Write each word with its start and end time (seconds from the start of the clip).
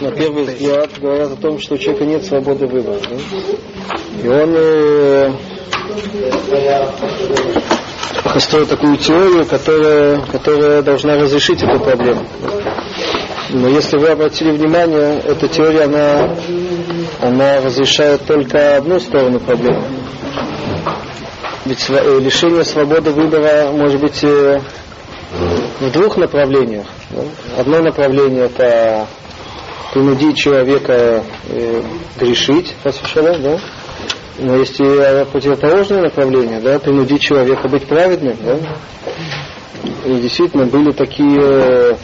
на 0.00 0.12
первый 0.12 0.44
взгляд 0.44 0.90
говорят 1.00 1.32
о 1.32 1.36
том, 1.36 1.58
что 1.58 1.74
у 1.74 1.78
человека 1.78 2.04
нет 2.04 2.24
свободы 2.24 2.66
выбора. 2.66 3.00
Да? 3.00 3.16
И 4.22 4.28
он 4.28 4.54
э, 4.56 5.32
построил 8.32 8.66
такую 8.66 8.96
теорию, 8.98 9.44
которая, 9.46 10.20
которая 10.32 10.82
должна 10.82 11.16
разрешить 11.16 11.62
эту 11.62 11.80
проблему. 11.80 12.24
Но 13.50 13.68
если 13.68 13.96
вы 13.98 14.08
обратили 14.08 14.50
внимание, 14.52 15.20
эта 15.20 15.48
теория, 15.48 15.84
она, 15.84 16.36
она 17.20 17.60
разрешает 17.62 18.24
только 18.26 18.76
одну 18.76 19.00
сторону 19.00 19.40
проблемы. 19.40 19.84
Ведь 21.64 21.90
э, 21.90 22.20
лишение 22.20 22.64
свободы 22.64 23.10
выбора 23.10 23.70
может 23.72 24.00
быть 24.00 24.22
э, 24.22 24.60
в 25.80 25.90
двух 25.90 26.16
направлениях. 26.16 26.86
Одно 27.56 27.80
направление 27.80 28.46
это 28.46 29.06
принудить 29.98 30.36
человека 30.36 31.24
э, 31.48 31.82
грешить, 32.20 32.72
да? 32.84 33.58
Но 34.38 34.56
есть 34.56 34.78
и 34.78 35.26
противоположное 35.32 36.02
направление, 36.02 36.60
да, 36.60 36.78
принудить 36.78 37.20
человека 37.20 37.68
быть 37.68 37.84
праведным, 37.86 38.36
да. 38.40 38.58
И 40.04 40.20
действительно 40.20 40.66
были 40.66 40.92
такие, 40.92 41.96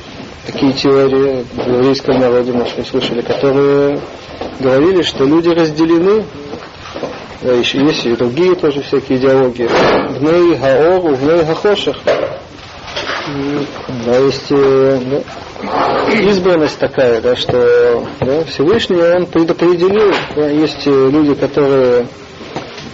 такие 0.44 0.72
теории 0.72 1.44
в 1.54 1.68
еврейском 1.68 2.18
народе, 2.18 2.52
может, 2.52 2.76
вы 2.76 2.84
слышали, 2.84 3.20
которые 3.20 4.00
говорили, 4.58 5.02
что 5.02 5.24
люди 5.24 5.50
разделены 5.50 6.24
да, 7.42 7.52
еще 7.52 7.78
есть 7.78 8.06
и 8.06 8.16
другие 8.16 8.56
тоже 8.56 8.82
всякие 8.82 9.18
идеологии. 9.18 9.68
В 9.68 10.22
ней 10.22 10.56
гаор, 10.56 11.14
в 11.14 11.22
ней 11.22 11.44
гахошах. 11.44 11.96
Да, 14.04 14.16
есть 14.18 14.50
э, 14.50 15.00
да, 15.10 15.20
избранность 16.28 16.78
такая, 16.78 17.20
да, 17.20 17.36
что 17.36 18.06
да, 18.20 18.44
Всевышний 18.44 19.02
он 19.02 19.26
предопределил. 19.26 20.12
Да, 20.36 20.48
есть 20.48 20.86
э, 20.86 20.90
люди, 21.10 21.34
которые 21.34 22.06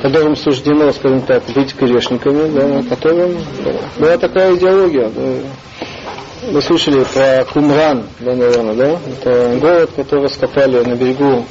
которым 0.00 0.34
суждено, 0.34 0.92
скажем 0.92 1.22
так, 1.22 1.42
быть 1.54 1.74
грешниками, 1.76 2.48
да, 2.50 2.82
которым 2.88 3.36
да, 3.62 3.72
была 3.98 4.18
такая 4.18 4.56
идеология. 4.56 5.10
Да. 5.10 6.50
Вы 6.52 6.62
слышали 6.62 7.04
про 7.04 7.44
Кумран, 7.52 8.04
да, 8.20 8.34
наверное, 8.34 8.74
да? 8.74 8.98
Это 9.10 9.58
город, 9.60 9.90
который 9.94 10.24
раскопали 10.24 10.82
на 10.82 10.94
берегу 10.94 11.44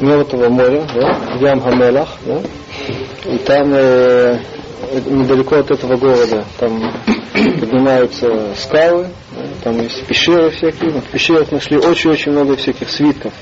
Мертвого 0.00 0.50
моря, 0.50 0.86
да, 0.94 1.18
Ям 1.40 1.60
Хамелах, 1.62 2.10
да, 2.26 2.40
и 3.24 3.38
там 3.38 3.72
э, 3.72 4.38
недалеко 5.00 5.56
от 5.56 5.70
этого 5.70 5.96
города 5.96 6.44
там 6.58 6.92
поднимаются 7.32 8.54
скалы, 8.56 9.08
там 9.62 9.80
есть 9.80 10.04
пещеры 10.06 10.50
всякие. 10.50 10.90
В 11.00 11.04
пещерах 11.04 11.50
нашли 11.50 11.78
очень-очень 11.78 12.32
много 12.32 12.56
всяких 12.56 12.90
свитков. 12.90 13.32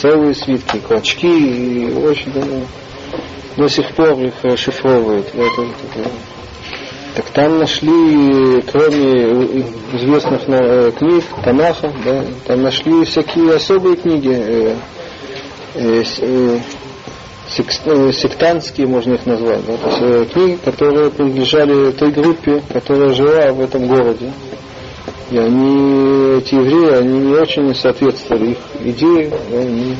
Целые 0.00 0.34
свитки, 0.34 0.78
клочки, 0.78 1.26
и 1.26 1.92
очень 1.92 2.32
да, 2.32 2.42
до 3.56 3.68
сих 3.68 3.94
пор 3.94 4.18
их 4.20 4.34
расшифровывают. 4.42 5.28
Это, 5.34 5.62
это, 5.62 6.10
так 7.14 7.26
там 7.30 7.58
нашли, 7.58 8.62
кроме 8.62 9.66
известных 9.92 10.48
э, 10.48 10.92
книг, 10.98 11.24
Танаха, 11.44 11.92
да, 12.04 12.24
там 12.46 12.62
нашли 12.62 13.04
всякие 13.04 13.54
особые 13.54 13.96
книги, 13.96 14.32
э, 14.32 14.76
э, 15.74 16.02
э, 16.02 16.02
Э, 16.24 16.58
сектантские, 17.56 18.86
можно 18.86 19.14
их 19.14 19.26
назвать, 19.26 19.64
да, 19.66 19.76
то 19.76 19.88
есть 19.88 20.02
э, 20.02 20.26
книги, 20.32 20.58
которые 20.64 21.10
принадлежали 21.10 21.92
той 21.92 22.10
группе, 22.10 22.62
которая 22.72 23.10
жила 23.10 23.52
в 23.52 23.60
этом 23.60 23.86
городе. 23.86 24.32
И 25.30 25.38
они, 25.38 26.38
эти 26.38 26.54
евреи, 26.54 26.98
они 26.98 27.18
не 27.18 27.34
очень 27.34 27.74
соответствовали 27.74 28.52
их 28.52 28.58
идее, 28.84 29.30
да, 29.50 29.58
они 29.58 29.96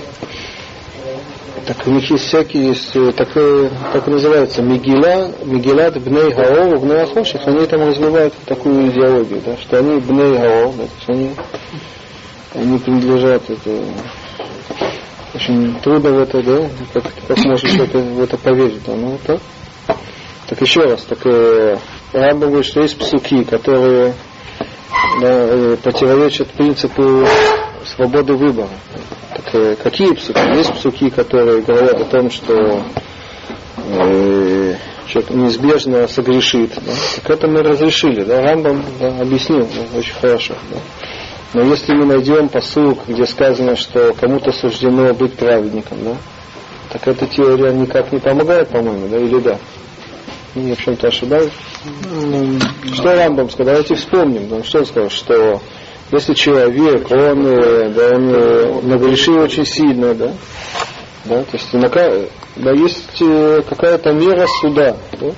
так 1.67 1.86
у 1.86 1.91
них 1.91 2.11
есть 2.11 2.27
всякие, 2.27 2.69
есть 2.69 2.95
э, 2.97 3.12
такое, 3.12 3.70
как 3.92 4.06
называется, 4.08 4.62
Мигила, 4.62 5.30
Мигилат 5.45 5.96
Бней 6.02 6.33
Гаор, 6.33 6.79
Бней 6.79 7.02
Ахоших, 7.02 7.46
они 7.46 7.67
там 7.67 7.86
развивают 7.86 8.34
такую 8.46 8.89
идеологию, 8.89 9.40
да, 9.46 9.57
что 9.58 9.79
они 9.79 10.01
Бней 10.01 10.39
Гаор, 10.39 10.73
да, 10.73 10.84
то 10.84 10.90
есть 10.98 11.08
они, 11.08 11.30
они 12.55 12.79
принадлежат 12.79 13.48
это, 13.48 13.70
очень 15.35 15.81
трудно 15.81 16.11
в 16.11 16.19
это, 16.20 16.43
да, 16.43 16.69
как, 16.93 17.05
как 17.29 17.39
можно 17.45 17.83
это, 17.83 17.98
в 17.98 18.23
это 18.23 18.37
поверить, 18.37 18.85
да, 18.87 18.95
ну 18.95 19.19
так. 19.25 19.41
Так 20.48 20.61
еще 20.61 20.83
раз, 20.83 21.03
так 21.05 21.25
э, 21.25 21.79
Рамбам 22.13 22.51
говорит, 22.51 22.67
что 22.67 22.83
есть 22.83 22.98
псуки, 22.98 23.43
которые 23.45 24.15
да, 25.20 25.29
э, 25.29 25.77
противоречат 25.83 26.48
принципу 26.51 27.27
свободы 27.87 28.35
выбора. 28.35 28.69
Так 29.35 29.55
э, 29.55 29.77
какие 29.77 30.13
псуки? 30.13 30.57
Есть 30.57 30.75
псуки, 30.75 31.09
которые 31.11 31.63
говорят 31.63 32.01
о 32.01 32.05
том, 32.05 32.31
что 32.31 32.83
э, 33.79 34.75
человек 35.07 35.31
неизбежно 35.31 36.07
согрешит. 36.09 36.75
Да? 36.75 36.93
Так 37.23 37.31
это 37.31 37.49
мы 37.49 37.63
разрешили. 37.63 38.23
Да? 38.25 38.43
Рамбам 38.43 38.85
да, 39.01 39.09
объяснил 39.20 39.67
да, 39.67 39.99
очень 39.99 40.14
хорошо. 40.14 40.55
Да? 40.70 40.79
Но 41.55 41.63
если 41.63 41.92
мы 41.95 42.07
найдем 42.07 42.48
посук, 42.48 43.01
где 43.07 43.27
сказано, 43.27 43.77
что 43.77 44.14
кому-то 44.18 44.52
суждено 44.52 45.13
быть 45.13 45.35
праведником, 45.35 45.98
да, 46.02 46.17
так 46.90 47.07
эта 47.08 47.27
теория 47.27 47.73
никак 47.73 48.11
не 48.13 48.18
помогает, 48.18 48.68
по-моему, 48.68 49.08
да, 49.08 49.18
или 49.18 49.39
да? 49.40 49.58
Я 50.55 50.74
в 50.74 50.79
чем-то 50.79 51.08
ошибаюсь. 51.08 51.52
Что 52.92 53.14
Рамбам 53.14 53.48
сказал? 53.48 53.74
Давайте 53.74 53.95
вспомним. 53.95 54.48
Да, 54.48 54.63
что 54.63 54.80
он 54.80 54.86
сказал? 54.86 55.11
Что 55.11 55.61
если 56.11 56.35
человек, 56.35 57.11
он, 57.11 57.46
э, 57.46 57.89
да, 57.89 58.17
он 58.17 58.34
э, 58.34 58.80
нагрешил 58.83 59.39
очень 59.39 59.64
сильно, 59.64 60.14
да, 60.14 60.33
да, 61.24 61.42
то 61.42 61.57
есть 61.57 61.69
да, 62.57 62.70
есть 62.73 63.23
э, 63.23 63.63
какая-то 63.67 64.13
мера 64.13 64.46
суда, 64.61 64.96
да, 65.19 65.30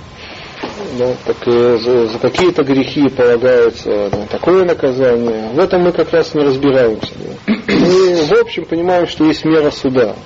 да, 0.99 1.15
так 1.25 1.37
э, 1.47 1.79
за, 1.79 2.07
за 2.07 2.19
какие-то 2.19 2.63
грехи 2.63 3.09
полагается 3.09 4.11
да, 4.11 4.27
такое 4.31 4.65
наказание. 4.65 5.51
В 5.53 5.59
этом 5.59 5.83
мы 5.83 5.93
как 5.93 6.13
раз 6.13 6.35
не 6.35 6.43
разбираемся. 6.43 7.13
Да. 7.17 7.53
Мы 7.67 8.15
в 8.25 8.33
общем 8.41 8.65
понимаем, 8.65 9.07
что 9.07 9.25
есть 9.25 9.45
мера 9.45 9.71
суда. 9.71 10.17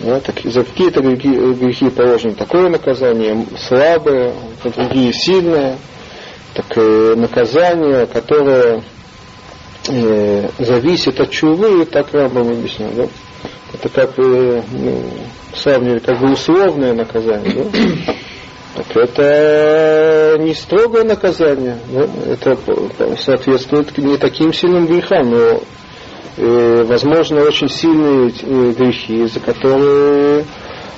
Да, 0.00 0.20
так, 0.20 0.36
за 0.44 0.62
какие-то 0.62 1.00
грехи, 1.00 1.28
грехи 1.28 1.90
положено 1.90 2.34
такое 2.34 2.68
наказание, 2.68 3.46
слабое, 3.58 4.32
за 4.62 4.70
другие 4.70 5.12
сильное. 5.12 5.78
Так 6.54 6.66
э, 6.76 7.14
наказание, 7.16 8.06
которое 8.06 8.82
э, 9.88 10.48
зависит 10.58 11.20
от 11.20 11.30
чувы, 11.30 11.84
так 11.84 12.12
Рамбам 12.12 12.48
объяснял. 12.48 12.90
Да? 12.92 13.06
Это 13.74 13.88
как 13.88 14.14
бы 14.14 14.62
ну, 14.72 15.02
сравнивали 15.54 15.98
как 15.98 16.20
бы 16.20 16.32
условное 16.32 16.94
наказание. 16.94 17.64
Да? 17.64 18.14
Так 18.78 18.96
это 18.96 20.36
не 20.38 20.54
строгое 20.54 21.02
наказание, 21.02 21.78
да? 21.88 22.06
это 22.30 22.56
соответствует 23.18 23.96
не 23.98 24.16
таким 24.16 24.52
сильным 24.52 24.86
грехам, 24.86 25.30
но 25.30 25.60
э, 26.36 26.84
возможно 26.84 27.40
очень 27.40 27.68
сильные 27.68 28.30
э, 28.30 28.72
грехи, 28.72 29.26
за 29.26 29.40
которые 29.40 30.44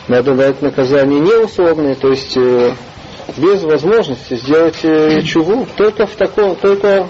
надо 0.09 0.35
дать 0.35 0.61
наказание 0.61 1.21
неусловное, 1.21 1.95
то 1.95 2.09
есть 2.09 2.37
э, 2.37 2.75
без 3.39 3.63
возможности 3.63 4.35
сделать 4.35 4.85
э, 4.85 5.23
чуву, 5.23 5.67
только 5.75 6.07
в 6.07 6.17
таком, 6.17 6.57
только 6.57 7.09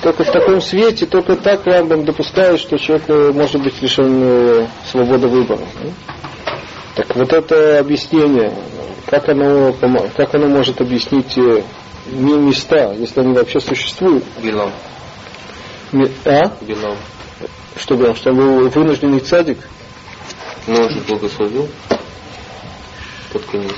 только 0.00 0.24
в 0.24 0.32
таком 0.32 0.62
свете, 0.62 1.04
только 1.04 1.36
так 1.36 1.66
Рамбам 1.66 2.06
допускает, 2.06 2.58
что 2.58 2.78
человек 2.78 3.04
э, 3.08 3.32
может 3.34 3.62
быть 3.62 3.82
лишен 3.82 4.22
э, 4.22 4.66
свободы 4.90 5.28
выбора. 5.28 5.60
Так 6.94 7.16
вот 7.16 7.32
это 7.32 7.78
объяснение 7.78 8.52
как 9.12 9.28
оно, 9.28 9.74
как 10.16 10.34
оно 10.34 10.48
может 10.48 10.80
объяснить 10.80 11.36
э, 11.36 11.62
места, 12.06 12.94
если 12.94 13.20
они 13.20 13.34
вообще 13.34 13.60
существуют? 13.60 14.24
Билом. 14.42 14.72
А? 16.24 16.50
Билом. 16.62 16.96
Что 17.76 17.94
Билом? 17.94 18.14
Что 18.16 18.32
был 18.32 18.70
вынужденный 18.70 19.20
цадик? 19.20 19.58
Ну, 20.66 20.76
он 20.76 20.90
же 20.90 21.00
благословил 21.00 21.68
под 23.32 23.44
конец. 23.44 23.74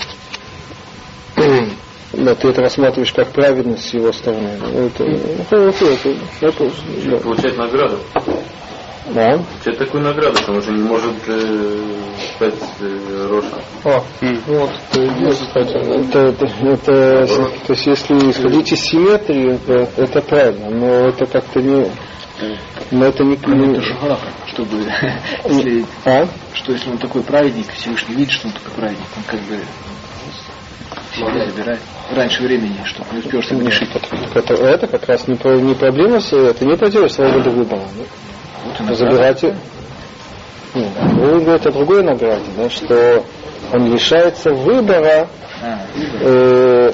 Да, 2.13 2.35
ты 2.37 2.49
это 2.49 2.61
рассматриваешь 2.61 3.13
как 3.13 3.33
праведность 3.33 3.89
с 3.89 3.95
его 3.95 4.13
стороны. 4.13 4.51
Это, 4.73 5.03
это, 5.03 5.57
это, 5.57 5.85
это, 5.87 6.09
это, 6.41 6.71
да. 7.07 7.17
Получать 7.17 7.57
награду. 7.57 7.99
Да. 9.13 9.37
Получать 9.37 9.79
такую 9.79 10.03
награду, 10.03 10.37
что 10.39 10.53
он 10.53 10.59
уже 10.59 10.73
не 10.73 10.83
может 10.83 11.15
э, 11.27 11.95
стать 12.37 12.55
э, 12.81 13.29
Роша. 13.29 13.59
А, 13.85 14.03
mm. 14.23 14.41
вот, 14.47 14.71
кстати, 15.33 15.77
это, 15.77 16.19
это, 16.21 16.47
это, 16.47 17.27
то 17.67 17.73
есть 17.75 17.87
если 17.87 18.15
исходить 18.31 18.73
из 18.73 18.81
симметрии, 18.81 19.55
это, 19.57 19.91
это 19.99 20.23
правильно, 20.23 20.71
но 20.71 20.87
это 21.09 21.27
как-то 21.27 21.61
не, 21.61 21.87
но 22.91 23.05
это 23.05 23.25
не... 23.25 23.39
Ну, 23.47 23.73
это 23.73 23.83
же 23.83 23.95
хараха, 23.95 24.29
чтобы... 24.47 24.91
если, 25.45 25.85
а? 26.07 26.27
Что 26.55 26.73
если 26.73 26.91
он 26.91 26.97
такой 26.99 27.23
праведник, 27.23 27.67
Всевышний 27.75 28.15
видит, 28.15 28.33
что 28.33 28.49
он 28.49 28.55
такой 28.55 28.73
праведник, 28.73 29.07
он 29.17 29.23
как 29.25 29.41
бы 29.41 29.59
себе 31.15 31.47
забирает 31.47 31.81
раньше 32.11 32.43
времени, 32.43 32.81
чтобы 32.87 33.09
не 33.13 33.19
успел 33.19 33.43
согрешить. 33.43 33.91
Это, 34.35 34.55
это 34.55 34.87
как 34.87 35.07
раз 35.07 35.29
не, 35.29 35.35
не 35.61 35.75
проблема, 35.75 36.17
это 36.17 36.65
не 36.65 36.77
против 36.77 37.13
свободы 37.13 37.51
выбора. 37.51 37.83
Вот 37.97 38.09
забирать... 38.95 39.43
Нет, 40.75 40.91
он 40.99 41.45
говорит 41.45 41.67
о 41.67 41.71
другой 41.71 42.03
награде, 42.03 42.47
да, 42.57 42.69
что 42.69 43.25
он 43.73 43.93
лишается 43.93 44.51
выбора, 44.51 45.29
а, 45.63 45.79
э, 46.21 46.93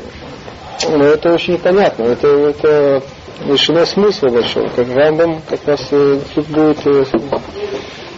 но 0.90 1.04
это 1.04 1.32
очень 1.32 1.54
непонятно, 1.54 2.04
это, 2.04 2.28
это 2.28 3.02
лишено 3.46 3.86
смысла 3.86 4.28
большого, 4.28 4.68
как 4.68 4.86
Рамбам 4.88 5.40
как 5.48 5.66
раз 5.66 5.80
э, 5.92 6.20
тут 6.34 6.46
будет 6.48 6.86
э, 6.86 7.04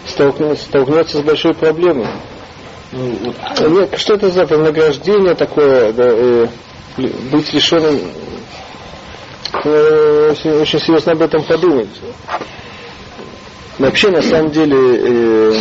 столкнуться, 0.07 0.65
столкнется 0.65 1.19
с 1.19 1.21
большой 1.23 1.55
проблемой. 1.55 2.09
Ну, 2.93 3.19
вот. 3.25 3.71
Нет, 3.71 3.99
что 3.99 4.15
это 4.15 4.31
за 4.31 4.45
вознаграждение 4.45 5.35
такое, 5.35 5.93
да, 5.93 6.05
э, 6.07 6.47
быть 6.97 7.53
лишенным, 7.53 8.01
э, 9.65 10.29
очень, 10.33 10.51
очень 10.61 10.81
серьезно 10.81 11.13
об 11.13 11.23
этом 11.23 11.43
подумать. 11.45 11.89
Вообще, 13.79 14.11
на 14.11 14.21
самом 14.23 14.51
деле, 14.51 14.77
э, 14.77 15.55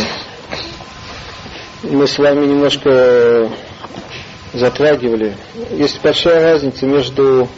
мы 1.84 2.06
с 2.06 2.18
вами 2.18 2.44
немножко 2.44 3.50
затрагивали. 4.52 5.36
Есть 5.70 6.00
большая 6.02 6.52
разница 6.52 6.86
между... 6.86 7.48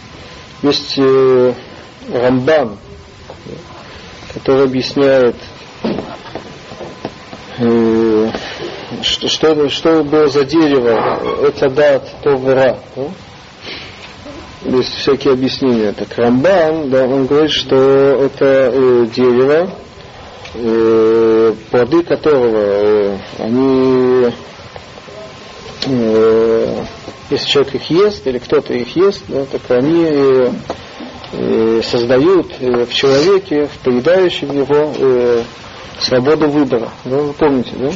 Есть 0.63 0.97
э, 0.99 1.53
Рамбан, 2.13 2.79
который 4.33 4.65
объясняет, 4.65 5.37
э, 7.59 8.31
что, 9.03 9.29
что, 9.29 9.69
что 9.69 10.05
было 10.05 10.29
за 10.29 10.45
дерево, 10.45 11.47
это 11.47 11.69
дат, 11.69 12.09
то 12.23 12.35
вера. 12.37 12.79
Да? 12.95 13.09
Есть 14.65 14.95
всякие 14.95 15.35
объяснения. 15.35 15.93
Так 15.93 16.17
Рамбан, 16.17 16.91
да, 16.91 17.05
он 17.05 17.27
говорит, 17.27 17.51
что 17.51 17.77
это 17.77 18.71
э, 18.73 19.07
дерево, 19.15 19.71
э, 20.55 21.55
плоды 21.71 22.03
которого 22.03 22.59
э, 22.59 23.19
они 23.39 24.31
э, 25.87 26.85
если 27.31 27.47
человек 27.47 27.75
их 27.75 27.91
ест 27.91 28.27
или 28.27 28.39
кто-то 28.39 28.75
их 28.75 28.97
ест, 28.97 29.25
да, 29.29 29.45
так 29.47 29.63
они 29.71 30.53
создают 31.83 32.53
в 32.61 32.93
человеке, 32.93 33.67
в 33.67 33.79
поедающем 33.79 34.53
его 34.53 35.43
свободу 35.99 36.49
выбора. 36.49 36.91
Да, 37.05 37.17
вы 37.17 37.33
помните, 37.33 37.73
да? 37.77 37.91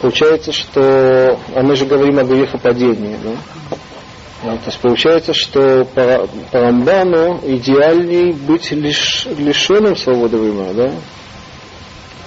Получается, 0.00 0.52
что, 0.52 1.38
а 1.54 1.62
мы 1.62 1.76
же 1.76 1.84
говорим 1.84 2.18
о 2.18 2.24
грехопадении, 2.24 3.16
да? 3.22 4.56
То 4.56 4.66
есть 4.66 4.80
получается, 4.80 5.34
что 5.34 5.84
по, 5.84 6.26
по 6.50 6.60
Рамбану 6.60 7.40
идеальней 7.44 8.32
быть 8.32 8.70
лиш, 8.72 9.26
лишенным 9.36 9.96
свободы 9.96 10.38
выбора, 10.38 10.72
да? 10.72 10.92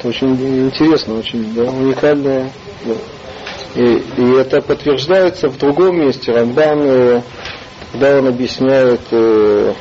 Очень 0.04 0.36
интересно, 0.68 1.18
очень 1.20 1.54
да, 1.54 1.64
уникальное. 1.64 2.52
Да. 2.86 2.94
И, 3.76 4.04
и 4.18 4.32
это 4.38 4.62
подтверждается 4.62 5.50
в 5.50 5.58
другом 5.58 6.00
месте. 6.00 6.32
Рамбан, 6.32 6.82
э, 6.84 7.22
когда 7.92 8.20
он 8.20 8.28
объясняет 8.28 9.02
э, 9.12 9.74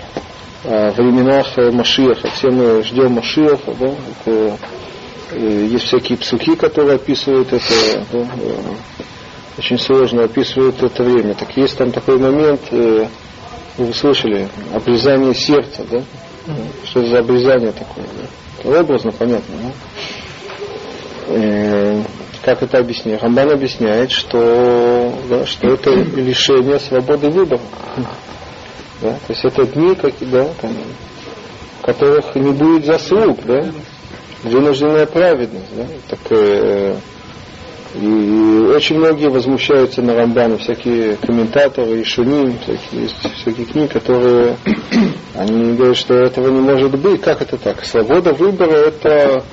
о 0.64 0.90
временах 0.92 1.56
Машиаха, 1.72 2.28
все 2.30 2.50
мы 2.50 2.82
ждем 2.84 3.12
Машиаха, 3.12 3.74
да, 3.78 3.86
это, 3.88 4.58
э, 5.32 5.66
есть 5.70 5.86
всякие 5.86 6.16
псухи, 6.16 6.54
которые 6.54 6.96
описывают 6.96 7.52
это, 7.52 8.06
да, 8.12 8.26
очень 9.58 9.78
сложно 9.78 10.24
описывают 10.24 10.82
это 10.82 11.02
время. 11.02 11.34
Так 11.34 11.56
есть 11.56 11.76
там 11.76 11.90
такой 11.90 12.18
момент, 12.18 12.60
вы 12.70 13.92
слышали, 13.92 14.48
обрезание 14.72 15.34
сердца, 15.34 15.84
да? 15.90 16.02
Что 16.84 17.04
за 17.06 17.18
обрезание 17.18 17.72
такое? 17.72 18.06
Да? 18.18 18.26
Образно 18.64 19.12
понятно, 19.12 19.54
да? 19.62 19.72
как 22.44 22.62
это 22.62 22.78
объясняет? 22.78 23.22
Рамбан 23.22 23.50
объясняет, 23.52 24.10
что, 24.10 25.14
да, 25.28 25.46
что 25.46 25.68
это 25.68 25.90
лишение 25.90 26.78
свободы 26.78 27.30
выбора. 27.30 27.60
Да? 29.00 29.12
То 29.26 29.32
есть 29.32 29.44
это 29.44 29.64
дни, 29.66 29.94
как, 29.94 30.14
да, 30.20 30.48
там, 30.60 30.72
в 31.80 31.84
которых 31.84 32.34
не 32.34 32.50
будет 32.50 32.84
заслуг, 32.86 33.38
да? 33.44 33.64
вынужденная 34.42 35.06
праведность. 35.06 35.74
Да? 35.76 35.86
Так, 36.08 36.20
э, 36.30 36.96
и 37.94 38.74
очень 38.74 38.98
многие 38.98 39.28
возмущаются 39.28 40.02
на 40.02 40.14
Рамбана, 40.14 40.58
всякие 40.58 41.16
комментаторы, 41.16 42.00
и 42.00 42.04
шуним, 42.04 42.58
всякие, 42.58 43.02
есть 43.02 43.16
всякие 43.36 43.66
книги, 43.66 43.88
которые 43.88 44.56
они 45.34 45.74
говорят, 45.74 45.96
что 45.96 46.14
этого 46.14 46.48
не 46.48 46.60
может 46.60 46.98
быть. 46.98 47.20
Как 47.20 47.42
это 47.42 47.56
так? 47.58 47.84
Свобода 47.84 48.32
выбора 48.32 48.72
это 48.72 49.44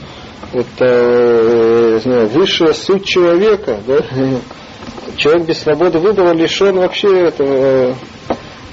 это 0.54 0.86
э, 0.86 2.00
знаю, 2.04 2.28
высшая 2.28 2.74
суть 2.74 3.06
человека. 3.06 3.80
Да? 3.86 4.00
Человек 5.18 5.48
без 5.48 5.60
свободы 5.60 6.00
выбора 6.00 6.34
лишен 6.34 6.78
вообще 6.78 7.28
этого, 7.28 7.96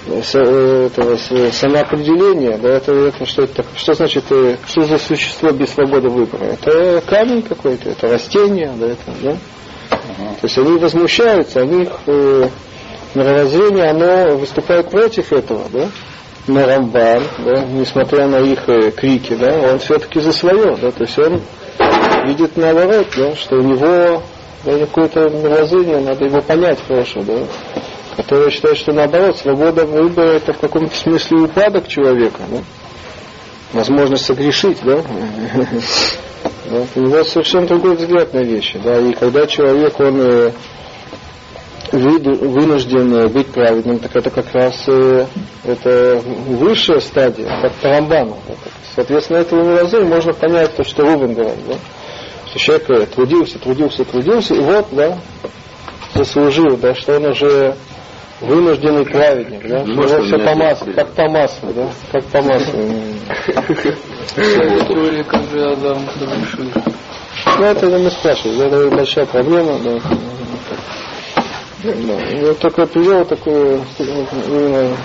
этого 0.06 1.16
самоопределения. 1.50 2.58
Да? 2.58 2.70
Это, 2.70 2.92
это, 2.92 3.26
что, 3.26 3.42
это, 3.42 3.64
что 3.76 3.94
значит, 3.94 4.24
э, 4.30 4.56
что 4.66 4.82
за 4.82 4.98
существо 4.98 5.50
без 5.50 5.70
свободы 5.70 6.08
выбора? 6.08 6.44
Это 6.44 7.02
камень 7.06 7.42
какой-то, 7.42 7.90
это 7.90 8.08
растение. 8.08 8.72
Да? 8.78 8.86
Это, 8.86 9.12
да? 9.22 9.36
То 10.40 10.46
есть 10.46 10.58
они 10.58 10.78
возмущаются, 10.78 11.60
они 11.60 11.82
их 11.82 11.92
э, 12.06 12.48
мировоззрение, 13.14 13.90
оно 13.90 14.36
выступает 14.36 14.90
против 14.90 15.32
этого. 15.32 15.62
Да? 15.72 15.88
Но 16.48 16.64
Рамбан, 16.64 17.24
да, 17.44 17.64
несмотря 17.64 18.28
на 18.28 18.36
их 18.36 18.68
э, 18.68 18.92
крики, 18.92 19.34
да, 19.34 19.72
он 19.72 19.80
все-таки 19.80 20.20
за 20.20 20.32
свое, 20.32 20.76
да, 20.76 20.92
то 20.92 21.02
есть 21.02 21.18
он 21.18 21.40
видит 22.24 22.56
наоборот, 22.56 23.08
да, 23.16 23.34
что 23.34 23.56
у 23.56 23.62
него 23.62 24.22
да, 24.64 24.78
какое-то 24.78 25.28
мировоззрение, 25.28 25.98
надо 25.98 26.24
его 26.24 26.40
понять 26.40 26.78
хорошо, 26.86 27.22
да, 27.22 27.34
который 28.16 28.50
считает, 28.50 28.78
что 28.78 28.92
наоборот, 28.92 29.36
свобода 29.36 29.84
выбора 29.84 30.32
это 30.32 30.52
в 30.52 30.58
каком-то 30.58 30.96
смысле 30.96 31.42
упадок 31.42 31.86
человека, 31.88 32.40
да, 32.50 32.58
возможность 33.72 34.24
согрешить, 34.24 34.78
да, 34.82 35.02
у 36.94 37.00
него 37.00 37.24
совершенно 37.24 37.66
другой 37.66 37.96
взгляд 37.96 38.32
на 38.32 38.42
вещи, 38.42 38.80
да, 38.82 38.98
и 38.98 39.12
когда 39.12 39.46
человек, 39.46 40.00
он 40.00 40.20
э, 40.20 40.52
вынужден 41.92 43.28
быть 43.28 43.48
праведным, 43.48 43.98
так 43.98 44.16
это 44.16 44.30
как 44.30 44.52
раз 44.52 44.84
э, 44.88 45.26
это 45.64 46.22
высшая 46.48 47.00
стадия, 47.00 47.48
как 47.62 47.72
Тарамбану. 47.74 48.38
Соответственно, 48.94 49.38
этого 49.38 49.62
мировоззрения 49.62 50.08
можно 50.08 50.32
понять 50.32 50.74
то, 50.74 50.82
что 50.84 51.02
Рубин 51.02 51.34
говорит. 51.34 51.66
Да? 51.68 51.74
Что 52.48 52.58
человек 52.58 52.90
э, 52.90 53.06
трудился, 53.06 53.58
трудился, 53.58 54.04
трудился, 54.04 54.54
и 54.54 54.60
вот, 54.60 54.86
да, 54.92 55.18
заслужил, 56.14 56.76
да, 56.76 56.94
что 56.94 57.16
он 57.16 57.26
уже 57.26 57.76
вынужденный 58.40 59.04
праведник, 59.06 59.66
да, 59.68 59.84
что 59.84 59.92
его 59.92 60.22
все 60.22 60.38
по 60.38 60.54
маслу, 60.54 60.92
как 60.92 61.08
по 61.08 61.28
маслу, 61.28 61.72
да, 61.72 61.88
как 62.12 62.24
по 62.24 62.42
маслу. 62.42 62.80
Теория, 64.34 65.24
как 65.24 65.42
же 65.50 65.72
Адам 65.72 65.98
Ну, 67.58 67.64
это 67.64 67.86
не 67.98 68.10
спрашиваем, 68.10 68.60
это 68.60 68.96
большая 68.96 69.26
проблема, 69.26 69.78
да. 69.78 70.00
Да. 71.82 71.92
Я 71.92 72.54
только 72.54 72.86
привел 72.86 73.24
такую 73.24 73.82
именно 73.98 74.96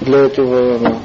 для 0.00 0.18
этого 0.18 0.96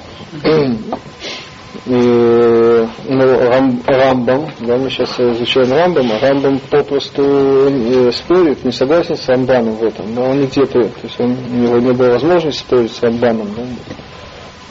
и, 1.85 2.87
ну, 3.09 3.49
Рам, 3.49 3.81
Рамбам, 3.85 4.51
да, 4.59 4.77
мы 4.77 4.89
сейчас 4.89 5.19
изучаем 5.19 5.71
Рамбам, 5.71 6.11
а 6.11 6.19
Рамбам 6.19 6.59
попросту 6.69 7.23
не 7.69 8.11
спорит, 8.11 8.63
не 8.63 8.71
согласен 8.71 9.17
с 9.17 9.27
Рамбаном 9.27 9.75
в 9.75 9.83
этом, 9.83 10.13
но 10.13 10.29
он 10.29 10.45
где-то, 10.45 10.83
то 10.83 10.99
есть 11.03 11.19
он, 11.19 11.35
у 11.51 11.55
него 11.55 11.79
не 11.79 11.91
было 11.91 12.11
возможности 12.11 12.61
спорить 12.61 12.91
с 12.91 13.01
Рамбаном, 13.01 13.47
да, 13.55 13.63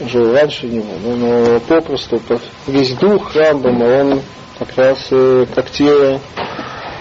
уже 0.04 0.32
раньше 0.32 0.66
него, 0.66 0.86
да, 1.04 1.16
но 1.16 1.60
попросту 1.60 2.20
весь 2.68 2.92
дух 2.92 3.34
Рамбама, 3.34 3.84
он 3.84 4.20
как 4.58 4.76
раз 4.76 5.08
э, 5.10 5.46
как 5.54 5.70
те 5.70 6.20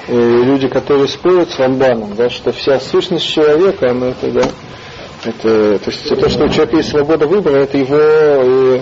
э, 0.08 0.14
люди, 0.14 0.68
которые 0.68 1.08
спорят 1.08 1.52
с 1.52 1.60
Рамбаном, 1.60 2.16
да, 2.16 2.30
что 2.30 2.52
вся 2.52 2.80
сущность 2.80 3.32
человека, 3.32 3.92
она 3.92 4.08
это, 4.08 4.32
да, 4.32 4.48
это, 5.24 5.78
то 5.78 5.92
есть 5.92 6.10
то, 6.10 6.28
что 6.28 6.46
у 6.46 6.50
человека 6.50 6.78
есть 6.78 6.90
свобода 6.90 7.28
выбора, 7.28 7.58
это 7.58 7.78
его 7.78 7.98
э, 7.98 8.82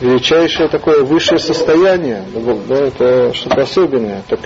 величайшее 0.00 0.68
такое 0.68 1.02
высшее 1.02 1.38
состояние, 1.38 2.24
да, 2.68 2.76
это 2.76 3.32
что-то 3.34 3.62
особенное. 3.62 4.22
Так 4.28 4.40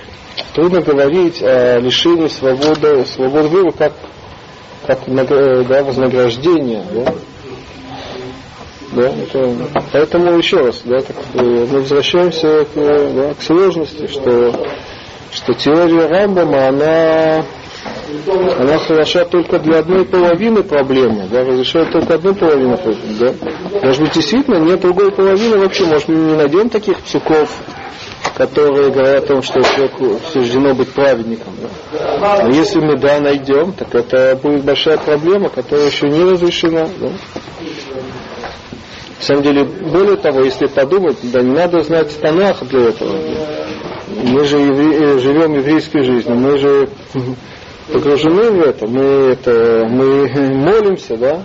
трудно 0.53 0.81
говорить 0.81 1.41
о 1.41 1.79
лишении 1.79 2.27
свободы, 2.27 3.05
свободы 3.05 3.47
выбора 3.47 3.71
как, 3.71 3.93
как 4.85 4.99
да, 5.67 5.83
вознаграждение. 5.83 6.83
Да. 6.91 7.13
Да, 8.91 9.09
это, 9.09 9.55
поэтому 9.91 10.37
еще 10.37 10.57
раз, 10.57 10.81
да, 10.85 11.01
так, 11.01 11.15
э, 11.33 11.41
мы 11.41 11.81
возвращаемся 11.81 12.65
к, 12.65 12.75
да, 12.75 13.33
к 13.33 13.41
сложности, 13.41 14.07
что 14.07 14.53
что 15.35 15.53
теория 15.53 16.07
Рамбама, 16.07 16.69
она, 16.69 17.45
она 18.59 18.77
хороша 18.77 19.25
только 19.25 19.59
для 19.59 19.79
одной 19.79 20.05
половины 20.05 20.63
проблемы, 20.63 21.27
да, 21.31 21.43
разрешает 21.43 21.91
только 21.91 22.15
одну 22.15 22.35
половину 22.35 22.77
проблемы, 22.77 23.13
да. 23.19 23.33
Может 23.83 24.01
быть, 24.01 24.13
действительно 24.13 24.59
нет 24.59 24.81
другой 24.81 25.11
половины 25.11 25.57
вообще, 25.57 25.85
может, 25.85 26.07
мы 26.07 26.15
не 26.15 26.35
найдем 26.35 26.69
таких 26.69 26.99
псуков, 27.01 27.49
которые 28.35 28.91
говорят 28.91 29.23
о 29.23 29.27
том, 29.27 29.41
что 29.41 29.61
человеку 29.61 30.19
суждено 30.31 30.73
быть 30.73 30.89
праведником. 30.89 31.53
Да? 31.91 32.43
Но 32.43 32.49
если 32.49 32.79
мы 32.79 32.97
да 32.97 33.19
найдем, 33.19 33.71
так 33.71 33.93
это 33.95 34.37
будет 34.41 34.63
большая 34.63 34.97
проблема, 34.97 35.49
которая 35.49 35.87
еще 35.87 36.09
не 36.09 36.23
разрешена. 36.23 36.87
Да? 36.99 37.07
На 37.07 39.25
самом 39.25 39.43
деле, 39.43 39.63
более 39.63 40.17
того, 40.17 40.41
если 40.41 40.67
подумать, 40.67 41.17
да 41.23 41.41
не 41.41 41.51
надо 41.51 41.81
знать 41.81 42.19
Танах 42.19 42.63
для 42.67 42.89
этого. 42.89 43.15
Мы 44.07 44.45
же 44.45 44.57
евре, 44.57 45.19
живем 45.19 45.55
еврейской 45.55 46.03
жизнью, 46.03 46.35
мы 46.35 46.57
же 46.57 46.89
погружены 47.91 48.51
в 48.51 48.61
это, 48.61 48.87
мы 48.87 49.03
это, 49.31 49.85
мы 49.89 50.27
молимся, 50.53 51.17
да, 51.17 51.43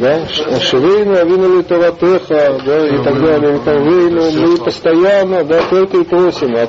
да, 0.00 0.26
Шивейну, 0.28 1.16
Авину 1.16 1.62
Торатеха, 1.62 2.60
да, 2.64 2.86
и 2.88 3.02
так 3.02 3.20
далее, 3.20 3.58
Тавейну, 3.64 4.30
мы 4.30 4.56
постоянно, 4.58 5.44
да, 5.44 5.62
только 5.68 5.98
и 5.98 6.04
просим 6.04 6.54
о, 6.56 6.68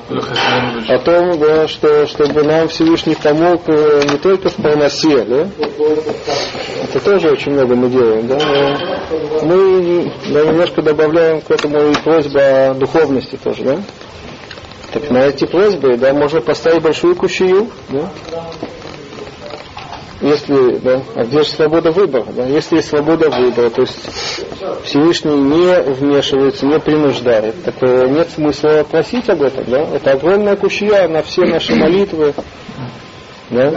о 0.93 0.99
том, 0.99 1.39
да, 1.39 1.67
что, 1.67 2.07
чтобы 2.07 2.43
нам 2.43 2.67
Всевышний 2.67 3.15
помог 3.15 3.61
э, 3.67 4.01
не 4.11 4.17
только 4.17 4.49
в 4.49 4.55
полносе, 4.55 5.23
да, 5.25 5.47
это 6.83 6.99
тоже 7.03 7.29
очень 7.31 7.53
много 7.53 7.75
мы 7.75 7.89
делаем, 7.89 8.27
да, 8.27 8.37
но 9.43 9.55
мы 9.55 10.11
да, 10.29 10.45
немножко 10.45 10.81
добавляем 10.81 11.41
к 11.41 11.51
этому 11.51 11.91
и 11.91 11.95
просьбу 12.03 12.39
о 12.39 12.73
духовности 12.73 13.37
тоже, 13.41 13.63
да. 13.63 13.77
Так 14.93 15.09
на 15.09 15.19
эти 15.19 15.45
просьбы, 15.45 15.97
да, 15.97 16.13
можно 16.13 16.41
поставить 16.41 16.83
большую 16.83 17.15
кущию, 17.15 17.69
да, 17.89 18.11
если, 20.21 20.77
да, 20.77 21.01
а 21.15 21.23
где 21.23 21.39
же 21.39 21.49
свобода 21.49 21.91
выбора? 21.91 22.25
Да? 22.35 22.45
Если 22.45 22.75
есть 22.75 22.89
свобода 22.89 23.29
выбора, 23.31 23.71
то 23.71 23.81
есть 23.81 23.97
Всевышний 24.83 25.35
не 25.35 25.81
вмешивается, 25.93 26.67
не 26.67 26.79
принуждает, 26.79 27.55
так 27.63 27.81
нет 27.81 28.29
смысла 28.29 28.85
просить 28.89 29.27
об 29.29 29.41
этом. 29.41 29.65
Да? 29.65 29.81
Это 29.81 30.11
огромная 30.11 30.55
кущия 30.55 31.07
на 31.07 31.23
все 31.23 31.41
наши 31.45 31.75
молитвы. 31.75 32.35
Да? 33.51 33.69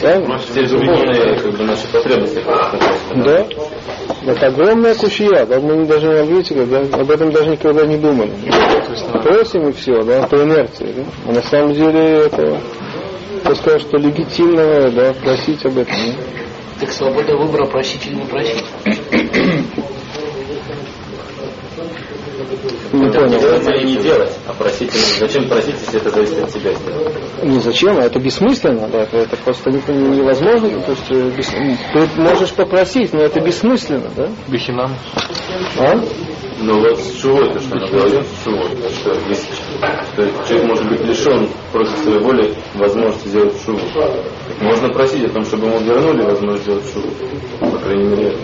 Да? 0.00 0.38
Здесь 0.50 0.70
как 0.70 1.52
бы, 1.52 1.64
наши 1.64 1.86
потребности. 1.88 2.42
Да. 3.16 3.46
Это 4.26 4.46
огромная 4.46 4.94
кущия, 4.94 5.44
да? 5.44 5.60
мы 5.60 5.84
даже 5.84 6.06
не 6.06 6.20
ответили, 6.20 6.64
да? 6.64 6.98
об 6.98 7.10
этом 7.10 7.30
даже 7.30 7.50
никогда 7.50 7.84
не 7.84 7.98
думали. 7.98 8.32
Просим 9.22 9.68
и 9.68 9.72
все, 9.72 10.02
да, 10.02 10.26
по 10.26 10.36
инерции. 10.36 10.94
Да? 10.96 11.02
А 11.28 11.32
на 11.32 11.42
самом 11.42 11.74
деле 11.74 12.26
это 12.26 12.60
кто 13.40 13.54
скажет, 13.56 13.82
что 13.82 13.98
легитимно 13.98 14.90
да, 14.90 15.12
просить 15.22 15.64
об 15.66 15.76
этом. 15.76 15.94
Да? 15.94 16.80
Так 16.80 16.90
свобода 16.90 17.36
выбора 17.36 17.66
просить 17.66 18.06
или 18.06 18.14
не 18.14 18.24
просить. 18.24 18.64
Не 22.92 23.10
понял. 23.10 23.38
Делать 23.38 23.68
или 23.68 23.86
не 23.86 23.96
делать, 23.96 24.32
а 24.46 24.52
просить 24.52 24.92
Зачем 24.92 25.48
просить, 25.48 25.76
если 25.80 26.00
это 26.00 26.10
зависит 26.10 26.42
от 26.42 26.52
тебя? 26.52 26.72
Не 27.42 27.58
зачем, 27.60 27.98
а 27.98 28.02
это 28.02 28.18
бессмысленно, 28.18 28.88
да, 28.88 29.02
это, 29.02 29.18
это 29.18 29.36
просто 29.36 29.70
невозможно. 29.70 30.80
То 30.80 30.90
есть 30.90 31.10
э, 31.10 31.30
бес... 31.36 31.50
ты 31.92 32.20
можешь 32.20 32.52
попросить, 32.52 33.12
но 33.12 33.20
это 33.20 33.40
бессмысленно, 33.40 34.10
да? 34.16 34.28
Бехинам. 34.48 34.90
А? 35.78 36.00
Ну 36.60 36.80
вот 36.80 36.98
с 36.98 37.20
чего 37.20 37.40
это, 37.40 37.60
что 37.60 37.76
она 37.76 37.86
говорит, 37.88 38.26
с 38.26 38.44
чего? 38.44 38.62
Что, 38.88 39.28
если, 39.28 39.54
что 39.54 40.48
человек 40.48 40.68
может 40.68 40.88
быть 40.88 41.00
лишен 41.00 41.48
против 41.72 41.98
своей 41.98 42.18
воли 42.20 42.54
возможности 42.74 43.28
сделать 43.28 43.54
шубу. 43.64 43.80
Можно 44.60 44.88
просить 44.90 45.24
о 45.24 45.30
том, 45.30 45.44
чтобы 45.44 45.66
ему 45.66 45.80
вернули 45.80 46.22
возможность 46.22 46.64
сделать 46.64 46.92
шубу. 46.92 47.08
По 47.60 47.78
крайней 47.78 48.04
мере. 48.04 48.38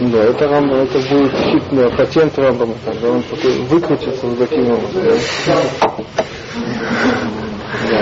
Да, 0.00 0.18
это, 0.22 0.46
рам, 0.48 0.72
это 0.72 0.98
будет 1.08 1.32
хитный 1.32 1.90
патент 1.96 2.38
Рамбама, 2.38 2.74
когда 2.84 3.10
он 3.10 3.22
выкрутится 3.68 4.26
вот 4.28 4.38
таким 4.38 4.70
образом. 4.70 5.02
Да? 5.46 5.56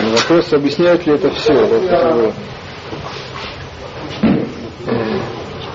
Но 0.03 0.11
вопрос, 0.11 0.53
объясняет 0.53 1.07
ли 1.07 1.15
это 1.15 1.31
все. 1.31 1.55
Да, 1.88 2.33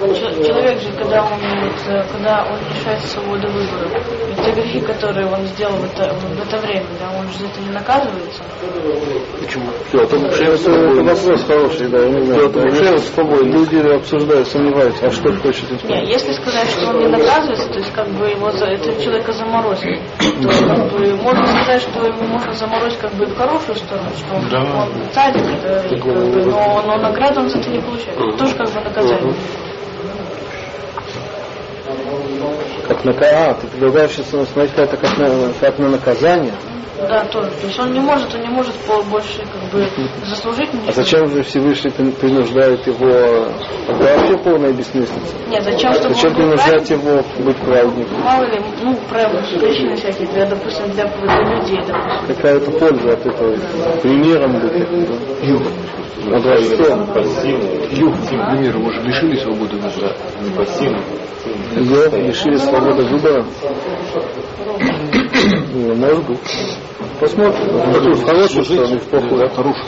Человек 0.02 0.82
же, 0.82 0.92
когда 1.12 1.24
он, 1.26 2.08
когда 2.12 2.46
он 2.46 2.60
лишается 2.74 3.08
свободы 3.08 3.48
выбора, 3.48 3.90
те 4.46 4.52
грехи, 4.52 4.80
которые 4.80 5.28
он 5.28 5.46
сделал 5.48 5.76
в 5.76 5.84
это, 5.84 6.14
в 6.14 6.42
это 6.42 6.58
время, 6.60 6.86
да, 7.00 7.12
он 7.20 7.28
же 7.28 7.40
за 7.40 7.46
это 7.48 7.60
не 7.62 7.72
наказывается. 7.72 8.44
Почему? 9.40 9.66
Все, 9.90 10.02
это, 10.04 10.16
это, 10.16 10.72
это 10.72 11.04
вопрос 11.04 11.44
хороший, 11.44 11.90
да, 11.90 12.00
я 12.00 12.10
не 12.10 12.22
знаю. 12.26 12.46
Это 12.50 12.60
уже 12.60 12.98
с 12.98 13.10
тобой 13.10 13.46
люди 13.46 13.76
обсуждают, 13.94 14.48
сомневаются, 14.48 15.08
а 15.08 15.12
что 15.12 15.34
хочет 15.34 15.70
Нет, 15.84 16.08
если 16.08 16.32
сказать, 16.34 16.70
что 16.70 16.90
он 16.90 17.00
не 17.00 17.08
наказывается, 17.08 17.68
то 17.68 17.80
есть 17.80 17.92
как 17.92 18.08
бы 18.08 18.30
его 18.30 18.52
за, 18.52 18.68
этого 18.68 19.02
человека 19.02 19.34
заморозить, 19.34 20.00
то 20.18 20.48
как 20.66 20.92
бы 20.92 21.16
можно 21.18 21.46
сказать, 21.46 21.82
что 21.82 22.06
ему 22.06 22.24
можно 22.28 22.54
заморозить 22.54 23.00
как 23.00 23.14
бы 23.16 23.26
в 23.26 23.36
хорошую 23.36 23.76
сторону, 23.76 24.10
что 24.16 24.36
он, 24.36 24.50
да. 24.50 24.62
он 24.62 24.90
да, 25.14 25.30
и, 25.30 26.00
как 26.00 26.06
бы, 26.06 26.46
но, 26.46 26.82
но 26.86 26.98
награду 26.98 27.42
он 27.42 27.50
за 27.50 27.60
это 27.60 27.70
не 27.70 27.82
получает. 27.82 28.18
Тоже 28.38 28.56
как 28.56 28.68
бы 28.72 28.82
наказание. 28.82 29.34
Как 32.88 33.06
на 33.06 33.12
а, 33.14 33.54
ты 33.54 33.68
предлагаешь 33.68 34.12
смотреть 34.12 34.74
это 34.78 34.98
как 34.98 35.18
на, 35.18 35.54
как 35.60 35.78
на 35.80 35.90
наказание? 35.90 36.56
Да, 37.08 37.26
тоже. 37.26 37.50
То 37.52 37.68
есть 37.68 37.80
он 37.80 37.94
не 37.94 38.00
может, 38.00 38.34
он 38.36 38.42
не 38.42 38.50
может 38.50 38.74
больше 39.10 39.44
как 39.46 39.72
бы 39.72 39.88
заслужить 40.26 40.74
ничего. 40.74 40.90
А 40.90 40.92
зачем 40.92 41.28
же 41.28 41.44
Всевышний 41.44 41.92
принуждает 41.92 42.86
его? 42.86 43.10
Это 43.88 44.18
вообще 44.18 44.38
полная 44.38 44.74
бессмыслица. 44.74 45.36
Нет, 45.48 45.64
зачем, 45.64 45.94
чтобы 45.94 46.14
Зачем 46.14 46.36
принуждать 46.36 46.90
его 46.90 47.24
быть 47.40 47.58
праведником? 47.58 48.22
Мало 48.22 48.44
ли, 48.46 48.62
ну, 48.82 48.96
причины 49.60 49.96
всякие, 49.96 50.28
для, 50.28 50.46
допустим, 50.46 50.90
для, 50.92 51.06
для 51.06 51.56
людей, 51.56 51.80
допустим. 51.86 52.36
Какая-то 52.36 52.72
польза 52.72 53.14
от 53.14 53.26
этого. 53.26 53.56
Примером 54.02 54.60
быть. 54.60 55.44
Юг. 55.44 55.64
Образцом. 56.28 57.10
Юг, 57.92 58.16
к 58.16 58.28
примеру, 58.28 58.80
мы 58.80 58.94
же 58.94 59.02
лишили 59.02 59.36
свободы 59.40 59.76
выбора. 59.78 60.16
Не 60.42 60.50
пассивно. 60.56 61.00
Ее 61.76 62.28
лишили 62.28 62.58
свободы 62.58 63.04
выбора. 63.06 63.46
Ну, 65.92 65.98
может 65.98 66.26
быть. 66.26 66.40
Посмотрим. 67.20 67.68
Ну, 68.04 68.14
в 68.14 68.24
хорошую 68.24 68.66
сторону, 68.66 68.98
в 68.98 69.04
плохую. 69.04 69.50
Хорошую. 69.50 69.86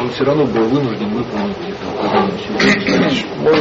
Он 0.00 0.10
все 0.10 0.24
равно 0.24 0.44
был 0.46 0.64
вынужден 0.64 1.10
выполнить 1.14 1.56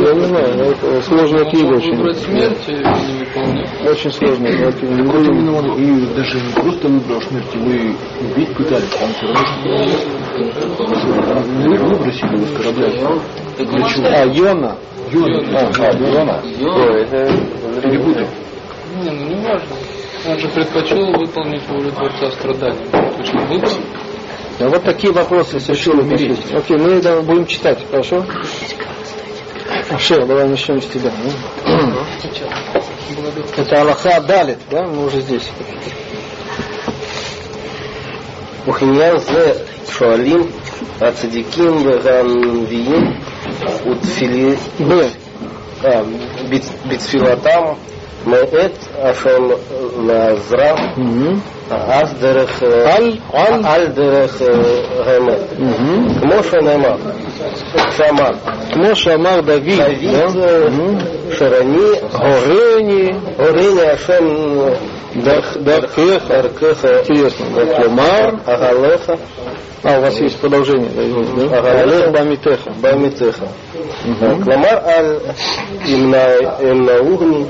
я 0.07 0.13
не 0.13 0.25
знаю, 0.25 0.47
это 0.71 1.01
сложная 1.03 1.45
книга 1.45 1.75
очень. 1.75 1.95
Выбрать 1.95 2.17
смерть 2.17 2.63
или 2.67 2.83
не 2.83 3.25
выполнять? 3.25 3.69
Очень 3.85 4.11
сложная. 4.11 4.65
Вот 4.65 4.75
именно 4.83 5.57
он 5.57 5.65
и 5.79 6.15
даже 6.15 6.39
не 6.39 6.53
просто 6.53 6.87
выбрал 6.87 7.21
смерть, 7.21 7.53
его 7.53 7.71
и 7.71 7.93
убить 8.21 8.55
пытались, 8.55 8.89
там 8.89 9.09
все 9.13 9.27
равно 9.27 9.47
выбросили 11.87 12.35
его 12.35 12.45
с 12.45 12.51
корабля. 12.51 12.87
А, 14.09 14.25
Йона. 14.25 14.75
Йона. 15.11 15.43
А, 15.79 15.91
Йона. 15.93 16.41
Перепутал. 17.81 18.27
Не, 19.03 19.11
ну 19.11 19.25
не 19.25 19.35
важно. 19.35 19.75
Он 20.26 20.38
же 20.38 20.48
предпочел 20.48 21.12
выполнить 21.12 21.66
волю 21.68 21.90
Творца 21.92 22.30
страданием. 22.32 22.90
То 22.90 23.18
есть 23.18 23.32
выбор. 23.48 23.70
Ну, 24.58 24.68
вот 24.68 24.84
такие 24.84 25.12
вопросы 25.12 25.58
совершенно 25.60 26.02
умереть. 26.02 26.38
Окей, 26.54 26.76
мы 26.76 27.00
да, 27.00 27.20
будем 27.22 27.46
читать, 27.46 27.78
хорошо? 27.90 28.24
Все, 29.98 30.24
давай 30.24 30.48
начнем 30.48 30.80
с 30.80 30.86
тебя. 30.86 31.10
Это 33.56 33.80
Аллаха 33.80 34.20
Далит, 34.20 34.58
да? 34.70 34.86
Мы 34.86 35.06
уже 35.06 35.20
здесь. 35.20 35.48
וכעניין 38.68 39.18
זה 39.18 39.52
שואלים 39.90 40.50
הצדיקים 41.00 41.86
והנביאים 42.02 43.14
בתפילתם 46.88 47.62
מאת 48.26 48.78
השם 49.02 49.42
לעזרה 50.06 50.74
אז 51.70 52.14
דרך, 52.20 52.62
על, 52.62 53.16
על, 53.32 53.60
על 53.64 53.86
דרך 53.86 54.42
האמת. 55.06 55.38
כמו 56.20 56.42
שנאמר, 56.42 56.96
שאמר, 57.90 58.30
כמו 58.72 58.96
שאמר 58.96 59.40
דוד, 59.40 59.60
דוד 60.02 60.42
שרני, 61.30 61.78
הורני, 62.12 63.08
הורני 63.38 63.90
השם 63.92 64.24
Даркеха, 65.23 67.01
интересно, 67.01 67.45
да, 67.55 68.39
Агалеха. 68.45 69.17
А, 69.83 69.97
у 69.99 70.01
вас 70.01 70.19
есть 70.19 70.39
продолжение. 70.39 70.89
Агалеха, 71.57 72.11
Бамитеха. 72.11 72.71
Бамитеха. 72.81 73.47
Клюмар, 74.03 74.83
Аль, 74.85 75.19
Имна 75.87 76.99
Угни, 77.01 77.47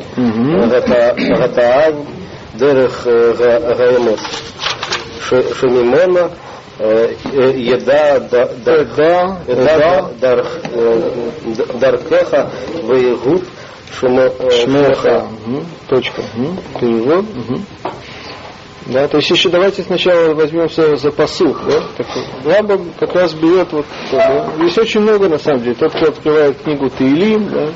Гатаань, 1.38 2.06
Дерех 2.54 3.02
э, 3.06 3.74
Гаемот. 3.78 4.20
Шемимона, 5.28 6.32
э, 6.80 7.14
э, 7.34 7.52
Еда, 7.58 8.20
Даркеха, 11.80 12.50
Вейгут, 12.84 13.44
Шмеха. 13.91 15.27
Точка. 15.88 16.22
Перевод. 16.79 17.25
Да, 18.88 19.08
то 19.10 19.17
есть 19.17 19.29
еще 19.29 19.50
давайте 19.50 19.84
сначала 19.84 20.34
возьмемся 20.34 20.96
за 20.96 21.12
посуд. 21.12 21.58
Да? 21.67 21.82
Так, 21.98 22.08
Рамбам 22.46 22.91
как 22.98 23.13
раз 23.15 23.34
берет 23.34 23.74
вот 23.74 23.86
да? 24.12 24.50
Здесь 24.58 24.77
очень 24.77 25.01
много 25.01 25.27
на 25.27 25.38
самом 25.38 25.62
деле. 25.62 25.75
Тот, 25.75 25.94
кто 25.94 26.08
открывает 26.08 26.62
книгу 26.62 26.89
Таилим, 26.89 27.50
да, 27.50 27.67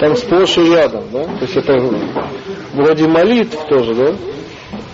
там 0.00 0.16
сплошь 0.16 0.56
и 0.56 0.70
рядом, 0.70 1.04
да, 1.12 1.24
то 1.24 1.42
есть 1.42 1.56
это 1.56 1.74
вроде 2.72 3.06
молитв 3.08 3.58
тоже, 3.68 3.94
да, 3.94 4.14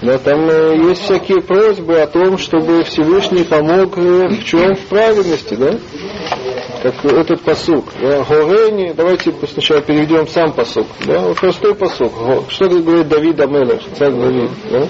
да, 0.02 0.18
там 0.18 0.50
э, 0.50 0.76
есть 0.88 1.02
всякие 1.02 1.40
просьбы 1.40 2.00
о 2.00 2.06
том, 2.06 2.36
чтобы 2.36 2.82
Всевышний 2.84 3.44
помог 3.44 3.96
э, 3.96 4.28
в 4.28 4.44
чем? 4.44 4.74
В 4.74 4.86
правильности, 4.86 5.54
да? 5.54 5.78
Как 6.84 7.02
этот 7.02 7.40
посук. 7.40 7.86
Да? 7.98 8.22
Горени, 8.24 8.92
давайте 8.94 9.32
сначала 9.50 9.80
переведем 9.80 10.28
сам 10.28 10.52
посук. 10.52 10.86
Да? 11.06 11.20
Вот 11.20 11.40
простой 11.40 11.74
посук. 11.74 12.12
Что 12.50 12.68
говорит 12.68 13.08
Давид 13.08 13.40
Амелеш, 13.40 13.84
царь 13.96 14.12
Давид? 14.12 14.50
Да? 14.70 14.86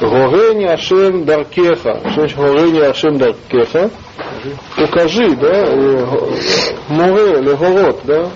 Горени 0.00 0.64
Ашем 0.64 1.24
Даркеха. 1.24 2.00
Что 2.10 2.20
значит 2.22 2.36
Горени 2.36 2.80
Ашем 2.80 3.18
Даркеха? 3.18 3.88
Укажи, 4.82 5.36
да, 5.36 5.64
э, 5.64 6.06
море, 6.88 7.40
легород, 7.40 8.00
да, 8.02 8.30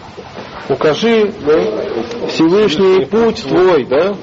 укажи 0.68 1.32
да, 1.44 2.28
Всевышний 2.28 3.04
путь 3.06 3.42
твой, 3.42 3.84
да, 3.84 4.16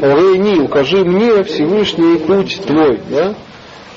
Рейни, 0.00 0.60
укажи 0.60 1.02
мне 1.04 1.42
Всевышний 1.44 2.18
путь 2.18 2.60
твой, 2.66 3.00
да, 3.10 3.34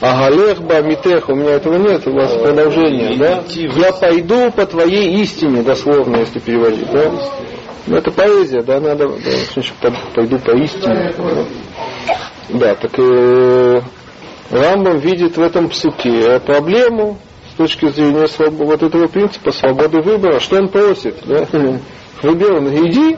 Агалех 0.02 0.62
Бамитех, 0.62 1.30
у 1.30 1.36
меня 1.36 1.52
этого 1.52 1.78
нет, 1.78 2.06
у 2.08 2.12
вас 2.12 2.34
продолжение, 2.34 3.18
да? 3.18 3.44
Я 3.50 3.94
пойду 3.94 4.52
по 4.52 4.66
твоей 4.66 5.22
истине, 5.22 5.64
дословно, 5.64 6.18
если 6.18 6.40
переводить, 6.40 6.92
да? 6.92 7.12
Ну, 7.88 7.96
это 7.96 8.12
поэзия, 8.12 8.62
да, 8.64 8.80
надо, 8.80 9.08
да, 9.82 9.92
пойду 10.14 10.40
по 10.40 10.52
истине. 10.58 11.14
Да, 12.50 12.76
так 12.76 12.92
э, 12.98 13.82
Рамбам 14.52 14.98
видит 15.00 15.38
в 15.38 15.42
этом 15.42 15.70
псуке 15.70 16.40
проблему 16.40 17.18
с 17.54 17.58
точки 17.58 17.88
зрения 17.90 18.28
своб... 18.28 18.54
вот 18.54 18.84
этого 18.84 19.08
принципа 19.08 19.52
свободы 19.52 20.02
выбора. 20.02 20.40
Что 20.40 20.58
он 20.58 20.70
просит? 20.70 21.16
Да? 21.26 21.48
Выбор, 22.22 22.60
иди, 22.64 23.18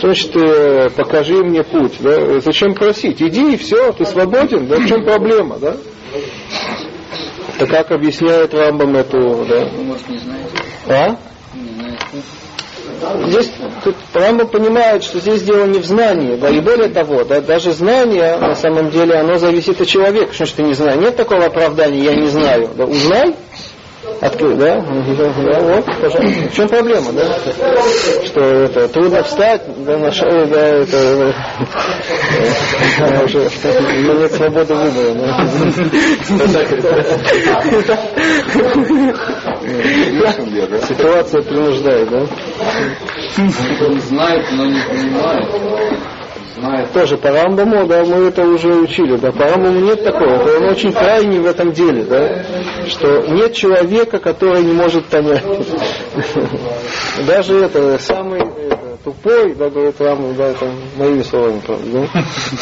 значит, 0.00 0.36
э, 0.36 0.90
покажи 0.90 1.42
мне 1.42 1.62
путь. 1.62 1.94
Да? 2.00 2.40
Зачем 2.40 2.74
просить? 2.74 3.22
Иди 3.22 3.54
и 3.54 3.56
все, 3.56 3.92
ты 3.92 4.04
свободен. 4.04 4.66
Да? 4.66 4.76
В 4.76 4.86
чем 4.86 5.04
проблема? 5.04 5.58
Да? 5.58 5.76
Это 7.56 7.66
как 7.66 7.90
объясняет 7.92 8.54
Рамбам 8.54 8.96
эту... 8.96 9.44
Да? 9.48 9.68
Может, 9.82 10.08
не 10.08 10.18
знаете? 10.18 10.48
А? 10.88 11.16
Здесь 13.26 13.50
тут 13.84 13.96
Рамбам 14.14 14.48
понимает, 14.48 15.02
что 15.02 15.18
здесь 15.20 15.42
дело 15.42 15.66
не 15.66 15.80
в 15.80 15.84
знании, 15.84 16.36
да, 16.36 16.48
и 16.48 16.60
более 16.60 16.88
того, 16.88 17.24
да, 17.24 17.40
даже 17.40 17.72
знание, 17.72 18.36
на 18.38 18.54
самом 18.54 18.90
деле, 18.90 19.14
оно 19.14 19.38
зависит 19.38 19.80
от 19.80 19.88
человека, 19.88 20.32
что 20.32 20.56
ты 20.56 20.62
не 20.62 20.74
знаешь. 20.74 21.00
Нет 21.00 21.16
такого 21.16 21.46
оправдания, 21.46 22.04
я 22.04 22.14
не 22.14 22.28
знаю. 22.28 22.70
Да, 22.76 22.84
узнай, 22.84 23.34
Открыл, 24.20 24.56
да? 24.56 24.80
да? 24.80 25.60
Вот, 25.60 25.84
пожалуйста. 26.00 26.48
В 26.50 26.54
чем 26.54 26.68
проблема, 26.68 27.12
да? 27.12 27.24
Что 28.24 28.40
это 28.40 28.88
трудно 28.88 29.22
встать, 29.22 29.62
да, 29.84 29.98
на 29.98 30.10
шею, 30.12 30.46
да, 30.48 30.60
это 30.60 31.34
да, 32.98 33.20
уже 33.24 33.38
нет 33.40 34.32
свободы 34.32 34.74
выбора. 34.74 35.14
Да? 40.20 40.86
Ситуация 40.86 41.42
принуждает, 41.42 42.08
да? 42.10 42.26
Он 43.86 44.00
знает, 44.00 44.46
но 44.52 44.66
не 44.66 44.80
понимает 44.88 46.12
знает. 46.56 46.92
Тоже 46.92 47.16
по 47.16 47.30
Рамбаму, 47.30 47.86
да, 47.86 48.04
мы 48.04 48.28
это 48.28 48.44
уже 48.44 48.68
учили, 48.74 49.16
да, 49.16 49.32
по 49.32 49.44
Рамбаму 49.44 49.80
нет 49.80 50.04
такого, 50.04 50.56
он 50.56 50.64
очень 50.70 50.92
крайний 50.92 51.38
в 51.38 51.46
этом 51.46 51.72
деле, 51.72 52.04
да, 52.04 52.44
что 52.88 53.22
нет 53.28 53.54
человека, 53.54 54.18
который 54.18 54.62
не 54.62 54.72
может 54.72 55.06
понять. 55.06 55.44
Даже 57.26 57.58
это 57.58 57.98
самый 57.98 58.40
тупой, 59.04 59.54
да, 59.54 59.68
говорит 59.70 60.00
Рамбам, 60.00 60.34
да, 60.36 60.48
это 60.48 60.66
моими 60.96 61.22
словами, 61.22 61.60
да, 61.66 61.76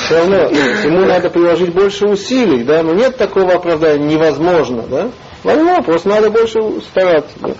все 0.06 0.16
равно 0.18 0.36
ему 0.84 1.06
надо 1.06 1.30
приложить 1.30 1.72
больше 1.72 2.06
усилий, 2.06 2.64
да, 2.64 2.82
но 2.82 2.94
нет 2.94 3.16
такого 3.16 3.54
оправдания, 3.54 4.04
невозможно, 4.04 4.84
да, 4.88 5.10
Возможно, 5.42 5.82
просто 5.82 6.08
надо 6.08 6.30
больше 6.30 6.58
стараться, 6.82 7.34
да. 7.40 7.54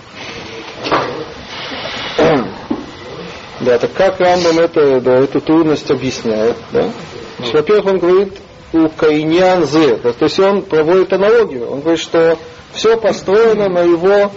Да, 3.61 3.77
так 3.77 3.93
как 3.93 4.19
Рамбам 4.19 4.59
это, 4.59 4.99
да, 5.01 5.19
эту 5.19 5.39
трудность 5.39 5.89
объясняет? 5.91 6.57
Да? 6.71 6.89
Значит, 7.37 7.53
во-первых, 7.53 7.85
он 7.85 7.99
говорит 7.99 8.33
у 8.73 8.89
Каинян 8.89 9.65
Зе, 9.65 9.97
да, 9.97 10.13
то 10.13 10.25
есть 10.25 10.39
он 10.39 10.63
проводит 10.63 11.13
аналогию. 11.13 11.69
Он 11.69 11.81
говорит, 11.81 11.99
что 11.99 12.37
все 12.73 12.97
построено 12.97 13.69
на 13.69 13.81
его 13.81 14.31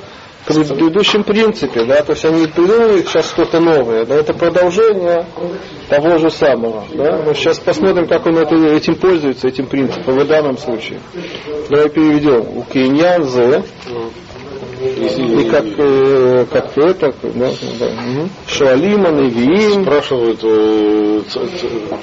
предыдущем 0.47 1.25
принципе, 1.25 1.85
да, 1.85 2.03
то 2.03 2.13
есть 2.13 2.25
они 2.27 2.47
придумывают 2.47 3.09
сейчас 3.09 3.31
что-то 3.31 3.61
новое, 3.61 4.05
да, 4.05 4.17
это 4.17 4.35
продолжение 4.35 5.27
того 5.89 6.19
же 6.19 6.31
самого, 6.31 6.85
да. 6.93 7.23
Мы 7.25 7.35
сейчас 7.35 7.59
посмотрим, 7.59 8.07
как 8.07 8.27
он 8.27 8.37
это, 8.37 8.55
этим 8.55 8.97
пользуется, 8.97 9.49
этим 9.49 9.67
принципом 9.67 10.19
в 10.19 10.27
данном 10.27 10.59
случае. 10.59 11.01
Давай 11.71 11.89
переведем. 11.89 12.59
У 12.59 12.63
Кейнян 12.63 13.25
Зе, 13.25 13.63
и 14.85 15.49
как, 15.49 15.65
э, 15.79 16.47
как 16.51 16.77
это, 16.77 17.15
да, 17.35 17.51
да. 17.79 17.87
Угу. 17.87 18.29
Шуалима, 18.49 19.11
Невиим. 19.11 19.83
Спрашивают 19.85 20.41
э, 20.43 21.21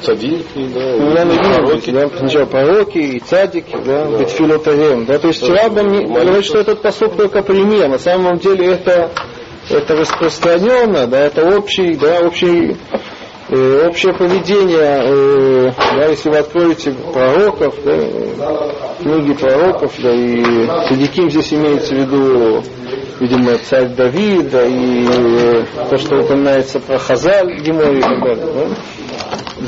цадики, 0.02 0.68
да, 0.74 1.24
и 1.24 1.38
пророки. 1.38 1.92
Да, 1.92 2.10
сначала 2.18 2.46
пророки 2.46 2.98
и 2.98 3.20
цадики, 3.20 3.76
да, 3.86 4.06
Бетфилотарем. 4.18 5.06
Да, 5.06 5.20
то 5.20 5.28
есть 5.28 5.48
Рабам 5.48 5.92
не, 5.92 6.06
говорит, 6.06 6.46
что 6.46 6.60
этот 6.60 6.82
посуд 6.82 7.16
только 7.18 7.44
пример. 7.44 7.90
На 7.90 8.00
самом 8.00 8.38
деле 8.38 8.68
это, 8.74 9.12
это 9.70 9.96
распространенно, 9.96 11.08
да, 11.08 11.26
это 11.26 11.56
общий, 11.56 11.96
да, 11.96 12.22
общий 12.22 12.76
э, 13.52 13.88
общее 13.88 14.14
поведение, 14.14 15.04
э, 15.04 15.72
да, 15.96 16.06
если 16.08 16.30
вы 16.30 16.38
откроете 16.38 16.92
пророков, 17.14 17.76
да, 17.86 17.94
книги 19.00 19.34
пророков, 19.34 19.94
да, 20.02 20.12
и 20.12 20.44
Садиким 20.88 21.30
здесь 21.30 21.54
имеется 21.54 21.96
в 21.96 21.98
виду, 21.98 22.64
видимо, 23.20 23.58
царь 23.58 23.90
Давида 23.90 24.66
и 24.66 25.06
э, 25.08 25.66
то, 25.90 25.98
что 25.98 26.18
упоминается 26.18 26.80
про 26.80 26.98
Хазаль, 26.98 27.62
Гимой 27.62 28.00
и 28.00 28.02
так 28.02 28.20
далее. 28.24 28.46
Да? 28.46 29.68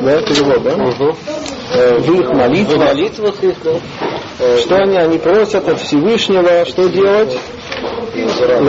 Да, 0.00 0.22
перевод, 0.22 0.62
да? 0.62 0.74
Угу. 0.74 1.16
Э, 1.72 1.98
в 1.98 2.20
их 2.20 2.30
молитвах. 2.30 2.76
В 2.76 2.78
молитвах 2.78 3.42
их, 3.42 3.54
да. 3.62 3.72
Э, 4.38 4.58
что 4.58 4.76
они? 4.76 4.96
Они 4.96 5.18
просят 5.18 5.68
от 5.68 5.80
Всевышнего, 5.80 6.64
что 6.66 6.88
делать? 6.88 7.36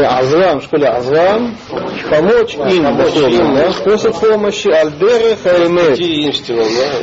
Азрам, 0.07 0.59
в 0.59 0.63
школе 0.63 0.87
Азрам, 0.87 1.55
помочь 2.09 2.55
им, 2.55 2.83
помочь 2.83 3.15
им, 3.15 3.55
да, 3.55 3.71
просят 3.83 4.19
помощи, 4.19 4.67
Альдеры 4.69 5.37
Хаэмет. 5.43 5.97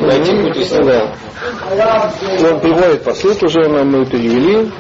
Найти 0.01 0.33
путь 0.43 0.57
да. 1.77 2.13
Он 2.51 2.61
приводит 2.61 3.05
по 3.05 3.15
сути 3.15 3.45
уже, 3.45 3.69
мы 3.69 4.05
перевели. 4.07 4.71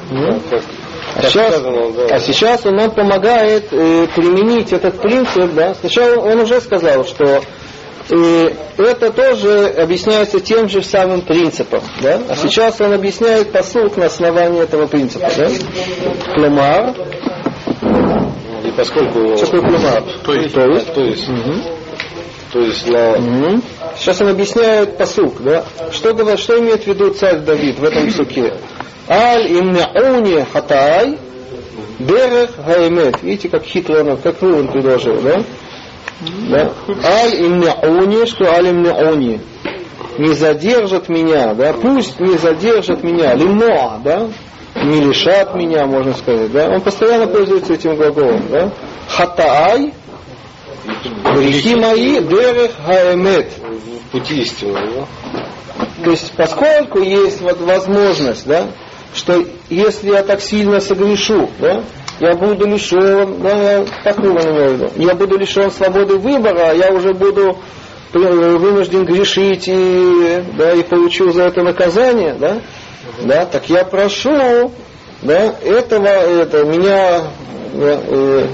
А 1.15 1.23
сейчас, 1.23 1.63
а 2.11 2.19
сейчас 2.21 2.65
он 2.65 2.77
нам 2.77 2.91
помогает 2.91 3.65
э, 3.71 4.07
применить 4.15 4.73
этот 4.73 5.01
принцип, 5.01 5.53
да. 5.55 5.75
Сначала 5.75 6.21
он 6.21 6.41
уже 6.41 6.61
сказал, 6.61 7.05
что 7.05 7.43
и 8.11 8.55
это 8.79 9.11
тоже 9.13 9.69
объясняется 9.79 10.41
тем 10.41 10.69
же 10.69 10.83
самым 10.83 11.23
принципом. 11.23 11.83
Да? 12.01 12.21
А 12.29 12.37
сейчас 12.37 12.81
он 12.81 12.93
объясняет 12.93 13.53
посылку 13.53 14.01
на 14.01 14.07
основании 14.07 14.63
этого 14.63 14.87
принципа. 14.87 15.29
Да? 15.37 15.49
Клемар. 16.35 16.95
И 18.65 18.71
поскольку... 18.77 19.37
Что 19.37 19.47
такое 19.47 19.61
клемар? 19.63 20.03
То 20.25 20.33
есть. 20.35 20.55
То 20.55 20.65
есть. 20.67 20.95
То 20.95 21.01
есть. 21.03 21.29
Угу. 21.29 21.55
То 22.53 22.61
есть 22.61 22.89
на... 22.89 23.13
Угу. 23.13 23.63
Сейчас 23.97 24.21
он 24.21 24.29
объясняет 24.29 24.99
посук, 24.99 25.43
да? 25.43 25.65
Что, 25.91 26.13
говорит, 26.13 26.41
что 26.41 26.59
имеет 26.59 26.85
в 26.85 26.87
виду 26.87 27.11
царь 27.15 27.39
Давид 27.39 27.79
в 27.79 27.85
этом 27.85 28.11
суке? 28.11 28.55
Аль 29.09 29.47
имняуни 29.47 30.45
хатай 30.53 31.19
берех 31.99 32.51
гаэмет. 32.65 33.23
Видите, 33.23 33.49
как 33.49 33.65
хитро 33.65 34.05
он, 34.05 34.17
как 34.19 34.41
вы 34.43 34.59
он 34.59 34.69
предложил, 34.69 35.21
да? 35.21 35.43
Да? 36.51 36.73
Аль 37.05 37.35
имняуни, 37.41 38.27
что 38.27 38.53
аль 38.53 38.71
имняуни. 38.71 39.41
Не 40.19 40.35
задержат 40.35 41.09
меня, 41.09 41.55
да? 41.55 41.73
Пусть 41.73 42.21
не 42.21 42.37
задержат 42.37 43.03
меня. 43.03 43.35
Лимоа, 43.35 43.99
да? 44.05 44.29
Не 44.85 45.01
лишат 45.01 45.55
меня, 45.55 45.87
можно 45.87 46.15
сказать, 46.15 46.53
да? 46.53 46.69
Он 46.69 46.81
постоянно 46.81 47.27
пользуется 47.27 47.75
этим 47.75 47.97
глаголом, 47.97 48.43
да? 48.51 48.71
Хатаай, 49.09 49.93
грехи 51.35 51.77
мои, 51.77 52.21
дерех 52.21 52.73
хаэмет. 52.85 53.49
Пути 54.11 54.43
истины, 54.43 54.79
да? 54.95 55.07
То 56.05 56.11
есть, 56.11 56.33
поскольку 56.33 57.01
есть 57.01 57.41
вот 57.41 57.61
возможность, 57.61 58.47
да, 58.47 58.69
что 59.15 59.45
если 59.69 60.11
я 60.11 60.23
так 60.23 60.41
сильно 60.41 60.81
согрешу, 60.81 61.49
да, 61.61 61.83
я 62.23 62.37
буду 62.37 62.67
лишен, 62.67 63.43
да, 63.43 63.51
я 63.51 63.85
так 64.05 64.19
имею 64.21 64.39
в 64.39 64.73
виду, 64.73 64.91
я 64.97 65.15
буду 65.15 65.37
лишен 65.37 65.73
свободы 65.73 66.19
выбора, 66.19 66.73
я 66.73 66.93
уже 66.93 67.13
буду 67.13 67.59
вынужден 68.13 69.05
грешить 69.05 69.65
и, 69.67 70.45
да, 70.57 70.73
и 70.73 70.85
получил 70.85 71.33
за 71.33 71.45
это 71.45 71.63
наказание, 71.63 72.35
да, 72.35 72.59
да, 73.23 73.45
так 73.47 73.69
я 73.69 73.85
прошу, 73.85 74.71
да, 75.23 75.55
этого, 75.65 76.07
это, 76.07 76.65
меня, 76.65 77.23
да, 77.73 78.01
э, 78.07 78.47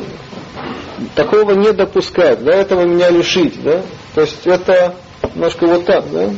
такого 1.14 1.52
не 1.52 1.72
допускать, 1.72 2.42
да, 2.42 2.54
этого 2.54 2.86
меня 2.86 3.10
лишить, 3.10 3.62
да, 3.62 3.82
то 4.14 4.22
есть 4.22 4.46
это 4.46 4.94
немножко 5.34 5.66
вот 5.66 5.84
так, 5.84 6.10
да. 6.10 6.30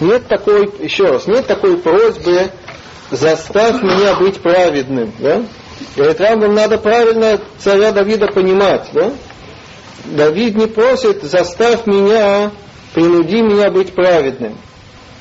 Нет 0.00 0.26
такой, 0.28 0.70
еще 0.80 1.04
раз, 1.04 1.26
нет 1.26 1.46
такой 1.46 1.78
просьбы, 1.78 2.50
заставь 3.10 3.82
меня 3.82 4.14
быть 4.16 4.42
праведным, 4.42 5.10
да. 5.20 5.42
Говорит, 5.96 6.20
Рамбам, 6.20 6.54
надо 6.54 6.78
правильно 6.78 7.40
царя 7.58 7.92
Давида 7.92 8.28
понимать, 8.28 8.88
да. 8.92 9.12
Давид 10.04 10.56
не 10.56 10.66
просит, 10.66 11.22
заставь 11.22 11.86
меня, 11.86 12.50
принуди 12.94 13.42
меня 13.42 13.70
быть 13.70 13.94
праведным. 13.94 14.56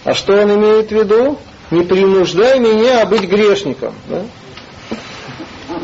А 0.04 0.14
что 0.14 0.34
он 0.34 0.54
имеет 0.56 0.90
в 0.90 0.92
виду? 0.92 1.38
Не 1.72 1.84
принуждай 1.84 2.60
меня 2.60 3.06
быть 3.06 3.24
грешником. 3.24 3.96
Да? 4.08 4.22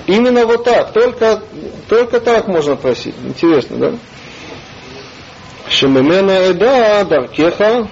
Именно 0.06 0.46
вот 0.46 0.64
так, 0.64 0.94
только, 0.94 1.42
только 1.90 2.20
так 2.20 2.48
можно 2.48 2.76
просить. 2.76 3.16
Интересно, 3.24 3.78
да? 3.78 3.94
Шемемена 5.70 6.32
эда 6.32 7.06
даркеха. 7.06 7.88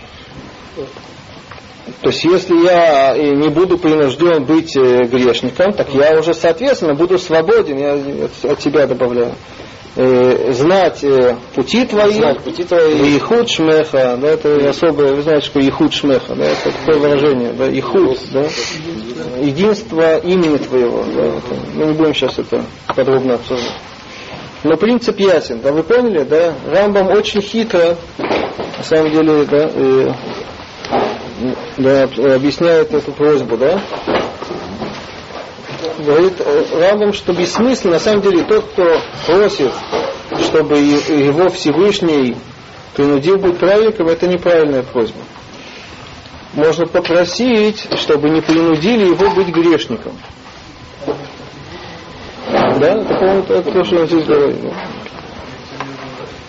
То 2.02 2.10
есть, 2.10 2.24
если 2.24 2.56
я 2.66 3.16
не 3.18 3.50
буду 3.50 3.78
принужден 3.78 4.44
быть 4.46 4.76
э, 4.76 5.04
грешником, 5.06 5.74
так 5.74 5.94
я 5.94 6.20
уже, 6.20 6.34
соответственно, 6.34 6.96
буду 6.96 7.18
свободен, 7.18 7.78
я 7.78 8.52
от 8.52 8.62
себя 8.62 8.88
добавляю. 8.88 9.34
Э, 9.96 10.54
знать 10.54 11.04
э, 11.04 11.36
пути 11.56 11.84
твои, 11.86 12.14
знать 12.14 12.40
пути 12.42 12.64
твои, 12.64 13.16
и 13.16 13.20
худ 13.20 13.50
шмеха, 13.50 14.18
да, 14.22 14.30
это 14.30 14.70
особое, 14.70 15.14
вы 15.14 15.24
знаете, 15.24 15.48
что 15.48 15.60
ихуд 15.60 15.94
шмеха, 15.94 16.36
да, 16.36 16.46
это 16.46 16.72
такое 16.72 17.00
выражение, 17.00 17.54
да, 17.54 17.68
ихуд, 17.68 18.18
да, 18.32 18.46
единство 19.42 20.20
имени 20.20 20.58
твоего, 20.58 21.04
да, 21.04 21.26
это, 21.26 21.56
мы 21.74 21.86
не 21.88 21.94
будем 21.94 22.14
сейчас 22.14 22.38
это 22.38 22.64
подробно 22.96 23.34
обсуждать. 23.34 23.74
Но 24.64 24.78
принцип 24.78 25.20
ясен, 25.20 25.60
да, 25.62 25.72
вы 25.72 25.84
поняли, 25.84 26.24
да, 26.24 26.54
Рамбам 26.68 27.08
очень 27.08 27.42
хитро, 27.42 27.98
на 28.78 28.84
самом 28.84 29.12
деле, 29.12 29.44
да, 29.46 29.72
э, 29.74 30.08
да, 31.78 32.04
объясняет 32.04 32.94
эту 32.94 33.12
просьбу, 33.12 33.58
да, 33.58 33.82
говорит 36.00 36.34
э, 36.40 36.66
Рамбам, 36.80 37.14
что 37.14 37.34
бессмысленно, 37.34 37.94
на 37.94 38.00
самом 38.00 38.22
деле 38.22 38.44
тот, 38.44 38.66
кто 38.72 39.00
просит, 39.26 39.72
чтобы 40.48 40.78
его 40.78 41.50
Всевышний 41.50 42.36
принудил 42.96 43.38
быть 43.38 43.58
праведником, 43.58 44.08
это 44.08 44.28
неправильная 44.28 44.84
просьба. 44.84 45.20
Можно 46.54 46.88
попросить, 46.88 47.88
чтобы 47.98 48.30
не 48.30 48.42
принудили 48.42 49.06
его 49.06 49.30
быть 49.32 49.50
грешником. 49.50 50.14
Да, 52.48 52.96
это, 52.96 53.54
это 53.54 53.72
то, 53.72 53.84
что 53.84 53.98
он 53.98 54.08
здесь 54.08 54.26
говорит. 54.26 54.58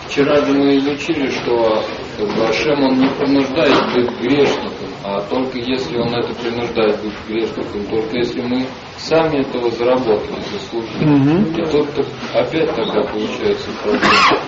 Вчера 0.07 0.37
же 0.43 0.53
мы 0.53 0.77
изучили, 0.77 1.29
что 1.29 1.85
как 2.21 2.37
бы, 2.37 2.47
Ашем 2.47 2.83
он 2.83 2.99
не 2.99 3.07
принуждает 3.07 3.93
быть 3.93 4.19
грешником, 4.19 4.89
а 5.03 5.21
только 5.21 5.57
если 5.57 5.97
он 5.97 6.13
это 6.13 6.33
принуждает 6.35 7.01
быть 7.01 7.13
грешником, 7.27 7.85
только 7.89 8.17
если 8.17 8.41
мы 8.41 8.65
сами 8.97 9.41
этого 9.41 9.71
заработали, 9.71 10.39
заслужили. 10.53 11.03
Угу. 11.03 11.61
И 11.61 11.71
тут 11.71 12.05
опять 12.33 12.75
тогда 12.75 13.01
получается 13.03 13.69
проблема. 13.83 14.41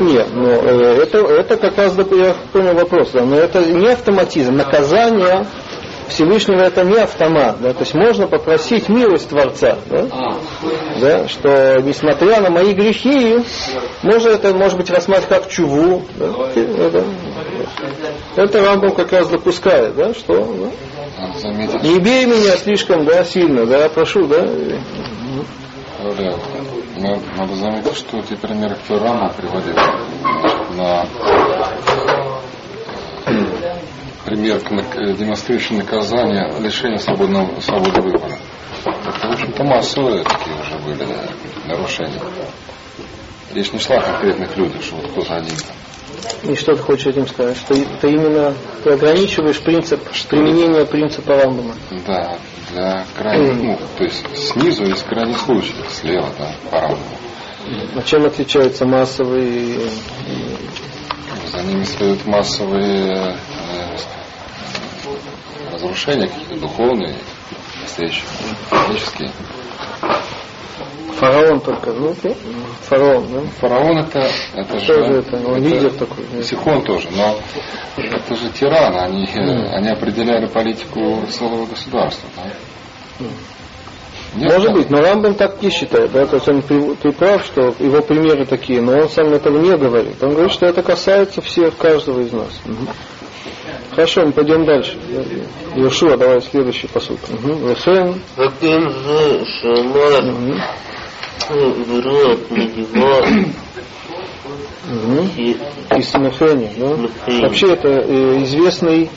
Нет, 0.00 0.28
но 0.32 0.48
э, 0.48 1.02
это, 1.02 1.18
это 1.18 1.56
как 1.56 1.76
раз, 1.76 1.96
я 1.96 2.34
понял 2.52 2.74
вопрос, 2.74 3.10
да, 3.12 3.24
но 3.24 3.36
это 3.36 3.64
не 3.64 3.88
автоматизм. 3.88 4.56
Наказание 4.56 5.46
Всевышнего 6.10 6.60
это 6.60 6.84
не 6.84 6.98
автомат, 6.98 7.60
да, 7.60 7.72
то 7.72 7.80
есть 7.80 7.94
можно 7.94 8.26
попросить 8.26 8.88
милость 8.88 9.28
Творца, 9.28 9.78
да, 9.86 10.06
да, 11.00 11.28
что 11.28 11.80
несмотря 11.80 12.40
на 12.40 12.50
мои 12.50 12.72
грехи, 12.72 13.38
можно 14.02 14.28
это, 14.28 14.52
может 14.52 14.76
быть, 14.76 14.90
рассматривать 14.90 15.28
как 15.28 15.48
чуву, 15.48 16.02
да, 16.16 16.26
это, 16.54 17.04
это 18.36 18.64
Рамбам 18.64 18.94
как 18.94 19.12
раз 19.12 19.28
допускает, 19.28 19.94
да, 19.96 20.12
что, 20.12 20.36
да, 20.36 20.70
не 21.82 21.98
бей 21.98 22.26
меня 22.26 22.56
слишком, 22.56 23.04
да, 23.04 23.24
сильно, 23.24 23.66
да, 23.66 23.88
прошу, 23.88 24.26
да. 24.26 24.46
Надо 26.96 27.54
заметить, 27.56 27.96
что 27.96 28.20
те 28.22 28.36
примеры, 28.36 28.74
которые 28.74 29.10
Рама 29.10 29.32
приводил 29.34 29.74
на 30.76 31.06
пример 34.24 34.60
демонстрирующий 35.16 35.76
наказание 35.76 36.60
лишения 36.60 36.98
свободного, 36.98 37.60
свободы 37.60 38.00
выбора. 38.00 38.36
Это, 38.84 39.28
в 39.28 39.32
общем-то, 39.32 39.64
массовые 39.64 40.24
такие 40.24 40.56
уже 40.60 40.78
были 40.78 41.06
нарушения. 41.66 42.20
Речь 43.52 43.72
не 43.72 43.78
шла 43.78 43.96
о 43.96 44.02
конкретных 44.02 44.56
людях, 44.56 44.82
что 44.82 44.96
вот 44.96 45.10
кто-то 45.10 45.34
один 45.34 45.54
И 46.44 46.54
что 46.54 46.74
ты 46.74 46.82
хочешь 46.82 47.06
этим 47.06 47.26
сказать? 47.26 47.56
Что 47.56 47.74
ты 47.74 48.10
именно 48.10 48.54
ты 48.84 48.90
ограничиваешь 48.90 49.60
принцип 49.60 50.00
что 50.12 50.28
применения 50.28 50.84
принципа 50.86 51.36
Рамбама? 51.36 51.74
Да, 52.06 52.38
для 52.70 53.04
крайних, 53.16 53.54
mm. 53.54 53.62
ну, 53.62 53.78
то 53.98 54.04
есть 54.04 54.24
снизу 54.36 54.84
есть 54.84 55.04
крайний 55.04 55.34
случай, 55.34 55.74
слева, 55.90 56.28
да, 56.38 56.54
по 56.70 56.80
Рамбаму. 56.80 57.02
А 57.96 58.02
чем 58.02 58.24
отличаются 58.24 58.86
массовые? 58.86 59.80
За 61.52 61.62
ними 61.62 61.82
следуют 61.82 62.26
массовые 62.26 63.36
разрушения 65.72 66.28
какие-то 66.28 66.56
духовные, 66.56 67.16
настоящие, 67.80 68.24
физические. 68.70 69.30
Фараон 71.16 71.60
только, 71.60 71.92
ну, 71.92 72.14
фараон, 72.88 73.26
да? 73.30 73.40
Фараон 73.60 73.98
это, 73.98 74.26
это 74.54 74.80
Что 74.80 74.94
же, 74.94 75.04
же 75.04 75.18
это? 75.18 75.36
Он 75.36 75.56
это 75.56 75.68
лидер 75.68 75.92
такой. 75.92 76.24
Сихон 76.42 76.82
тоже, 76.82 77.08
но 77.14 77.36
это 77.98 78.36
же 78.36 78.48
тираны, 78.50 78.96
они, 78.96 79.26
mm. 79.26 79.68
они 79.70 79.88
определяли 79.90 80.46
политику 80.46 81.22
целого 81.30 81.66
государства. 81.66 82.26
Да? 82.36 83.24
Mm. 83.24 83.30
Нет, 84.36 84.52
Может 84.52 84.72
быть, 84.72 84.90
но 84.90 85.00
Рамбам 85.00 85.34
так 85.34 85.60
не 85.60 85.70
считает, 85.70 86.12
да, 86.12 86.24
то 86.24 86.36
есть 86.36 86.48
он, 86.48 86.62
ты 86.62 87.12
прав, 87.12 87.44
что 87.44 87.74
его 87.80 88.00
примеры 88.00 88.46
такие, 88.46 88.80
но 88.80 88.92
он 88.92 89.10
сам 89.10 89.26
этого 89.34 89.58
не 89.58 89.76
говорит. 89.76 90.22
Он 90.22 90.30
говорит, 90.30 90.52
что 90.52 90.66
это 90.66 90.82
касается 90.82 91.42
всех, 91.42 91.76
каждого 91.76 92.20
из 92.20 92.32
нас. 92.32 92.60
Угу. 92.64 92.86
Хорошо, 93.90 94.26
мы 94.26 94.32
пойдем 94.32 94.64
дальше. 94.64 94.96
Иешуа, 95.74 96.16
давай 96.16 96.40
следующий 96.42 96.86
посуд. 96.86 97.18
Лехен. 97.28 98.20
Каким 98.36 98.90
же 98.90 99.44
шамар 99.60 100.24
врот 101.48 102.50
надевал 102.50 103.24
Исмехени, 105.90 106.72
да? 106.76 107.42
Вообще 107.42 107.72
это 107.72 107.88
э, 107.88 108.42
известный 108.42 109.10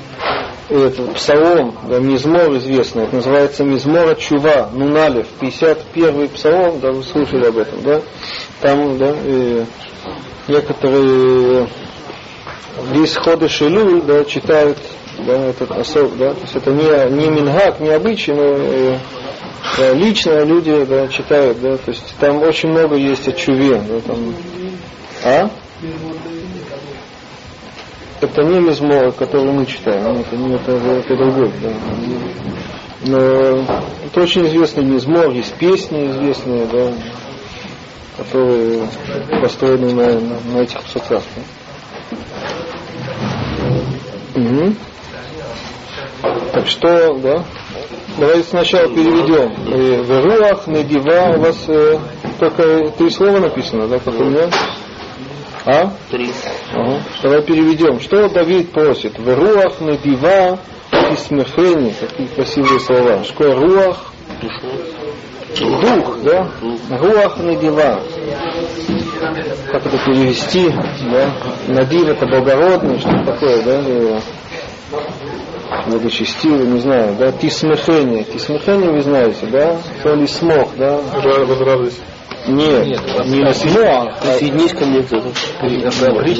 этот 0.70 1.14
псалом, 1.16 1.76
да, 1.90 2.00
мизмор 2.00 2.56
известный, 2.58 3.04
это 3.04 3.18
называется 3.18 3.64
мизмор 3.64 4.16
Чува, 4.16 4.70
Нуналев, 4.74 5.28
51-й 5.40 6.30
псалом, 6.30 6.80
да, 6.80 6.92
вы 6.92 7.04
слышали 7.04 7.46
об 7.46 7.58
этом, 7.58 7.82
да? 7.84 8.02
Там, 8.62 8.98
да, 8.98 9.14
э, 9.14 9.66
некоторые 10.48 11.68
весь 12.91 13.15
ходыш 13.15 13.62
Илюль, 13.62 14.02
да, 14.02 14.23
читают 14.26 14.78
да, 15.19 15.49
этот 15.49 15.71
особ, 15.71 16.15
да, 16.17 16.34
то 16.34 16.41
есть 16.41 16.56
это 16.56 16.71
не, 16.71 17.15
не 17.15 17.30
мингак, 17.30 17.80
не 17.80 17.89
обычай, 17.89 18.34
но 18.34 18.43
э, 18.43 18.97
да, 19.78 19.93
лично 19.93 20.43
люди 20.43 20.86
да, 20.86 21.08
читают, 21.08 21.62
да, 21.62 21.78
то 21.78 21.91
есть 21.91 22.15
там 22.19 22.41
очень 22.41 22.69
много 22.69 22.95
есть 22.95 23.28
о 23.28 23.32
чуве, 23.32 23.82
да, 23.82 23.99
там, 24.02 24.36
а? 25.23 25.49
Это 28.21 28.41
не 28.43 28.60
мизмор, 28.60 29.12
который 29.12 29.52
мы 29.52 29.65
читаем, 29.65 30.17
это, 30.17 30.36
не, 30.36 30.56
это, 30.56 30.71
это 30.71 31.15
другой, 31.15 31.52
да. 31.62 31.69
Но 33.06 33.17
это 34.06 34.21
очень 34.21 34.47
известный 34.47 34.86
мизмор, 34.86 35.30
есть 35.32 35.54
песни 35.56 36.10
известные, 36.10 36.65
да, 36.67 36.93
которые 38.17 38.88
построены 39.41 39.93
на, 39.93 40.19
на, 40.19 40.39
на 40.54 40.58
этих 40.60 40.82
псалмах. 40.84 41.23
Да. 41.36 41.62
Угу. 44.36 44.76
Так 46.54 46.67
что, 46.67 47.13
да? 47.15 47.43
Давайте 48.17 48.43
сначала 48.49 48.88
переведем. 48.88 50.04
Веруах, 50.04 50.67
Недива, 50.67 51.36
у 51.36 51.41
вас 51.41 51.65
э, 51.67 51.99
только 52.39 52.91
три 52.91 53.10
слова 53.10 53.39
написано, 53.39 53.88
да, 53.88 53.99
как 53.99 54.13
у 54.19 54.23
меня? 54.23 54.49
А? 55.65 55.91
Три. 56.12 56.30
Ага. 56.73 57.02
Давай 57.21 57.41
переведем. 57.43 57.99
Что 57.99 58.30
Давид 58.30 58.71
просит? 58.71 59.17
Веруах, 59.17 59.80
Недива, 59.82 60.60
Исмехени. 60.91 61.93
Какие 61.99 62.28
красивые 62.28 62.80
слова. 62.80 63.23
Что 63.23 63.56
Руах? 63.56 64.13
Дух, 65.60 66.20
да? 66.24 66.48
Руах, 66.89 67.38
Недива. 67.39 68.02
как 69.72 69.86
это 69.86 69.98
перевести, 70.06 70.70
да, 70.70 71.34
Надив 71.68 72.08
это 72.08 72.26
благородный, 72.26 73.00
что 73.00 73.24
такое, 73.26 73.62
да, 73.63 74.20
благочестивый, 75.88 76.68
не 76.68 76.80
знаю, 76.80 77.16
да, 77.18 77.32
тисмехение, 77.32 78.24
тисмехение 78.24 78.92
вы 78.92 79.02
знаете, 79.02 79.46
да, 79.48 79.78
то 80.02 80.16
ли 80.16 80.28
смог, 80.28 80.70
да. 80.78 81.00
Возрадуйся. 81.46 82.02
Нет, 82.46 83.00
не 83.26 83.39
на 83.39 83.54
смог, 83.54 84.20
Присоединись 84.20 84.74
ко 84.74 84.86
мне 84.86 85.02
кто-то. 85.02 85.30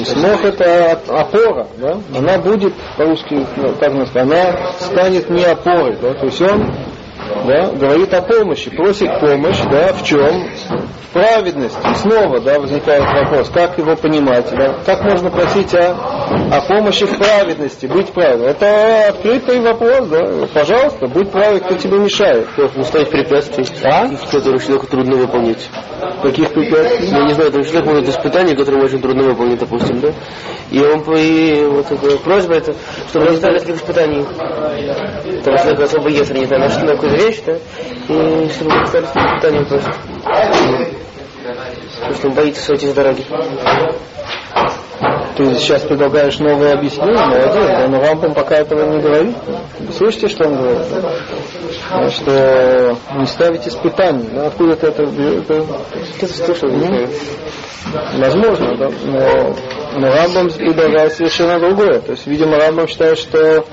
Смог 0.04 0.44
это 0.44 0.92
опора, 1.08 1.66
да? 1.78 1.98
Она 2.14 2.38
будет, 2.38 2.74
по-русски, 2.98 3.46
ну, 3.56 3.72
как 3.80 3.92
сказать, 4.08 4.16
она 4.16 4.72
станет 4.80 5.30
не 5.30 5.44
опорой, 5.44 5.96
да? 6.02 6.12
То 6.12 6.26
есть 6.26 6.42
он 6.42 6.74
да, 7.46 7.70
говорит 7.72 8.12
о 8.14 8.22
помощи, 8.22 8.70
просит 8.70 9.20
помощь, 9.20 9.60
да, 9.70 9.92
в 9.92 10.02
чем? 10.04 10.48
В 10.68 11.12
праведности. 11.14 11.78
И 11.90 11.94
снова, 11.94 12.40
да, 12.40 12.58
возникает 12.58 13.04
вопрос, 13.04 13.48
как 13.50 13.78
его 13.78 13.94
понимать, 13.96 14.46
да? 14.50 14.74
Как 14.84 15.02
можно 15.04 15.30
просить 15.30 15.72
о, 15.74 15.92
о 15.92 16.60
помощи 16.66 17.06
в 17.06 17.16
праведности, 17.16 17.86
быть 17.86 18.12
праведным? 18.12 18.48
Это 18.48 19.08
открытый 19.10 19.60
вопрос, 19.60 20.08
да? 20.08 20.46
Пожалуйста, 20.52 21.06
будь 21.06 21.30
праведным, 21.30 21.64
кто 21.64 21.74
тебе 21.76 21.98
мешает. 21.98 22.48
Не 22.76 22.82
ставить 22.82 23.10
препятствий, 23.10 23.64
А? 23.84 24.08
которые 24.32 24.58
человеку 24.60 24.86
трудно 24.88 25.16
выполнить. 25.16 25.68
Каких 26.22 26.50
препятствий? 26.52 27.08
Я 27.08 27.24
не 27.26 27.34
знаю, 27.34 27.52
там 27.52 27.64
человек 27.64 27.86
может 27.86 28.08
испытание, 28.08 28.56
которое 28.56 28.82
очень 28.82 29.00
трудно 29.00 29.22
выполнить, 29.24 29.60
допустим, 29.60 30.00
да? 30.00 30.12
И 30.70 30.80
он 30.80 31.04
по- 31.04 31.12
и 31.16 31.64
вот 31.66 31.90
эта 31.92 32.16
просьба 32.18 32.54
это, 32.54 32.74
чтобы 33.08 33.30
не 33.30 33.36
ставили 33.36 33.58
таких 33.60 33.76
испытаний. 33.76 34.24
Там 35.44 35.56
человек 35.58 35.80
особо 35.80 36.08
если 36.08 36.38
не 36.38 36.46
знаю, 36.46 36.62
нашли 36.62 36.86
какую-то 37.04 37.16
вещь, 37.16 37.42
да? 37.46 37.56
И 38.08 38.48
чтобы 38.50 38.70
таких 38.90 39.10
испытаний 39.10 39.58
он 39.58 39.66
просит. 39.66 39.94
Потому 42.00 42.14
что 42.14 42.28
он 42.28 42.34
боится 42.34 42.62
сойти 42.62 42.88
с 42.88 42.94
дороги. 42.94 43.24
Ты 45.36 45.54
сейчас 45.56 45.82
предлагаешь 45.82 46.38
новое 46.38 46.74
объяснение, 46.74 47.14
молодец, 47.26 47.54
да, 47.54 47.88
но 47.88 48.00
Рамбам 48.00 48.34
пока 48.34 48.56
этого 48.56 48.88
не 48.88 49.00
говорит. 49.00 49.36
Слышите, 49.96 50.28
что 50.28 50.46
он 50.46 50.56
говорит? 50.56 50.86
Да, 51.90 52.10
Что 52.10 52.96
не 53.16 53.26
ставить 53.26 53.66
испытаний. 53.66 54.28
Да, 54.32 54.46
откуда 54.46 54.76
ты 54.76 54.86
это, 54.88 55.02
это 55.02 55.66
Это 56.20 56.32
слышал, 56.32 56.68
знаю. 56.70 57.08
Возможно, 58.14 58.76
да. 58.76 58.90
Но, 59.04 59.56
но 59.98 60.14
Рамбам 60.14 60.50
предлагает 60.50 61.12
совершенно 61.12 61.58
другое. 61.58 62.00
То 62.00 62.12
есть, 62.12 62.26
видимо, 62.26 62.56
Рамбам 62.56 62.86
считает, 62.86 63.18
что 63.18 63.64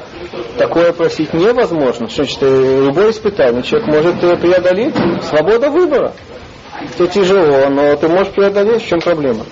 такое 0.58 0.94
просить 0.94 1.34
невозможно. 1.34 2.08
Что 2.10 2.24
значит, 2.24 2.40
э, 2.42 2.86
любое 2.88 3.12
испытание 3.12 3.64
человек 3.64 3.88
может 3.88 4.24
э, 4.24 4.36
преодолеть. 4.38 4.96
Свобода 5.30 5.70
выбора. 5.70 6.14
Это 6.82 7.08
тяжело, 7.08 7.70
но 7.70 7.96
ты 7.96 8.08
можешь 8.08 8.34
преодолеть, 8.34 8.84
в 8.84 8.88
чем 8.88 9.00
проблема? 9.00 9.46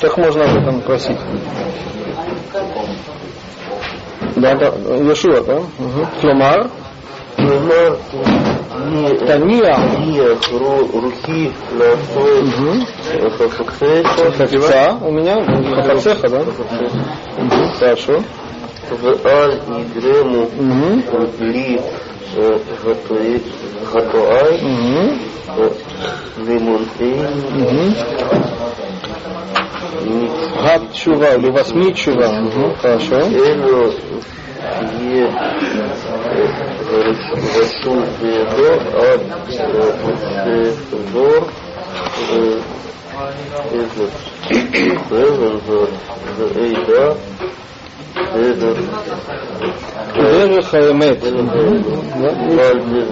Как 0.00 0.16
можно 0.18 0.44
об 0.44 0.56
этом 0.56 0.80
просить? 0.82 1.18
Да, 4.36 4.54
да, 4.54 4.66
Иешуа, 4.96 5.40
да? 5.42 5.56
Угу. 5.56 6.06
Кломар, 6.20 6.68
כלומר, 7.36 7.96
Тания, 9.26 9.74
הניח 9.74 10.48
רו- 10.52 10.86
רוחי 10.92 11.48
לעשות 11.78 12.44
угу. 12.44 12.72
חפצך 13.30 13.84
Хafца 14.38 14.98
у 15.00 15.10
меня, 15.12 15.36
Хafцеха, 15.86 16.28
да? 16.28 16.40
Угу. 16.40 17.64
Хорошо. 17.80 18.20
ואל 19.02 19.50
יגרמו 19.96 20.42
Угу. 20.42 21.26
לי 21.40 21.78
Хатуай, 23.91 24.59
Лимунтей, 26.37 27.17
Гад 30.61 30.93
чува, 30.93 31.35
или 31.35 31.49
восьми 31.49 31.93
чува. 31.95 32.27
Хорошо. 32.81 33.19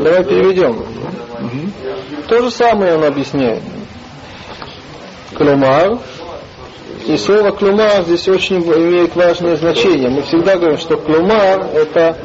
Давай 0.04 0.24
переведем. 0.24 0.84
То 2.28 2.42
же 2.42 2.52
самое 2.52 2.96
он 2.96 3.04
объясняет. 3.04 3.62
Клюмар. 5.36 6.00
И 7.06 7.16
слово 7.18 7.52
клюмар 7.52 8.04
здесь 8.04 8.28
очень 8.28 8.58
имеет 8.58 9.16
важное 9.16 9.56
значение. 9.56 10.10
Мы 10.10 10.24
всегда 10.24 10.58
говорим, 10.58 10.78
что 10.78 10.98
клюмар 10.98 11.66
это 11.74 12.18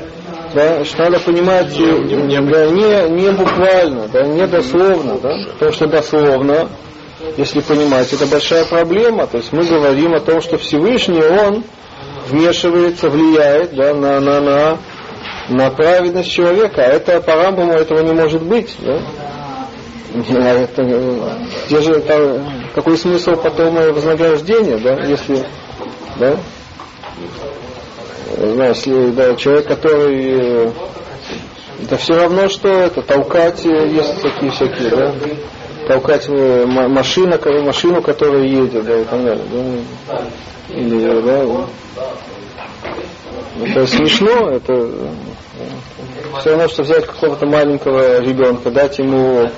да, 0.54 0.84
что 0.84 1.04
надо 1.04 1.18
понимать 1.20 1.76
не, 1.78 2.26
не, 2.26 2.40
да, 2.40 2.66
не, 2.66 3.22
не 3.22 3.32
буквально, 3.32 4.08
да, 4.08 4.22
не 4.24 4.46
дословно, 4.46 5.18
да, 5.18 5.34
потому 5.52 5.72
что 5.72 5.86
дословно, 5.86 6.68
если 7.36 7.60
понимать, 7.60 8.12
это 8.12 8.26
большая 8.26 8.64
проблема. 8.66 9.26
То 9.26 9.38
есть 9.38 9.52
мы 9.52 9.64
говорим 9.64 10.14
о 10.14 10.20
том, 10.20 10.40
что 10.42 10.58
Всевышний, 10.58 11.22
Он 11.22 11.64
вмешивается, 12.28 13.08
влияет 13.08 13.74
да, 13.74 13.94
на, 13.94 14.20
на, 14.20 14.40
на, 14.40 14.78
на 15.48 15.70
праведность 15.70 16.30
человека, 16.30 16.82
а 16.82 16.88
это 16.88 17.20
по 17.20 17.34
Рамбаму 17.34 17.72
этого 17.72 18.00
не 18.00 18.12
может 18.12 18.42
быть. 18.42 18.74
Да? 18.80 19.00
А 20.14 20.54
это, 20.54 20.82
э, 20.82 21.20
где 21.68 21.80
же 21.80 21.92
это, 21.94 22.44
какой 22.74 22.98
смысл 22.98 23.32
потом 23.36 23.76
э, 23.78 23.92
вознаграждения, 23.92 24.78
да, 24.78 25.02
если, 25.04 25.44
да, 26.18 26.36
Э, 28.36 28.52
знаешь, 28.54 28.76
если, 28.78 29.10
да, 29.10 29.34
человек, 29.36 29.66
который, 29.66 30.66
э, 30.66 30.70
это 31.82 31.96
все 31.96 32.14
равно, 32.14 32.48
что 32.48 32.68
это, 32.68 33.02
толкать, 33.02 33.64
э, 33.66 33.88
есть 33.88 34.22
такие 34.22 34.50
всякие, 34.50 34.90
да, 34.90 35.14
толкать 35.86 36.28
э, 36.28 36.66
ма- 36.66 36.88
машина, 36.88 37.38
машину, 37.62 38.02
которая 38.02 38.42
едет, 38.44 38.84
да, 38.84 39.00
и 39.00 39.04
так 39.04 39.22
далее, 39.24 39.44
да, 40.08 40.22
или, 40.74 41.20
да, 41.22 41.66
это 43.64 43.86
смешно, 43.86 44.50
это 44.50 44.90
все 46.40 46.50
равно, 46.50 46.68
что 46.68 46.82
взять 46.82 47.06
какого-то 47.06 47.46
маленького 47.46 48.20
ребенка, 48.20 48.70
дать 48.70 48.98
ему 48.98 49.50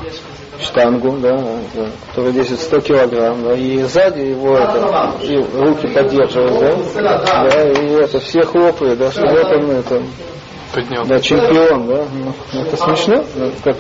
штангу, 0.61 1.19
да, 1.19 1.37
да, 1.75 1.87
которая 2.09 2.33
весит 2.33 2.61
100 2.61 2.81
килограмм, 2.81 3.43
да, 3.45 3.55
и 3.55 3.83
сзади 3.83 4.21
его 4.21 4.57
это, 4.57 5.15
и 5.23 5.37
руки 5.37 5.87
поддерживают, 5.89 6.95
да, 6.95 7.49
да, 7.51 7.71
и 7.71 7.89
это 7.95 8.21
все 8.21 8.43
хлопают, 8.43 8.99
да, 8.99 9.11
что 9.11 9.27
вот 9.27 9.53
он 9.53 9.71
это, 9.71 10.03
Поднял. 10.75 11.07
да, 11.07 11.21
чемпион, 11.21 11.87
да, 11.87 12.05
ну, 12.13 12.61
это 12.61 12.77
смешно, 12.77 13.25
как, 13.63 13.77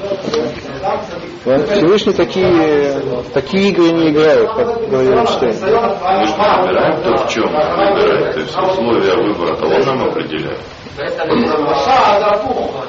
да, 1.44 1.58
Всевышний 1.66 2.12
такие, 2.12 3.00
такие 3.32 3.70
игры 3.70 3.90
не 3.90 4.10
играет, 4.10 4.48
как 4.50 4.88
говорил 4.88 5.18
Эйнштейн. 5.18 5.52
Мы 5.60 5.68
же 5.68 6.34
не 6.34 6.62
выбираем 6.62 7.02
то, 7.02 7.26
в 7.26 7.28
чем 7.30 7.44
он 7.44 7.94
выбирает. 7.94 8.34
То 8.34 8.40
есть 8.40 8.56
условия 8.56 9.14
выбора-то 9.16 9.66
он 9.66 9.80
нам 9.84 10.08
определяет. 10.08 10.60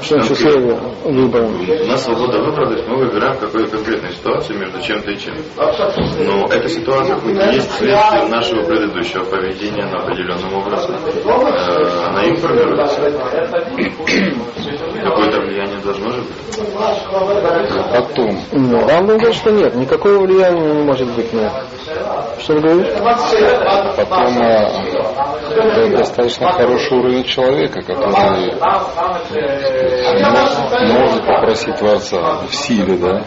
Что 0.02 0.20
значит 0.20 0.32
условия 0.32 0.80
выбора? 1.04 1.48
У 1.48 1.88
нас 1.88 2.04
свобода 2.04 2.38
выбора, 2.40 2.68
то 2.68 2.74
есть 2.74 2.88
мы 2.88 2.98
выбираем 2.98 3.38
какую 3.40 3.68
конкретную 3.70 4.14
ситуацию 4.14 4.60
между 4.60 4.80
чем-то 4.82 5.12
и 5.12 5.18
чем-то. 5.18 5.44
Но 6.24 6.46
эта 6.46 6.70
ситуация 6.70 7.18
есть 7.52 7.72
следствие 7.72 8.28
нашего 8.30 8.64
предыдущего 8.64 9.24
поведения 9.26 9.86
на 9.88 10.04
определенном 10.04 10.54
образом. 10.54 10.96
Она 12.16 12.30
информируется. 12.30 12.96
Какое-то 15.04 15.42
влияние 15.42 15.80
должно 15.84 16.12
же 16.12 16.22
быть. 16.22 16.30
Потом, 17.92 18.40
Ну, 18.54 18.88
Рамбам 18.88 19.18
говорит, 19.18 19.36
что 19.36 19.52
нет, 19.52 19.76
никакого 19.76 20.20
влияния 20.20 20.62
не 20.62 20.84
может 20.84 21.10
быть 21.14 21.34
на 21.34 21.42
это. 21.42 21.66
Что 22.40 22.54
ты 22.54 22.62
говоришь? 22.62 22.88
потом 23.98 24.42
а, 24.42 24.70
это 25.52 25.98
достаточно 25.98 26.52
хороший 26.52 26.98
уровень 26.98 27.24
человека, 27.24 27.82
который 27.82 28.12
мо- 28.12 28.86
может 30.94 31.26
попросить 31.26 31.76
Творца 31.78 32.42
в 32.50 32.54
силе, 32.54 32.98
да, 32.98 33.24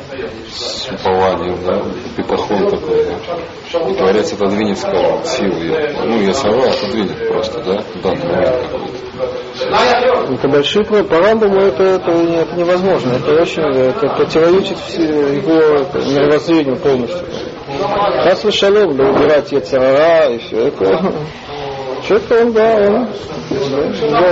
с 0.50 0.88
упованием, 0.90 1.58
да, 1.64 1.82
петахон 2.16 2.70
такой, 2.70 3.04
да. 3.04 3.88
И 3.90 3.94
Творец 3.94 4.32
отодвинет, 4.32 4.78
скажем, 4.78 5.24
силу. 5.24 5.62
Я, 5.62 6.02
ну, 6.04 6.20
я 6.20 6.34
сова 6.34 6.64
отодвинет 6.68 7.28
просто, 7.28 7.62
да, 7.62 7.78
в 7.94 8.02
данный 8.02 8.24
момент 8.26 8.56
какой-то. 8.70 9.08
Это 10.34 10.48
большие 10.48 10.84
про 10.84 11.02
по 11.02 11.18
Рамбаму 11.18 11.60
это, 11.60 11.82
это, 11.82 12.10
это 12.10 12.54
невозможно. 12.56 13.12
Это 13.14 13.42
очень 13.42 13.62
это 13.62 14.08
противоречит 14.16 14.78
его 14.88 15.84
мировоззрению 16.12 16.76
полностью. 16.76 17.26
Раз 18.24 18.42
шалом, 18.54 18.96
да 18.96 19.04
убирать 19.10 19.52
яцерара 19.52 20.32
и 20.32 20.38
все 20.38 20.68
это. 20.68 21.12
Что-то 22.08 22.40
он, 22.42 22.52
да, 22.54 22.74
он 22.76 23.08
да, 24.10 24.30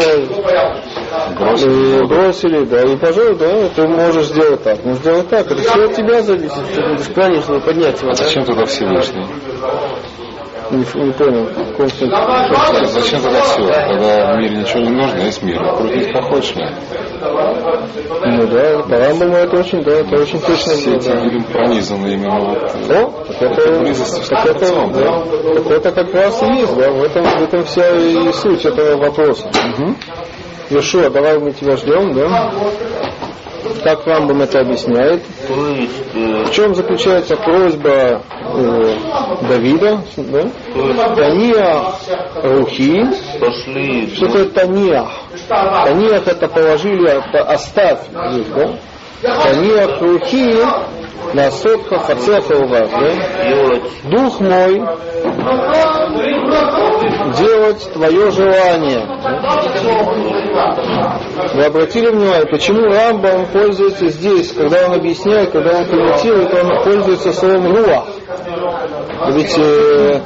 и 1.52 2.06
бросили, 2.06 2.64
да, 2.64 2.80
и 2.80 2.96
пожалуй, 2.96 3.36
да, 3.36 3.68
ты 3.68 3.86
можешь 3.86 4.28
сделать 4.28 4.62
так, 4.62 4.82
ну 4.82 4.94
сделай 4.94 5.24
так, 5.24 5.46
это 5.46 5.56
все 5.56 5.84
от 5.84 5.94
тебя 5.94 6.22
зависит. 6.22 6.56
Ты 6.74 6.80
будешь 6.80 7.42
чтобы 7.42 7.60
поднять 7.60 8.00
его, 8.00 8.12
А 8.12 8.14
зачем 8.14 8.46
тогда 8.46 8.64
Всевышний? 8.64 9.26
Не, 10.70 10.78
не 10.78 11.12
понял. 11.12 11.48
Зачем 12.86 13.22
тогда 13.22 13.40
все? 13.42 13.66
Когда 13.66 14.34
в 14.34 14.38
мире 14.38 14.56
ничего 14.56 14.80
не 14.80 14.90
нужно, 14.90 15.18
есть 15.18 15.42
мир. 15.42 15.58
Крутить 15.76 16.12
как 16.12 16.24
хочешь. 16.24 16.54
Ну 18.28 18.46
да, 18.46 18.82
по 18.82 18.98
Рамбаму 18.98 19.34
это 19.36 19.56
очень, 19.56 19.82
да, 19.82 19.92
это 19.92 20.16
очень 20.16 20.40
точно. 20.40 20.72
Все 20.74 20.96
эти 20.96 21.08
люди 21.08 21.44
пронизаны 21.52 22.08
именно 22.08 22.40
вот 22.40 22.62
О, 22.90 23.24
так 23.38 23.42
это, 23.42 23.80
близости 23.80 24.28
так 24.28 24.46
это, 24.46 24.66
да, 24.92 25.24
так 25.54 25.70
это 25.70 25.92
как 25.92 26.14
раз 26.14 26.42
и 26.42 26.46
есть, 26.46 26.76
да, 26.76 26.90
в 26.90 27.02
этом, 27.02 27.24
в 27.24 27.42
этом 27.42 27.64
вся 27.64 27.88
и 27.96 28.32
суть 28.32 28.64
этого 28.64 28.96
вопроса. 28.96 29.48
Угу. 29.48 29.94
Ешуа, 30.70 31.10
давай 31.10 31.38
мы 31.38 31.52
тебя 31.52 31.76
ждем, 31.76 32.14
да? 32.14 32.52
Как 33.82 34.06
Рамбам 34.06 34.42
это 34.42 34.60
объясняет? 34.60 35.22
В 35.48 36.50
чем 36.52 36.74
заключается 36.74 37.36
просьба 37.36 38.22
э, 38.54 38.94
Давида? 39.48 40.00
Да? 40.16 40.50
Тания 41.14 41.92
Рухи. 42.42 43.04
Что 44.14 44.26
такое 44.26 44.44
Тания? 44.46 45.06
Тания 45.48 46.22
это 46.24 46.48
положили, 46.48 47.08
оставь 47.08 48.00
здесь, 48.08 48.46
да? 48.54 48.78
Тания 49.22 49.98
Рухи 49.98 50.56
на 51.34 51.50
сотках 51.50 52.08
отцеха 52.10 52.52
у 52.54 52.68
вас, 52.68 52.88
да? 52.90 54.10
Дух 54.10 54.40
мой 54.40 54.80
делать 57.56 57.92
твое 57.92 58.30
желание. 58.30 59.06
Вы 61.54 61.64
обратили 61.64 62.08
внимание, 62.08 62.46
почему 62.46 62.82
Рамбам 62.82 63.46
пользуется 63.46 64.08
здесь, 64.08 64.52
когда 64.52 64.86
он 64.86 64.94
объясняет, 64.94 65.50
когда 65.50 65.78
он 65.78 65.84
комментирует, 65.86 66.52
он 66.52 66.84
пользуется 66.84 67.32
словом 67.32 67.74
руах. 67.74 68.06
Ведь 69.32 69.58
э, 69.58 70.20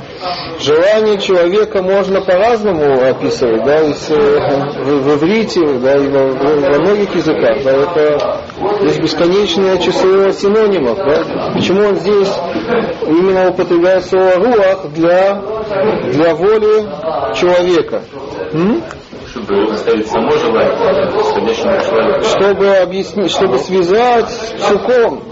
желание 0.60 1.18
человека 1.18 1.82
можно 1.82 2.20
по-разному 2.20 3.02
описывать, 3.02 3.64
да, 3.64 3.80
и 3.80 3.92
с, 3.92 4.10
э, 4.10 4.14
в, 4.14 5.02
в 5.02 5.16
иврите, 5.16 5.60
да, 5.78 5.96
и 5.96 6.08
во, 6.08 6.28
во 6.28 6.78
многих 6.80 7.14
языках. 7.14 7.62
Да, 7.64 7.70
это 7.70 8.42
есть 8.82 9.00
бесконечное 9.00 9.78
число 9.78 10.30
синонимов. 10.30 10.98
Да. 10.98 11.52
Почему 11.54 11.88
он 11.88 11.96
здесь 11.96 12.32
именно 13.06 13.50
употребляет 13.50 14.04
слово 14.04 14.34
руах 14.36 14.88
для, 14.94 15.42
для 16.12 16.34
воли 16.34 17.34
человека? 17.34 18.02
М? 18.52 18.82
чтобы 19.30 19.68
заставить 19.68 20.08
само 20.08 20.30
желание. 20.32 20.74
Чтобы 22.24 22.68
объяснить, 22.68 23.30
чтобы 23.30 23.58
связать 23.58 24.28
с 24.28 24.54
псуком. 24.58 25.22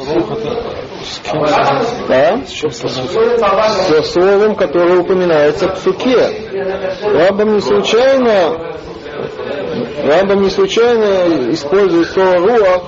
Да? 2.09 2.41
Со 2.47 4.03
словом, 4.03 4.55
которое 4.55 4.99
упоминается 4.99 5.69
в 5.69 5.75
псуке. 5.75 6.49
Рамбам 7.03 7.55
не 7.55 7.61
случайно 7.61 8.69
Рамбам 10.05 10.43
не 10.43 10.51
случайно 10.51 11.53
использует 11.53 12.09
слово 12.09 12.39
руах 12.39 12.83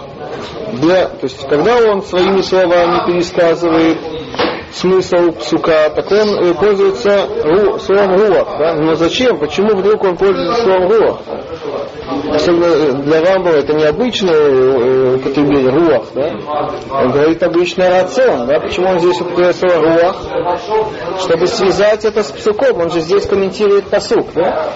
для, 0.74 1.08
то 1.08 1.24
есть 1.24 1.46
когда 1.48 1.76
он 1.76 2.02
своими 2.02 2.40
словами 2.42 3.06
пересказывает 3.06 3.98
смысл 4.72 5.32
псука, 5.32 5.90
так 5.90 6.10
он 6.10 6.28
э, 6.38 6.54
пользуется 6.54 7.26
ру, 7.44 7.78
словом 7.78 8.16
руах. 8.16 8.48
Да? 8.58 8.74
Но 8.74 8.94
зачем? 8.94 9.38
Почему 9.38 9.76
вдруг 9.76 10.02
он 10.04 10.16
пользуется 10.16 10.62
словом 10.62 10.88
руах? 10.90 11.16
Особенно 12.32 12.92
для 13.02 13.20
Рамбова 13.20 13.56
это 13.56 13.72
необычное 13.72 14.34
э, 14.34 15.16
употребление 15.16 15.70
руах. 15.70 16.04
Да? 16.14 16.32
Он 16.90 17.10
говорит 17.10 17.42
обычно 17.42 17.88
рацион. 17.88 18.46
Да? 18.46 18.60
Почему 18.60 18.88
он 18.88 19.00
здесь 19.00 19.20
употребляет 19.20 19.56
слово 19.56 19.76
руах? 19.76 20.16
Чтобы 21.20 21.46
связать 21.46 22.04
это 22.04 22.22
с 22.22 22.30
псуком. 22.30 22.80
Он 22.80 22.90
же 22.90 23.00
здесь 23.00 23.26
комментирует 23.26 23.86
посук. 23.86 24.32
Да? 24.34 24.70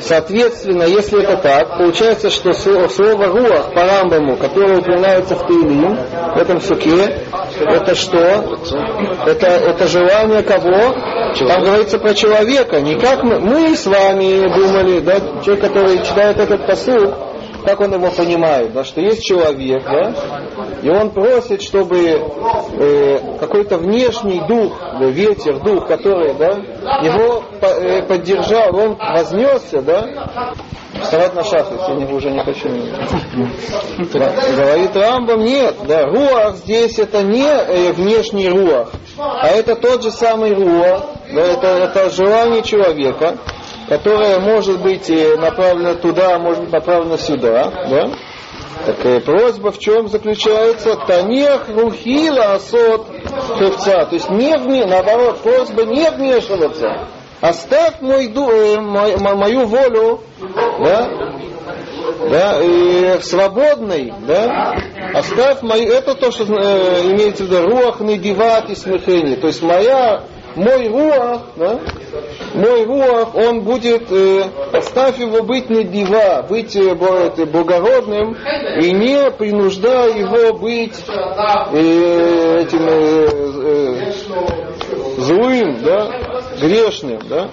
Соответственно, 0.00 0.84
если 0.84 1.22
это 1.22 1.36
так, 1.36 1.78
получается, 1.78 2.30
что 2.30 2.52
слово 2.52 3.26
руах 3.26 3.72
по 3.74 3.84
Рамбаму, 3.84 4.36
которое 4.36 4.78
упоминается 4.78 5.36
в 5.36 5.46
Таилим, 5.46 5.96
в 6.34 6.38
этом 6.38 6.60
суке, 6.60 7.24
это 7.60 7.94
что? 7.94 8.18
Это, 9.26 9.39
это 9.46 9.86
желание 9.86 10.42
кого? 10.42 10.94
Там 11.38 11.62
говорится 11.62 11.98
про 11.98 12.14
человека. 12.14 12.80
Не 12.80 12.96
как 12.98 13.22
мы, 13.22 13.38
мы 13.38 13.76
с 13.76 13.86
вами 13.86 14.48
думали, 14.54 15.00
да, 15.00 15.20
человек, 15.44 15.60
который 15.60 15.98
читает 16.04 16.38
этот 16.38 16.66
посуд, 16.66 17.14
как 17.64 17.80
он 17.80 17.92
его 17.92 18.10
понимает, 18.10 18.72
да, 18.72 18.84
что 18.84 19.00
есть 19.00 19.22
человек, 19.22 19.84
да, 19.84 20.14
и 20.82 20.88
он 20.88 21.10
просит, 21.10 21.62
чтобы 21.62 21.98
э, 22.78 23.36
какой-то 23.38 23.78
внешний 23.78 24.40
дух, 24.46 24.78
да, 24.98 25.06
ветер, 25.06 25.60
дух, 25.60 25.86
который, 25.86 26.34
да, 26.34 26.52
его 27.02 27.42
э, 27.60 28.02
поддержал, 28.02 28.74
он 28.74 28.96
вознесся, 28.96 29.82
да, 29.82 30.54
вставать 31.00 31.34
на 31.34 31.44
шахмат, 31.44 31.88
я 31.88 32.14
уже 32.14 32.30
не 32.30 32.42
хочу. 32.42 32.68
Говорит 34.56 34.96
Рамбам, 34.96 35.40
нет, 35.40 35.76
да, 35.86 36.04
руах 36.06 36.56
здесь 36.56 36.98
это 36.98 37.22
не 37.22 37.46
э, 37.46 37.92
внешний 37.92 38.48
руах, 38.48 38.90
а 39.18 39.48
это 39.48 39.76
тот 39.76 40.02
же 40.02 40.10
самый 40.10 40.54
руах, 40.54 41.04
да, 41.32 41.40
это, 41.42 41.66
это 41.66 42.10
желание 42.10 42.62
человека, 42.62 43.38
которое 43.88 44.38
может 44.40 44.80
быть 44.80 45.08
направлено 45.08 45.94
туда, 45.94 46.38
может 46.38 46.64
быть 46.64 46.72
направлено 46.72 47.16
сюда, 47.16 47.70
да? 47.88 48.10
Такая 48.86 49.20
просьба 49.20 49.72
в 49.72 49.78
чем 49.78 50.08
заключается? 50.08 50.96
Танех 51.06 51.68
рухила 51.68 52.54
асот 52.54 53.06
хевца. 53.58 54.06
То 54.06 54.14
есть 54.14 54.30
не 54.30 54.56
вне, 54.56 54.86
наоборот, 54.86 55.40
просьба 55.40 55.84
не 55.84 56.10
вмешиваться. 56.10 57.08
Оставь 57.40 58.00
мой, 58.02 58.26
э, 58.26 58.80
мой, 58.80 59.16
мою 59.16 59.64
волю, 59.66 60.20
да, 60.78 61.08
да, 62.28 62.60
и 62.62 63.18
свободной, 63.22 64.12
да, 64.26 64.76
оставь 65.14 65.62
мою, 65.62 65.90
это 65.90 66.14
то, 66.14 66.30
что 66.30 66.44
э, 66.44 67.10
имеется 67.12 67.44
в 67.44 67.46
виду 67.46 67.62
руах 67.66 68.00
надевать 68.00 68.68
и 68.68 68.74
смехение. 68.74 69.36
То 69.36 69.46
есть 69.46 69.62
моя, 69.62 70.22
мой 70.54 70.88
руах, 70.88 71.42
да, 71.56 71.80
мой 72.52 72.84
руах, 72.84 73.34
он 73.34 73.62
будет, 73.62 74.12
э, 74.12 74.42
оставь 74.74 75.18
его 75.18 75.42
быть 75.42 75.70
не 75.70 75.84
дива, 75.84 76.44
быть 76.46 76.76
э, 76.76 76.94
благородным 76.94 78.36
и 78.82 78.92
не 78.92 79.30
принуждая 79.30 80.10
его 80.12 80.58
быть 80.58 81.02
э, 81.08 82.60
этим 82.60 82.86
э, 82.86 83.28
э, 83.64 84.12
злым, 85.16 85.82
да, 85.82 86.39
грешным, 86.60 87.20
да. 87.28 87.48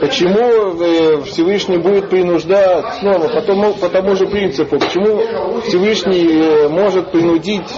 Почему 0.00 0.82
э, 0.82 1.22
Всевышний 1.24 1.78
будет 1.78 2.08
принуждать 2.08 2.94
снова 3.00 3.28
по 3.28 3.42
тому, 3.42 3.74
по 3.74 3.88
тому 3.88 4.16
же 4.16 4.26
принципу? 4.26 4.78
Почему 4.78 5.60
Всевышний 5.62 6.26
э, 6.26 6.68
может 6.68 7.12
принудить 7.12 7.68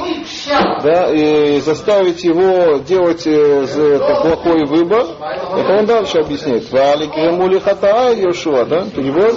да, 0.83 1.11
и 1.13 1.61
заставить 1.61 2.23
его 2.23 2.79
делать 2.79 3.27
э, 3.27 3.99
плохой 4.23 4.65
выбор? 4.67 5.07
Это 5.57 5.79
он 5.79 5.87
дальше 5.87 6.19
объясняет. 6.19 6.71
Вали 6.71 7.09
кремули 7.09 7.59
хатаа 7.59 8.13
Йошуа, 8.13 8.65
да? 8.65 8.87
Перевод? 8.95 9.35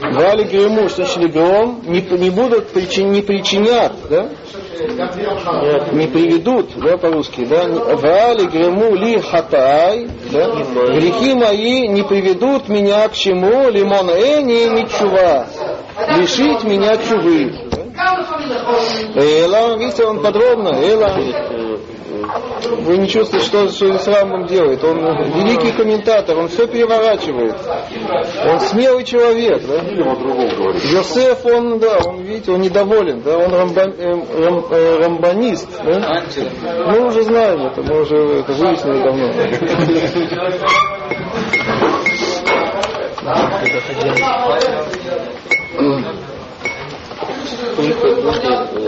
Вали 0.00 0.44
грему, 0.44 0.88
что 0.88 1.04
значит 1.04 1.32
гром, 1.32 1.82
не, 1.84 2.00
не 2.00 2.30
будут 2.30 2.68
причин, 2.68 3.10
не 3.10 3.22
причинят, 3.22 3.92
да? 4.08 4.28
Не 5.92 6.06
приведут, 6.06 6.70
да, 6.76 6.96
по-русски, 6.96 7.44
да? 7.44 7.66
Вали 7.66 8.46
грему 8.46 8.94
ли 8.94 9.20
хатай, 9.20 10.08
да? 10.30 10.52
Грехи 10.94 11.34
мои 11.34 11.88
не 11.88 12.02
приведут 12.02 12.68
меня 12.68 13.08
к 13.08 13.14
чему, 13.14 13.70
лимон 13.70 14.10
эни 14.10 14.82
ничува, 14.82 15.46
лишить 16.16 16.64
меня 16.64 16.96
чувы. 16.96 17.52
Эла, 19.16 19.76
видите, 19.76 20.04
он 20.04 20.22
подробно, 20.22 20.68
Эла, 20.68 21.16
вы 22.80 22.98
не 22.98 23.08
чувствуете, 23.08 23.46
что, 23.46 23.68
что 23.68 23.98
с 23.98 24.06
Рамбом 24.06 24.46
делает. 24.46 24.82
Он 24.84 24.98
великий 24.98 25.72
комментатор, 25.72 26.36
он 26.38 26.48
все 26.48 26.66
переворачивает. 26.66 27.56
Он 28.46 28.60
смелый 28.60 29.04
человек. 29.04 29.62
Да? 29.66 29.76
Йосеф, 30.90 31.44
он, 31.46 31.78
да, 31.78 31.98
он, 32.04 32.22
видите, 32.22 32.52
он 32.52 32.60
недоволен, 32.60 33.22
да, 33.22 33.38
он 33.38 33.52
рамбан, 33.52 33.94
э, 33.98 34.44
рам, 34.44 34.64
э, 34.70 34.96
рамбанист. 34.98 35.68
Да? 35.84 36.22
Мы 36.86 37.06
уже 37.06 37.22
знаем 37.22 37.66
это, 37.66 37.82
мы 37.82 38.02
уже 38.02 38.16
это 38.16 38.52
выяснили 38.52 39.02
давно. 39.02 39.32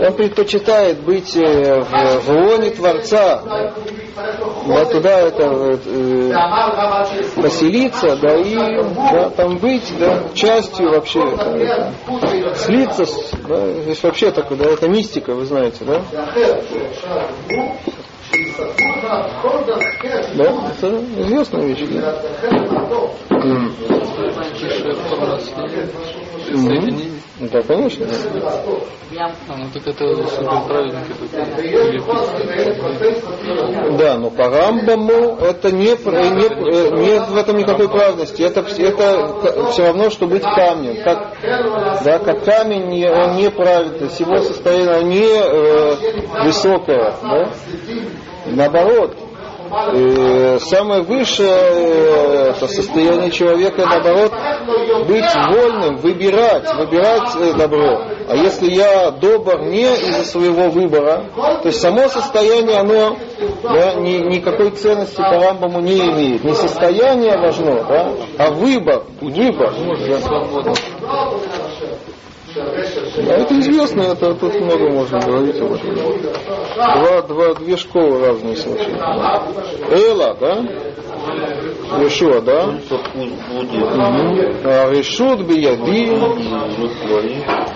Он 0.07 0.13
предпочитает 0.13 0.99
быть 1.01 1.35
э, 1.35 1.81
в, 1.81 2.19
в 2.25 2.29
лоне 2.29 2.71
Творца, 2.71 3.41
да, 4.67 4.85
туда 4.85 5.19
это 5.19 5.79
э, 5.85 6.33
поселиться, 7.41 8.15
да, 8.17 8.35
и 8.35 8.55
да, 9.11 9.29
там 9.29 9.57
быть, 9.57 9.93
да, 9.99 10.23
частью 10.33 10.91
вообще, 10.91 11.19
это, 11.19 11.49
это, 11.49 12.55
слиться, 12.55 13.05
да, 13.47 13.67
здесь 13.83 14.03
вообще 14.03 14.31
такое, 14.31 14.57
да, 14.57 14.65
это 14.69 14.89
мистика, 14.89 15.33
вы 15.33 15.45
знаете, 15.45 15.85
да. 15.85 16.01
Да, 20.35 20.45
это 20.77 20.87
известная 21.17 21.65
вещь. 21.65 21.83
Да? 21.89 22.21
Соединение. 26.57 27.21
Да, 27.39 27.61
конечно. 27.63 28.05
А, 29.17 29.31
ну 29.57 29.65
так 29.73 29.87
это 29.87 30.15
супер 30.27 30.61
праведник, 30.67 30.99
это 31.33 31.57
Да, 33.97 34.17
но 34.17 34.29
по 34.29 34.47
Рамбаму 34.47 35.37
это 35.41 35.71
не, 35.71 35.87
не, 35.87 37.01
нет 37.01 37.27
в 37.27 37.35
этом 37.35 37.57
никакой 37.57 37.89
праведности. 37.89 38.43
Это, 38.43 38.59
это 38.61 39.65
все 39.71 39.87
равно, 39.87 40.11
что 40.11 40.27
быть 40.27 40.43
камнем. 40.43 41.03
Как, 41.03 41.35
да, 42.03 42.19
как 42.19 42.43
камень, 42.45 42.89
не, 42.89 43.09
он 43.09 43.37
не 43.37 43.49
праведность, 43.49 44.19
его 44.19 44.37
состояние 44.39 45.03
не 45.03 45.25
э, 45.25 45.95
высокое. 46.45 47.15
Да? 47.21 47.49
Наоборот, 48.45 49.17
и 49.93 50.59
самое 50.59 51.01
высшее 51.01 51.49
э, 51.49 52.53
состояние 52.67 53.31
человека, 53.31 53.85
наоборот, 53.85 54.31
быть 55.07 55.35
вольным, 55.49 55.97
выбирать, 55.97 56.73
выбирать 56.75 57.35
э, 57.35 57.53
добро. 57.53 58.01
А 58.27 58.35
если 58.35 58.69
я 58.69 59.11
добр 59.11 59.61
не 59.61 59.83
из-за 59.83 60.23
своего 60.25 60.69
выбора, 60.69 61.25
то 61.61 61.67
есть 61.67 61.79
само 61.79 62.07
состояние, 62.09 62.79
оно 62.79 63.17
да, 63.63 63.93
ни, 63.95 64.17
никакой 64.35 64.71
ценности 64.71 65.17
по 65.17 65.39
рамбаму 65.39 65.79
не 65.79 65.97
имеет. 65.97 66.43
Не 66.43 66.53
состояние 66.53 67.37
важно, 67.37 67.83
да, 67.83 68.11
а 68.37 68.51
выбор. 68.51 69.03
Выбор. 69.21 69.73
Да. 71.01 71.60
Да, 73.25 73.33
это 73.35 73.59
известно, 73.59 74.01
это 74.01 74.33
тут 74.35 74.55
много 74.55 74.89
можно 74.89 75.19
говорить 75.19 75.59
об 75.59 75.73
этом. 75.73 75.95
Два, 76.75 77.21
два, 77.21 77.53
две 77.55 77.77
школы 77.77 78.25
разные 78.25 78.55
случаи. 78.55 78.93
Эла, 79.91 80.35
да? 80.39 80.63
Решуа, 81.99 82.41
да? 82.41 82.67
Угу. 82.67 82.79
Решут 84.91 85.41
бияди. 85.41 86.09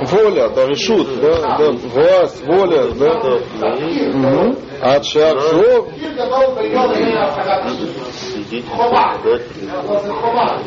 Воля, 0.02 0.50
да, 0.50 0.66
решут, 0.66 1.08
да, 1.22 1.58
да, 1.58 1.72
власть, 1.72 2.46
воля, 2.46 2.88
да. 2.98 3.12
Угу. 3.20 4.56
А 4.82 5.02
Шахзор, 5.04 5.88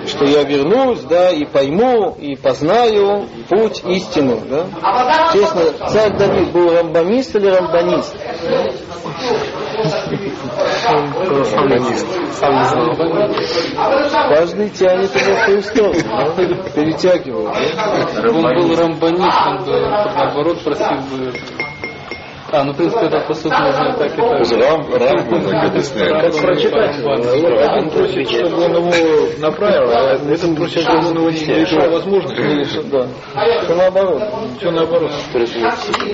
что 0.06 0.24
я 0.24 0.42
вернусь, 0.42 1.00
да, 1.02 1.30
и 1.30 1.44
пойму, 1.44 2.16
и 2.18 2.36
познаю 2.36 3.26
путь 3.48 3.82
истину, 3.84 4.40
да. 4.48 4.66
Честно, 5.32 5.62
царь 5.88 6.16
Давид 6.16 6.52
был 6.52 6.70
рамбанист 6.74 7.36
или 7.36 7.48
рамбанист? 7.48 8.16
Рамбанист. 11.54 12.06
Сам. 12.32 12.64
Каждый 14.28 14.70
тянет 14.70 15.14
его 15.14 15.34
в 15.34 15.44
свою 15.44 15.62
сторону, 15.62 16.62
перетягивает. 16.74 17.48
Он 18.32 18.42
был 18.42 18.76
рамбанист, 18.76 19.38
он 19.46 19.64
бы 19.64 19.80
наоборот 19.80 20.64
просил 20.64 20.96
бы 21.10 21.32
а, 22.50 22.64
ну, 22.64 22.72
в 22.72 22.76
принципе, 22.76 23.06
это 23.06 23.20
по 23.20 23.34
сути 23.34 23.54
можно 23.54 23.92
так 23.98 24.12
и 24.12 24.16
так. 24.16 24.50
Рам, 24.62 24.86
Рамбу 24.94 25.50
так 25.50 25.64
объясняет. 25.64 26.22
Как 26.22 26.40
прочитать? 26.40 26.96
Один 27.04 27.90
просит, 27.90 28.30
чтобы 28.30 28.64
он 28.64 28.76
его 28.76 29.28
направил, 29.38 29.90
а 29.90 30.14
этот 30.14 30.56
просит, 30.56 30.82
чтобы 30.82 31.08
он 31.08 31.16
его 31.16 31.30
не 31.30 31.44
лишал 31.44 31.90
возможности. 31.90 32.80
Да. 32.90 33.06
Все 33.64 33.74
наоборот. 33.74 34.22
Все 34.58 34.70
наоборот. 34.70 35.10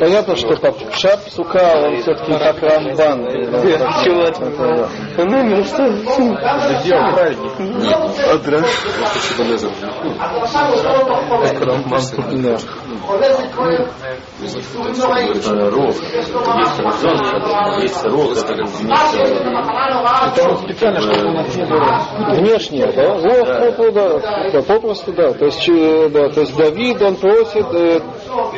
Понятно, 0.01 0.37
что 0.37 0.57
Шап 0.93 1.21
Сука, 1.31 1.75
он 1.87 2.01
все-таки 2.03 2.33
как 2.33 2.61
Рамбан. 2.63 3.27
Чего 4.05 4.23
это? 4.23 4.89
Ну, 5.19 5.43
ну 5.45 5.65
что? 5.65 5.89
Где 6.83 6.97
он 6.97 7.15
праведник? 7.15 7.59
Нет. 7.61 7.99
Адраш. 8.33 8.67
Как 11.43 11.61
Рамбан. 11.65 12.03
Да. 12.43 12.59
Ров. 15.71 15.97
Есть 16.29 16.81
разон, 16.81 17.83
есть 17.83 18.05
рог, 18.05 18.33
это 18.37 18.55
Это 20.27 20.49
он 20.49 20.59
специально, 20.59 21.01
чтобы 21.01 21.29
у 21.29 21.33
нас 21.33 21.57
не 21.57 21.65
было 21.65 22.01
внешнее, 22.31 22.93
да? 22.93 23.21
Да. 23.21 23.91
да, 23.91 24.51
да, 24.53 24.63
попросту, 24.63 25.13
да. 25.13 25.33
То 25.33 25.47
есть, 25.47 25.67
да, 26.13 26.29
то 26.31 26.41
есть 26.41 26.57
Давид, 26.57 27.03
он 27.03 27.17
просит 27.17 27.67
э, 27.75 28.01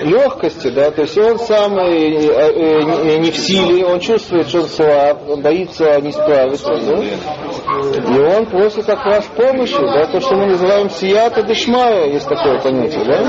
легкости, 0.02 0.68
да, 0.68 0.90
то 0.90 1.02
есть 1.02 1.18
он 1.18 1.38
сам 1.38 1.78
э, 1.78 1.84
э, 1.86 3.18
не 3.18 3.30
в 3.30 3.36
силе, 3.36 3.84
он 3.86 4.00
чувствует, 4.00 4.48
что 4.48 4.60
он 4.60 4.68
слаб, 4.68 5.28
он 5.28 5.42
боится 5.42 6.00
не 6.00 6.12
справиться, 6.12 6.74
да? 6.74 7.02
И 8.14 8.18
он 8.18 8.46
просит 8.46 8.86
как 8.86 9.04
раз 9.04 9.24
помощи, 9.36 9.80
да, 9.80 10.06
то, 10.06 10.20
что 10.20 10.36
мы 10.36 10.46
называем 10.46 10.90
сията 10.90 11.42
дешмая, 11.42 12.08
есть 12.12 12.28
такое 12.28 12.60
понятие, 12.60 13.04
да? 13.04 13.24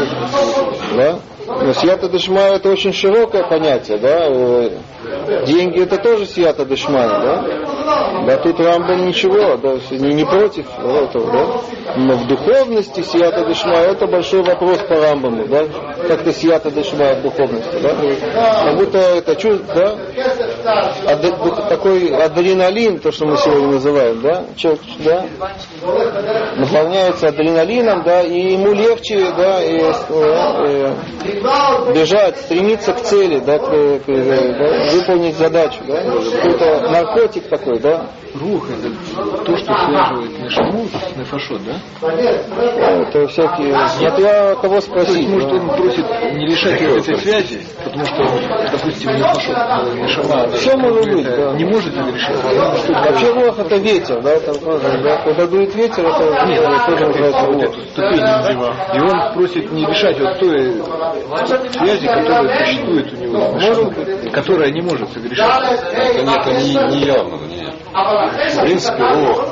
Да? 0.95 1.19
Но 1.47 1.73
сията 1.73 2.09
дешмая 2.09 2.55
это 2.55 2.69
очень 2.69 2.93
широкое 2.93 3.43
понятие, 3.47 3.97
да? 3.97 5.45
Деньги 5.45 5.81
это 5.81 5.97
тоже 5.97 6.25
сията 6.25 6.65
дешмая, 6.65 7.07
да? 7.07 7.67
Да 8.25 8.37
тут 8.37 8.59
Рамбам 8.59 9.07
ничего, 9.07 9.55
да, 9.55 9.79
не, 9.91 10.13
не 10.13 10.25
против 10.25 10.65
этого, 10.77 11.31
да? 11.31 11.45
Но 11.95 12.13
в 12.17 12.27
духовности 12.27 13.01
сията 13.01 13.45
дешмая 13.47 13.91
это 13.91 14.07
большой 14.07 14.43
вопрос 14.43 14.79
по 14.79 14.95
Рамбаму, 14.95 15.47
да? 15.47 15.65
Как-то 16.07 16.33
сията 16.33 16.69
дешмая 16.69 17.15
в 17.15 17.21
духовности, 17.21 17.77
да? 17.81 17.95
Как 18.65 18.77
будто 18.77 18.97
это 18.97 19.35
чувство, 19.35 19.73
да? 19.73 19.97
Такой 21.69 22.09
адреналин, 22.09 22.99
то, 22.99 23.11
что 23.11 23.25
мы 23.25 23.37
сегодня 23.37 23.67
называем, 23.67 24.21
да? 24.21 24.43
Человек, 24.57 24.81
да? 24.99 25.25
Наполняется 26.57 27.29
адреналином, 27.29 28.03
да, 28.03 28.21
и 28.21 28.53
ему 28.53 28.73
легче, 28.73 29.31
да, 29.37 29.63
и, 29.63 29.77
и, 29.77 31.36
и 31.36 31.36
бежать, 31.93 32.37
стремиться 32.37 32.93
к 32.93 33.01
цели, 33.01 33.39
да, 33.39 33.57
к, 33.59 33.63
к, 33.63 34.05
да, 34.07 34.91
выполнить 34.91 35.35
задачу, 35.37 35.79
да, 35.87 36.01
какой-то 36.03 36.89
наркотик 36.91 37.47
такой, 37.47 37.79
да. 37.79 38.07
Рух 38.39 38.67
это 38.69 38.91
то, 39.43 39.57
что 39.57 39.73
связывает 39.73 40.39
нешаму 40.39 40.85
с 40.87 41.17
нефашот, 41.17 41.61
да? 41.63 41.79
Это 42.07 43.27
всякие, 43.27 43.87
смотря 43.89 44.55
кого 44.55 44.81
спросить. 44.81 45.27
Может, 45.29 45.51
он 45.53 45.69
просит 45.69 46.05
не 46.33 46.47
лишать 46.47 46.81
его 46.81 46.97
этой 46.97 47.17
связи, 47.17 47.61
потому 47.83 48.05
что, 48.05 48.23
допустим, 48.71 49.11
нефашот, 49.15 49.95
нешама, 49.95 50.47
Все 50.49 50.77
может 50.77 51.09
быть, 51.09 51.23
да. 51.25 51.53
не 51.53 51.65
может 51.65 51.95
это 51.95 52.09
решить. 52.09 52.35
Вообще 52.89 53.31
рух 53.33 53.59
это 53.59 53.75
ветер, 53.77 54.21
да, 54.21 54.39
там 54.39 54.55
тоже, 54.59 55.01
да, 55.03 55.17
когда 55.23 55.47
дует 55.47 55.73
ветер, 55.75 56.05
это 56.05 56.45
Нет, 56.47 56.61
это 56.61 56.85
тоже 56.85 57.05
называется 57.07 57.45
рух. 57.45 57.75
И 58.93 58.99
он 58.99 59.33
просит 59.33 59.71
не 59.71 59.85
решать 59.85 60.19
вот 60.19 60.39
той 60.39 60.83
связи, 61.71 62.07
которая 62.07 62.65
существует 62.65 63.13
у 63.13 63.15
него, 63.17 64.31
которая 64.31 64.71
не 64.71 64.81
может 64.81 65.11
согрешать. 65.11 65.79
Это 65.93 66.23
нет, 66.23 66.39
это 66.45 66.61
не, 66.61 66.97
не 66.97 67.05
явно, 67.05 67.37
не. 67.47 67.66
В 67.97 68.61
принципе, 68.61 69.03
Рох, 69.03 69.49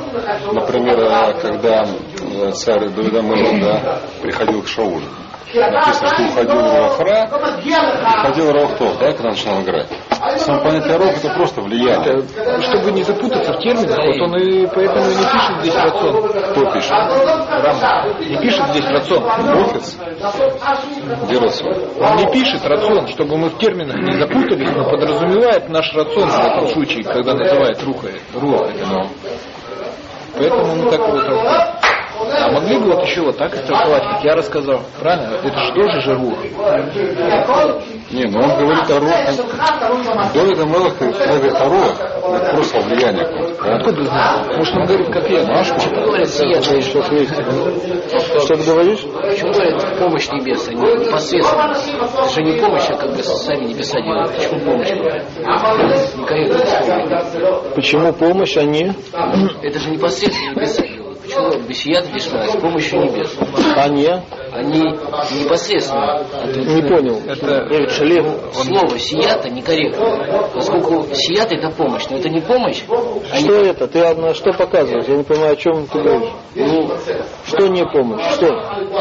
например, 0.52 1.00
э, 1.00 1.40
когда 1.40 1.84
э, 1.84 2.52
царь 2.52 2.88
Давида 2.90 3.20
Мелон, 3.20 3.60
да, 3.60 3.98
приходил 4.22 4.62
к 4.62 4.68
Шаулю, 4.68 5.06
написано, 5.58 6.08
что 6.08 6.22
уходил 6.24 6.60
Рохра, 6.60 7.28
приходил 7.62 8.52
Рохтов, 8.52 8.98
да, 8.98 9.12
когда 9.12 9.30
начинал 9.30 9.62
играть. 9.62 9.88
Само 10.38 10.62
понятие 10.62 10.96
Рох 10.96 11.16
это 11.16 11.34
просто 11.34 11.60
влияние. 11.62 12.24
Это, 12.36 12.62
чтобы 12.62 12.92
не 12.92 13.02
запутаться 13.02 13.52
в 13.52 13.58
терминах, 13.58 13.98
вот 13.98 14.20
он 14.20 14.36
и 14.36 14.66
поэтому 14.66 15.10
и 15.10 15.14
не 15.14 15.24
пишет 15.24 15.60
здесь 15.60 15.74
рацион. 15.74 16.28
Кто 16.50 16.72
пишет? 16.72 16.90
Рам 16.90 18.20
не 18.20 18.36
пишет 18.38 18.66
здесь 18.68 18.86
рацион. 18.86 19.24
Рохец? 19.46 19.96
Где 21.24 21.38
рацион? 21.38 21.74
Он 22.00 22.16
не 22.16 22.32
пишет 22.32 22.64
рацион, 22.64 23.08
чтобы 23.08 23.36
мы 23.36 23.50
в 23.50 23.58
терминах 23.58 23.96
не 23.96 24.12
запутались, 24.18 24.70
но 24.70 24.90
подразумевает 24.90 25.68
наш 25.68 25.92
рацион 25.94 26.28
в 26.28 26.38
этом 26.38 26.68
случае, 26.68 27.04
когда 27.04 27.34
называет 27.34 27.82
руха, 27.82 28.08
рух. 28.34 28.66
Поэтому 30.38 30.74
мы 30.76 30.90
так 30.90 31.00
его 31.00 31.20
толкуем. 31.20 31.75
А 32.38 32.50
могли 32.52 32.78
бы 32.78 32.92
вот 32.92 33.02
еще 33.04 33.22
вот 33.22 33.36
так 33.38 33.54
истолковать, 33.54 34.02
как 34.02 34.24
я 34.24 34.34
рассказал. 34.36 34.80
Правильно? 35.00 35.36
Это 35.42 35.58
же 35.58 35.72
тоже 35.74 36.00
же 36.00 36.14
рух. 36.14 36.38
Не, 38.10 38.24
ну 38.26 38.38
он 38.40 38.58
говорит 38.58 38.90
о 38.90 39.00
Рохе. 39.00 39.42
Давид 40.34 40.58
Амелах 40.60 40.98
говорит 40.98 41.54
о 41.54 41.68
Рох. 41.68 42.00
Это 42.34 42.50
просто 42.54 42.80
влияние. 42.80 43.24
какое-то, 43.26 43.76
Откуда 43.76 44.04
знаешь? 44.04 44.56
Может 44.56 44.76
он 44.76 44.86
говорит, 44.86 45.08
как 45.12 45.30
я. 45.30 45.44
Машку? 45.44 45.76
Говорят, 45.90 46.28
сиятельно. 46.28 46.82
Что 46.82 48.56
ты 48.56 48.64
говоришь? 48.64 49.00
Почему 49.00 49.52
говорят 49.52 49.98
помощь 49.98 50.28
небес, 50.28 50.68
а 50.68 50.74
не 50.74 51.06
непосредственно? 51.06 51.72
Это 51.72 52.30
же 52.30 52.42
не 52.42 52.60
помощь, 52.60 52.88
а 52.90 52.96
как 52.96 53.10
бы 53.10 53.22
сами 53.22 53.64
небеса 53.64 54.00
делают. 54.00 54.32
Почему 54.32 54.60
помощь? 54.60 54.90
Некорректно. 56.16 57.62
Почему 57.74 58.12
помощь, 58.12 58.56
а 58.56 58.64
не? 58.64 58.92
Это 59.62 59.78
же 59.78 59.90
непосредственно 59.90 60.54
небеса 60.54 60.82
делают. 60.82 61.06
Почему 61.22 61.45
бесията 61.58 62.10
дешма 62.12 62.46
с 62.46 62.56
помощью 62.56 63.00
небес? 63.00 63.36
А 63.76 63.88
не? 63.88 64.22
они 64.56 64.80
непосредственно. 65.32 66.24
Не 66.46 66.82
понял. 66.82 67.20
Это 67.26 67.88
шалем. 67.90 68.26
Слово 68.52 68.98
сията 68.98 69.50
некорректно, 69.50 70.48
поскольку 70.54 71.06
сият 71.14 71.52
это 71.52 71.70
помощь, 71.70 72.06
но 72.10 72.16
это 72.16 72.28
не 72.28 72.40
помощь. 72.40 72.82
а 72.88 73.36
Что 73.36 73.54
это? 73.60 73.86
Ты 73.86 74.00
одно 74.00 74.34
что 74.34 74.52
показываешь? 74.52 75.06
Я 75.06 75.16
не 75.16 75.22
понимаю, 75.24 75.52
о 75.52 75.56
чем 75.56 75.86
ты 75.86 75.98
говоришь. 76.00 76.30
Ну, 76.54 76.90
Что 77.46 77.66
не 77.68 77.84
помощь? 77.84 78.24
Что? 78.34 78.48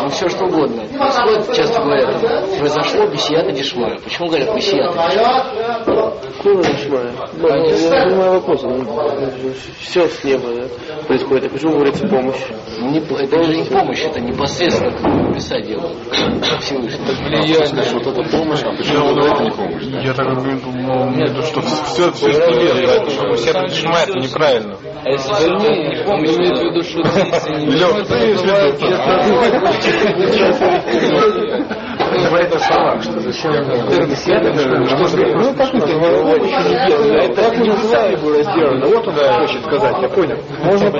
ну 0.01 0.10
все 0.10 0.28
что 0.30 0.45
угодно. 0.45 0.84
Происходит, 0.88 1.56
часто 1.56 1.82
говорят, 1.82 2.49
произошло 2.60 3.08
бесията 3.08 3.51
дешмая. 3.51 3.97
Почему 3.99 4.28
говорят 4.28 4.56
бесията 4.56 4.91
дешмая? 4.93 5.76
Ну, 5.86 6.64
Шмая. 6.64 7.12
Ну, 7.38 7.47
Я 7.47 7.56
не 7.56 8.06
понимаю 8.06 8.34
вопроса. 8.34 8.68
Все 9.82 10.08
с 10.08 10.24
неба 10.24 10.47
да, 10.53 10.68
происходит. 11.08 11.45
А 11.45 11.49
почему 11.49 11.74
говорится 11.74 12.08
помощь? 12.08 12.45
Ну, 12.78 12.91
не, 12.91 13.00
это 13.00 13.43
же 13.43 13.58
не 13.58 13.64
помощь, 13.64 14.02
это 14.02 14.20
непосредственно 14.20 15.30
небеса 15.30 15.60
делают 15.62 15.98
Всевышний. 16.62 17.06
Влияние. 17.26 17.84
Что 17.84 18.00
вот 18.00 18.08
это 18.08 18.24
помощь, 18.38 18.64
а 18.64 18.72
почему 18.76 19.14
вот 19.14 19.26
это 19.26 19.43
не 19.43 19.52
помощь? 19.52 19.86
да? 19.86 20.02
Я 20.02 20.14
так 20.14 20.28
имею 20.28 20.58
в 20.60 21.16
виду, 21.16 21.41
что 21.43 21.62
все, 21.62 22.12
все 22.12 22.30
это 22.30 22.52
нет, 22.60 22.74
поэтому 22.86 23.36
все 23.36 23.50
это 23.52 23.68
дешмает 23.68 24.16
неправильно. 24.16 24.78
А 25.04 25.10
если 25.10 25.34
это 25.36 25.56
не 25.74 26.04
помощь, 26.04 26.36
имеет 26.36 26.58
в 26.58 26.62
виду, 26.64 26.84
что 26.84 27.02
длится 27.24 27.50
не 27.52 27.66
Лёх, 27.68 28.08
ты 28.08 28.14
имеешь 28.14 28.39
в 28.39 28.46
виду? 31.56 31.76
В 32.16 32.34
это 32.36 32.59
словах, 32.59 33.03
что 33.03 33.20
зачем 33.20 33.51
Ну, 33.51 34.07
как 35.53 35.74
это 35.74 35.88
Это 37.26 37.41
как 37.41 37.57
мы 37.57 37.66
называем 37.68 38.20
его 38.20 38.41
сделано? 38.41 38.86
Вот 38.88 39.07
он 39.07 39.16
хочет 39.16 39.63
сказать, 39.63 39.95
я 40.01 40.09
понял. 40.09 40.38
Можно 40.63 40.91
по 40.91 40.99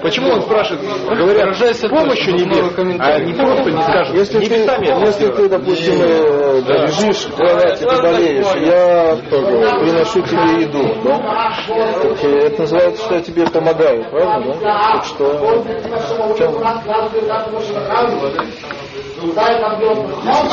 Почему 0.00 0.30
он 0.30 0.42
спрашивает, 0.42 0.82
говорят, 1.08 1.56
с 1.56 1.88
помощью 1.88 2.34
небес, 2.34 2.72
а 3.00 3.18
не 3.20 3.32
просто 3.34 3.70
не 3.70 3.82
скажет, 3.82 4.14
Если 4.14 4.38
ты, 4.40 4.54
если 4.54 5.30
ты, 5.32 5.48
допустим, 5.48 5.94
э, 6.00 6.62
лежишь 6.66 7.24
в 7.26 7.34
кровати, 7.34 7.84
ты 7.84 8.02
болеешь, 8.02 8.46
я 8.64 9.16
приношу 9.30 10.22
тебе 10.22 10.62
еду? 10.62 10.82
Так 11.04 12.24
э, 12.24 12.46
это 12.46 12.62
называется, 12.62 13.04
что 13.04 13.14
я 13.14 13.20
тебе 13.20 13.46
помогаю, 13.46 14.04
правильно, 14.10 14.54
да? 14.60 14.92
Так 14.94 15.04
что 15.04 15.24
в 15.24 16.38
чем? 16.38 16.52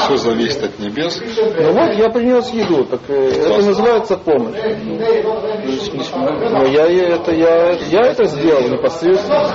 Все 0.06 0.18
зависит 0.18 0.64
от 0.64 0.80
небес, 0.80 1.22
Ну 1.58 1.72
вот 1.74 1.94
я 1.96 2.10
принес 2.10 2.50
еду, 2.54 2.86
так 2.86 3.02
э, 3.10 3.30
это 3.32 3.66
называется 3.66 4.18
помощь. 4.18 4.56
Но 6.52 6.66
я 6.66 6.86
е- 6.86 7.08
это 7.16 7.32
я, 7.34 7.72
я 7.72 8.02
это 8.02 8.26
сделал 8.26 8.68
непосредственно. 8.70 9.50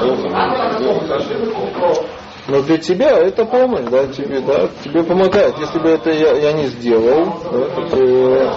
Но 2.51 2.63
для 2.63 2.79
тебя 2.79 3.11
это 3.11 3.45
помощь, 3.45 3.85
да, 3.91 4.07
тебе, 4.07 4.41
да, 4.41 4.69
тебе 4.83 5.03
помогает. 5.05 5.55
Если 5.59 5.79
бы 5.81 5.91
это 5.91 6.11
я, 6.11 6.33
я 6.33 6.53
не 6.55 6.67
сделал, 6.69 7.27
да, 7.53 7.67
так, 7.77 7.93
э, 7.93 8.51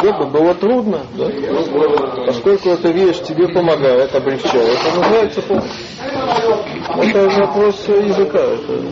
тебе 0.00 0.12
бы 0.16 0.26
было 0.26 0.54
трудно, 0.54 1.00
да. 1.14 1.26
Поскольку 2.26 2.68
эта 2.70 2.88
вещь 2.90 3.18
тебе 3.22 3.48
помогает, 3.48 4.14
облегчает, 4.14 4.78
это 4.78 4.96
называется 4.96 5.42
помощь. 5.42 5.64
Это 7.02 7.28
вопрос 7.40 7.88
языка. 7.88 8.38
Это... 8.38 8.82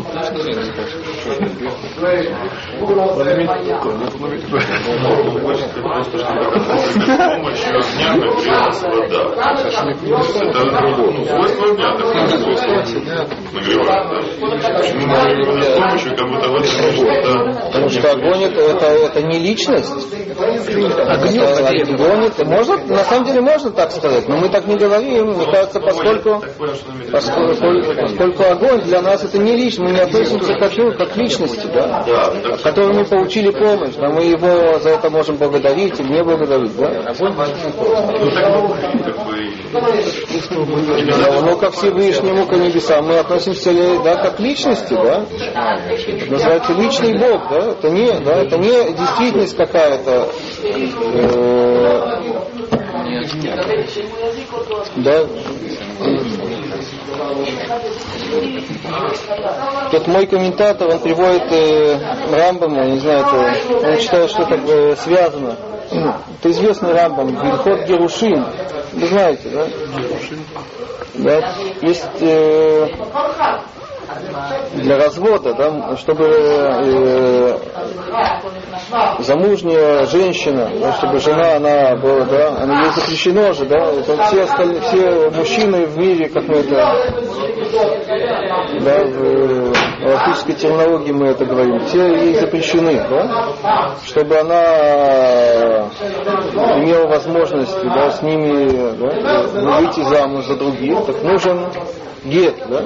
Потому 17.72 17.90
что 17.90 18.12
огонь 18.12 18.44
это, 18.44 18.62
это, 18.86 19.22
не 19.24 19.40
личность. 19.40 19.94
Это 20.30 20.46
огонь 21.94 22.26
это 22.26 22.46
можно, 22.46 22.78
на 22.86 23.04
самом 23.04 23.26
деле 23.26 23.42
можно 23.42 23.72
так 23.72 23.92
сказать, 23.92 24.28
но 24.28 24.38
мы 24.38 24.50
так 24.50 24.66
не 24.68 24.76
говорим. 24.76 25.28
Мне 25.32 25.46
кажется, 25.46 25.80
поскольку, 25.80 26.42
поскольку, 27.12 27.96
поскольку 28.02 28.44
огонь 28.44 28.82
для 28.82 29.02
нас 29.02 29.24
это 29.24 29.38
не 29.38 29.56
личность, 29.56 29.85
мы 29.86 29.92
не 29.92 30.00
относимся 30.00 30.56
к 30.56 30.62
огню 30.64 30.94
как 30.98 31.12
к 31.14 31.16
личности, 31.16 31.68
да, 31.72 32.04
да, 32.08 32.58
которой 32.58 32.94
мы 32.94 33.06
получили 33.06 33.52
помощь, 33.52 33.94
да, 33.96 34.10
мы 34.10 34.24
его 34.24 34.80
за 34.80 34.90
это 34.90 35.12
можем 35.12 35.38
благодарить 35.38 36.00
или 36.00 36.12
не 36.12 36.24
благодарить, 36.24 36.76
да. 36.76 37.14
ну, 41.42 41.56
так, 41.56 41.60
как 41.60 41.72
но 41.72 41.72
Всевышнему, 41.72 42.48
к 42.48 42.54
небесам 42.54 43.06
мы 43.06 43.20
относимся 43.20 43.72
да, 44.04 44.16
как 44.16 44.38
к 44.38 44.40
личности, 44.40 44.94
да. 44.94 45.26
Это 46.08 46.32
называется 46.32 46.74
личный 46.74 47.18
Бог, 47.20 47.48
да. 47.50 47.72
Это 47.72 47.90
не, 47.90 48.12
да, 48.22 48.36
это 48.42 48.58
не 48.58 48.94
действительность 48.94 49.56
какая-то. 49.56 50.30
э, 50.64 51.36
да. 54.96 55.26
Тут 59.92 60.08
мой 60.08 60.26
комментатор, 60.28 60.90
он 60.90 61.00
приводит 61.00 61.52
э, 61.52 61.98
Рамбама, 62.32 62.84
я 62.84 62.92
не 62.92 63.00
знаю, 63.00 63.20
это, 63.26 63.88
он 63.88 64.00
считает, 64.00 64.30
что 64.30 64.44
это 64.44 64.56
э, 64.56 64.96
связано. 64.98 65.56
Это 66.40 66.50
известный 66.52 66.94
Рамбам, 66.94 67.28
Вильхот 67.28 67.86
Герушин. 67.88 68.44
Вы 68.94 69.08
знаете, 69.08 69.50
да? 69.50 69.68
Да. 71.14 71.54
Есть 71.82 72.22
э, 72.22 72.88
для 74.74 74.98
развода, 74.98 75.54
да, 75.54 75.96
чтобы 75.98 76.26
э, 76.26 77.58
замужняя 79.20 80.06
женщина, 80.06 80.70
да, 80.80 80.94
чтобы 80.94 81.20
жена, 81.20 81.56
она 81.58 81.96
была, 81.96 82.26
да, 82.26 82.58
она 82.62 82.84
ей 82.84 82.92
запрещено 82.92 83.54
же, 83.54 83.66
да, 83.66 83.78
это 83.78 84.24
все 84.26 84.44
остальные, 84.44 84.82
все 84.82 85.30
мужчины 85.32 85.86
в 85.86 85.98
мире, 85.98 86.30
как 86.30 86.48
мы 86.48 86.56
это, 86.58 86.76
да, 88.82 89.04
в 89.06 89.74
галактической 90.04 90.56
терминологии 90.56 91.12
мы 91.12 91.28
это 91.28 91.46
говорим, 91.46 91.80
все 91.86 92.08
ей 92.16 92.36
запрещены, 92.36 93.02
да, 93.10 93.96
чтобы 94.06 94.38
она 94.38 95.90
имела 96.80 97.08
возможность, 97.08 97.82
да, 97.84 98.12
с 98.12 98.22
ними, 98.22 98.70
да, 98.98 99.80
выйти 99.80 100.02
замуж 100.02 100.46
за 100.46 100.56
других, 100.56 101.06
так 101.06 101.24
нужен 101.24 101.68
гет, 102.26 102.56
да? 102.68 102.84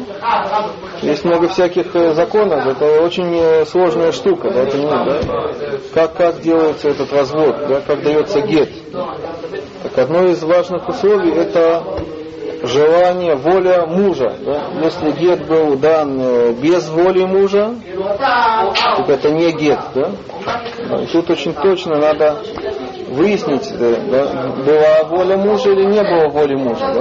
Есть 1.19 1.25
много 1.25 1.49
всяких 1.49 1.93
э, 1.97 2.13
законов, 2.13 2.65
это 2.65 3.01
очень 3.01 3.35
э, 3.35 3.65
сложная 3.65 4.13
штука, 4.13 4.47
не, 4.51 4.87
да? 4.87 5.19
Как, 5.93 6.13
как 6.13 6.39
делается 6.39 6.87
этот 6.87 7.11
развод, 7.11 7.67
да, 7.67 7.81
как 7.85 8.01
дается 8.03 8.39
гет. 8.39 8.69
Так 9.83 9.97
одно 9.97 10.23
из 10.27 10.41
важных 10.41 10.87
условий 10.87 11.33
это 11.33 11.83
желание, 12.63 13.35
воля 13.35 13.85
мужа. 13.85 14.33
Да? 14.45 14.69
Если 14.81 15.11
гет 15.11 15.45
был 15.45 15.75
дан 15.75 16.21
э, 16.21 16.53
без 16.53 16.87
воли 16.87 17.25
мужа, 17.25 17.75
так 18.95 19.09
это 19.09 19.29
не 19.31 19.51
гет. 19.51 19.79
Да? 19.93 20.11
И 21.01 21.07
тут 21.07 21.29
очень 21.31 21.53
точно 21.53 21.97
надо 21.97 22.37
выяснить, 23.09 23.69
да, 23.77 24.53
была 24.65 25.03
воля 25.03 25.35
мужа 25.35 25.69
или 25.71 25.83
не 25.83 26.01
было 26.01 26.29
воли 26.29 26.55
мужа. 26.55 26.93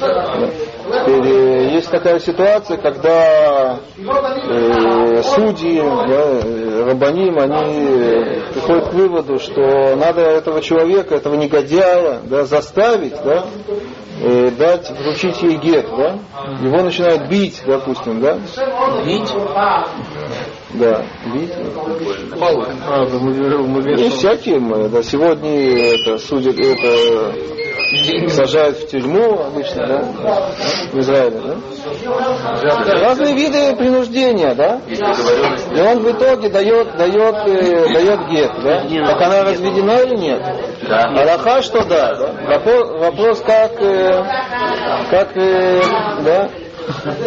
Да. 0.00 0.48
Теперь, 0.92 1.26
э, 1.26 1.72
есть 1.72 1.90
такая 1.90 2.18
ситуация, 2.20 2.76
когда 2.76 3.78
э, 3.96 5.22
судьи, 5.22 5.80
да, 5.80 6.40
э, 6.44 6.84
рабаним, 6.86 7.38
они 7.38 8.42
приходят 8.52 8.88
к 8.90 8.92
выводу, 8.92 9.38
что 9.38 9.96
надо 9.96 10.20
этого 10.20 10.60
человека, 10.60 11.14
этого 11.14 11.34
негодяя, 11.36 12.20
да, 12.24 12.44
заставить, 12.44 13.14
да, 13.24 13.46
э, 14.20 14.50
дать, 14.50 14.90
вручить 14.90 15.40
ей 15.42 15.56
гет, 15.56 15.86
да, 15.96 16.18
его 16.62 16.82
начинают 16.82 17.26
бить, 17.28 17.62
допустим, 17.66 18.20
да, 18.20 18.38
Бить? 19.06 19.32
да, 20.74 21.06
бить. 21.32 21.52
А, 22.86 23.06
да, 23.06 23.18
мы, 23.18 23.32
мы 23.66 23.92
И 23.94 24.10
всякие 24.10 24.58
мы, 24.58 24.90
да, 24.90 25.02
сегодня 25.02 25.94
это 25.94 26.18
судят, 26.18 26.58
это 26.58 27.61
сажают 28.28 28.78
в 28.78 28.88
тюрьму 28.88 29.40
обычно, 29.42 29.86
да, 29.86 30.50
в 30.92 30.98
Израиле, 30.98 31.40
да. 31.40 31.56
Разные 33.00 33.34
виды 33.34 33.76
принуждения, 33.76 34.54
да. 34.54 34.80
И 34.88 35.80
он 35.80 35.98
в 36.00 36.10
итоге 36.10 36.48
дает, 36.48 36.96
дает, 36.96 37.34
э, 37.46 37.92
дает 37.92 38.28
гет, 38.30 38.52
да. 38.62 39.06
Так 39.06 39.22
она 39.22 39.44
разведена 39.44 40.00
или 40.02 40.16
нет? 40.16 40.42
Да. 40.88 41.04
Аллаха, 41.04 41.62
что 41.62 41.84
да, 41.84 42.14
вопрос 42.98 43.40
как, 43.40 43.80
э, 43.80 44.24
как, 45.10 45.36
э, 45.36 45.80
да, 46.24 46.50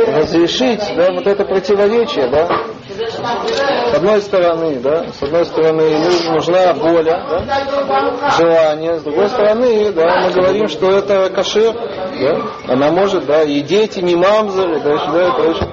разрешить 0.07 0.81
да, 0.95 1.11
вот 1.11 1.27
это 1.27 1.45
противоречие, 1.45 2.27
да, 2.27 2.47
с 2.95 3.93
одной 3.93 4.21
стороны, 4.21 4.79
да, 4.79 5.05
с 5.11 5.21
одной 5.21 5.45
стороны 5.45 5.83
нужна 6.29 6.73
воля, 6.73 7.25
да, 7.29 8.31
желание, 8.37 8.99
с 8.99 9.03
другой 9.03 9.29
стороны, 9.29 9.91
да, 9.91 10.21
мы 10.21 10.31
говорим, 10.31 10.67
что 10.67 10.91
это 10.91 11.29
кашер, 11.29 11.73
да, 11.73 12.73
она 12.73 12.91
может, 12.91 13.25
да, 13.25 13.43
и 13.43 13.61
дети, 13.61 13.99
не 13.99 14.15
мамзеры, 14.15 14.79
да, 14.79 15.11
да, 15.11 15.23
это 15.23 15.41
очень 15.49 15.67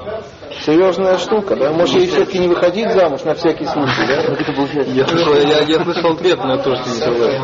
серьезная 0.65 1.19
штука, 1.19 1.57
да, 1.57 1.71
может 1.73 1.97
ей 1.97 2.09
все-таки 2.09 2.39
не 2.39 2.49
выходить 2.49 2.91
замуж 2.93 3.23
на 3.25 3.35
всякий 3.35 3.67
случай, 3.67 4.07
да, 4.07 4.23
как 4.23 4.41
это 4.41 4.53
получается? 4.53 4.93
Я 4.93 5.07
слышал, 5.07 5.35
я, 5.35 5.61
я 5.61 5.85
слышал 5.85 6.13
ответ 6.13 6.39
на 6.45 6.59
то, 6.59 6.75
что 6.77 6.89
не 6.89 6.97
согласен. 6.97 7.43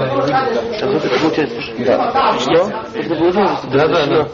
Да. 1.84 2.38
Что? 2.38 3.14
Получается? 3.14 3.66
Да, 3.72 3.88
да, 3.88 4.28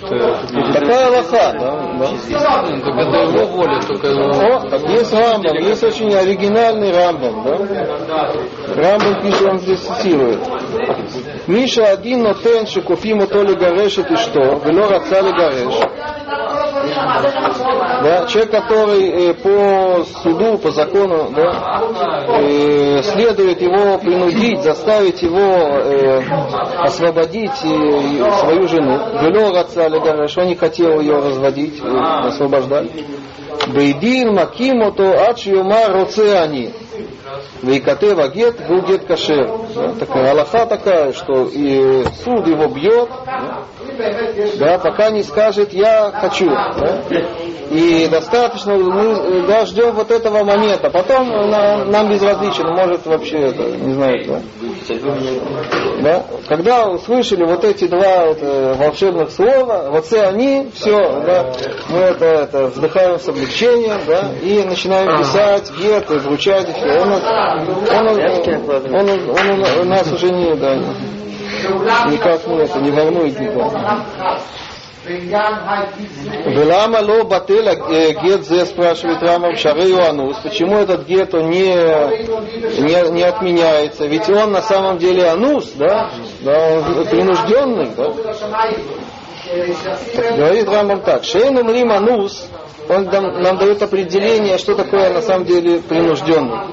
да. 0.00 0.72
Такая 0.72 1.10
лоха, 1.10 1.52
да, 1.58 1.94
да. 1.98 2.06
Так 2.06 2.96
это 2.98 3.16
его 3.22 3.46
воля, 3.46 3.80
только 3.82 4.06
его... 4.08 4.28
О, 4.28 4.68
так 4.68 4.88
есть 4.88 5.12
Рамбам, 5.12 5.56
есть 5.58 5.84
очень 5.84 6.14
оригинальный 6.14 6.92
Рамбам, 6.92 7.44
да? 7.44 8.32
Рамбам 8.74 9.22
пишет, 9.22 9.42
он 9.42 9.58
здесь 9.58 9.80
цитирует. 9.80 10.40
Миша 11.46 11.86
один 11.86 12.22
нотен 12.22 12.66
шекуфим 12.66 13.26
то 13.26 13.42
легарешет 13.42 14.10
и 14.10 14.16
что, 14.16 14.40
вело 14.40 14.88
раца 14.88 15.20
легареш. 15.20 15.74
Да, 18.02 18.26
человек, 18.26 18.50
который 18.50 19.30
э, 19.30 19.34
по 19.34 20.04
суду, 20.22 20.58
по 20.58 20.70
закону, 20.70 21.30
да, 21.34 21.82
э, 22.40 23.02
следует 23.02 23.60
его 23.62 23.98
принудить, 23.98 24.62
заставить 24.62 25.22
его 25.22 25.40
э, 25.40 26.22
освободить 26.80 27.64
э, 27.64 28.30
свою 28.40 28.68
жену. 28.68 28.98
Вело 29.22 29.52
раца 29.52 29.83
легареш, 29.88 30.36
он 30.36 30.46
не 30.46 30.56
хотел 30.56 31.00
ее 31.00 31.16
разводить, 31.16 31.80
э, 31.82 32.28
освобождать. 32.28 32.90
Бейдин 33.68 34.34
макимото 34.34 35.28
ад 35.28 35.38
шиюма 35.38 35.88
роце 35.88 36.38
они. 36.38 36.72
Вейкатева 37.62 38.28
гет, 38.28 39.04
кашер. 39.06 39.50
Такая 39.98 40.32
Аллаха 40.32 40.66
такая, 40.66 41.12
что 41.12 41.46
и 41.46 42.04
суд 42.24 42.46
его 42.46 42.68
бьет, 42.68 43.08
да, 44.58 44.78
пока 44.78 45.10
не 45.10 45.22
скажет 45.22 45.72
я 45.72 46.10
хочу. 46.12 46.48
Да. 46.48 47.02
И 47.70 48.08
достаточно, 48.08 48.74
мы 48.74 49.46
да, 49.46 49.64
ждем 49.66 49.92
вот 49.92 50.10
этого 50.10 50.44
момента. 50.44 50.90
Потом 50.90 51.28
нам, 51.50 51.90
нам 51.90 52.10
безразличен, 52.10 52.66
может 52.68 53.06
вообще 53.06 53.38
это, 53.38 53.62
не 53.62 53.94
знаю, 53.94 54.24
да. 54.26 54.40
да. 56.02 56.24
Когда 56.46 56.88
услышали 56.88 57.44
вот 57.44 57.64
эти 57.64 57.86
два 57.86 58.26
это, 58.26 58.74
волшебных 58.78 59.30
слова, 59.30 59.90
вот 59.90 60.04
все 60.06 60.22
они, 60.22 60.68
все, 60.74 60.98
да, 61.26 61.52
мы 61.88 61.98
это, 62.00 62.24
это 62.24 62.66
вздыхаем 62.66 63.18
с 63.18 63.28
облегчением, 63.28 64.00
да, 64.06 64.30
и 64.42 64.62
начинаем 64.62 65.18
писать, 65.18 65.72
гет, 65.80 66.10
и 66.10 66.14
вручать, 66.18 66.68
и 66.68 66.72
все. 66.72 67.00
Он, 67.00 67.12
он, 67.12 68.08
он, 68.08 68.94
он, 68.94 69.10
он, 69.30 69.80
он 69.80 69.88
нас 69.88 70.12
уже 70.12 70.30
не, 70.30 70.54
да, 70.54 70.78
никак 72.10 72.46
не, 72.46 72.56
это, 72.58 72.78
не 72.80 72.90
волнует 72.90 73.38
никак. 73.38 73.72
Велама 76.46 77.00
ло 77.00 77.24
батель 77.24 77.68
гет 78.22 78.46
зе 78.46 78.64
спрашивает 78.64 79.22
Рамам 79.22 79.54
Шары 79.56 79.92
Анус. 79.98 80.38
Почему 80.42 80.78
этот 80.78 81.06
гет 81.06 81.34
он 81.34 81.50
не, 81.50 81.74
не, 81.74 83.10
не 83.10 83.22
отменяется? 83.22 84.06
Ведь 84.06 84.28
он 84.30 84.52
на 84.52 84.62
самом 84.62 84.96
деле 84.96 85.28
анус, 85.28 85.72
да? 85.74 86.10
да 86.40 86.80
он 86.86 87.06
принужденный, 87.06 87.90
да? 87.94 88.14
Так, 90.16 90.36
говорит 90.36 90.68
Рамам 90.70 91.02
так. 91.02 91.24
Шейн 91.24 91.58
умрим 91.58 91.92
анус, 91.92 92.48
он 92.88 93.04
нам, 93.04 93.42
нам 93.42 93.58
дает 93.58 93.82
определение, 93.82 94.56
что 94.56 94.74
такое 94.74 95.12
на 95.12 95.20
самом 95.20 95.44
деле 95.44 95.80
принужденный. 95.80 96.68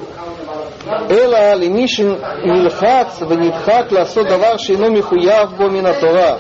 Эла 1.10 1.56
лимишин 1.56 2.20
мильхац 2.44 3.22
ванитхат 3.22 3.92
ласо 3.92 4.24
давар 4.24 4.60
шину 4.60 4.90
михуяв 4.90 5.56
бомина 5.58 5.94
Тора. 5.94 6.40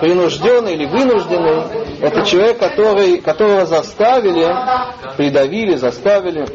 Принужденный 0.00 0.74
или 0.74 0.86
вынужденный– 0.86 1.64
это 2.00 2.24
человек, 2.24 2.58
который, 2.58 3.18
которого 3.18 3.66
заставили, 3.66 4.46
придавили, 5.16 5.74
заставили 5.74 6.46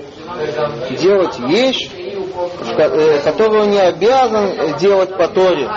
делать 0.97 1.37
вещь, 1.39 1.89
э, 2.77 3.19
которую 3.23 3.67
не 3.67 3.79
обязан 3.79 4.77
делать 4.79 5.15
по 5.17 5.27
Торе. 5.27 5.69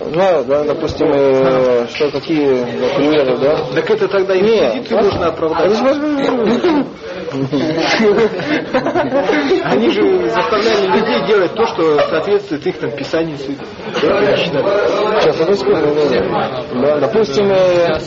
Знаю, 0.00 0.44
да, 0.44 0.64
допустим, 0.64 1.06
э, 1.10 1.86
что 1.88 2.10
какие 2.10 2.64
да, 2.78 2.94
примеры, 2.96 3.36
да? 3.38 3.64
Так 3.74 3.90
это 3.90 4.08
тогда 4.08 4.36
инквизицию 4.36 5.02
нужно 5.02 5.26
оправдать. 5.28 5.72
Они 9.64 9.90
же 9.90 10.28
заставляли 10.28 10.86
людей 10.98 11.26
делать 11.26 11.54
то, 11.54 11.66
что 11.66 11.98
соответствует 12.08 12.66
их 12.66 12.78
там 12.78 12.90
писанию 12.92 13.38
сути. 13.38 13.60
Сейчас, 13.94 15.40
одну 15.40 15.54
секунду, 15.54 15.94
да, 16.82 16.98
допустим, 17.00 17.50
э, 17.50 17.98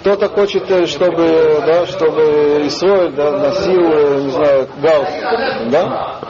кто-то 0.00 0.28
хочет, 0.28 0.70
э, 0.70 0.86
чтобы, 0.86 1.62
да, 1.66 1.86
чтобы 1.86 2.62
Исроиль 2.66 3.12
да, 3.12 3.30
носил, 3.32 3.82
э, 3.82 4.20
не 4.22 4.30
знаю, 4.30 4.68
галстук, 4.82 5.70
да? 5.70 6.20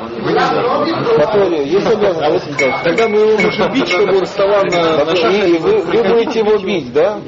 Который 1.19 1.65
есть 1.67 1.87
обязанность. 1.87 2.59
Тогда 2.85 3.09
мы 3.09 3.19
его 3.19 3.39
можем 3.39 3.73
бить, 3.73 3.89
чтобы 3.89 4.19
он 4.19 4.25
вставал 4.25 4.65
на, 4.65 5.05
на 5.05 5.17
шаг. 5.17 5.33
И 5.33 5.59
вы, 5.59 5.83
вы 5.83 6.03
будете 6.03 6.41
его 6.41 6.59
бить, 6.59 6.93
да? 6.93 7.19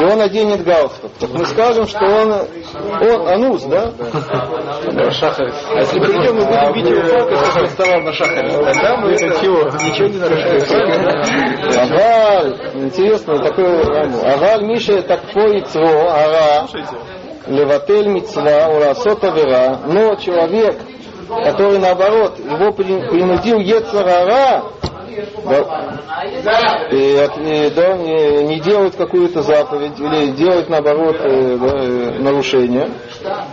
И 0.00 0.04
он 0.04 0.20
оденет 0.20 0.64
галстук. 0.64 1.12
Так 1.18 1.30
мы 1.30 1.44
скажем, 1.46 1.86
что 1.86 2.04
он, 2.04 2.32
он 2.32 3.28
анус, 3.28 3.62
да? 3.64 3.90
А 3.98 5.80
если 5.80 6.00
придем 6.00 6.38
и 6.38 6.44
будем 6.44 6.72
бить 6.74 6.90
его 6.90 7.18
палкой, 7.18 7.36
чтобы 7.36 7.60
он 7.60 7.66
вставал 7.66 8.00
на 8.02 8.12
шахаре, 8.12 8.50
тогда 8.50 8.96
мы 8.96 9.12
ничего, 9.12 9.62
ничего 9.84 10.08
не 10.08 10.18
нарушаем. 10.18 10.64
Аваль, 11.76 12.54
интересно, 12.74 13.38
такой 13.38 13.82
Аваль 14.22 14.64
Миша 14.64 15.02
такой 15.02 15.60
цво, 15.62 15.93
ара, 15.98 16.66
леватель 17.46 18.08
мицва, 18.08 18.68
урасот 18.68 19.22
авера, 19.24 19.78
но 19.86 20.14
человек, 20.16 20.78
который 21.28 21.78
наоборот, 21.78 22.38
его 22.38 22.72
принудил 22.72 23.58
Ецарара, 23.58 24.62
да, 25.44 26.88
и, 26.90 27.16
от- 27.18 27.38
и, 27.38 27.70
да, 27.70 27.96
не, 27.96 28.44
не 28.44 28.60
делать 28.60 28.96
какую-то 28.96 29.42
заповедь 29.42 29.98
или 30.00 30.32
делать 30.32 30.68
наоборот 30.68 31.16
э, 31.20 31.56
да, 31.58 32.22
нарушение. 32.22 32.90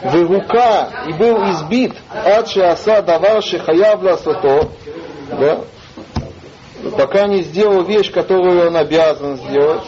Вырука 0.03 0.87
и 1.07 1.13
был 1.13 1.37
избит 1.51 1.93
от 2.25 2.55
аса 2.57 3.01
давар 3.03 3.43
шихаяв 3.43 4.01
ласото, 4.01 4.69
да, 5.39 5.59
пока 6.97 7.27
не 7.27 7.41
сделал 7.43 7.83
вещь, 7.83 8.11
которую 8.11 8.67
он 8.67 8.75
обязан 8.77 9.37
сделать. 9.37 9.83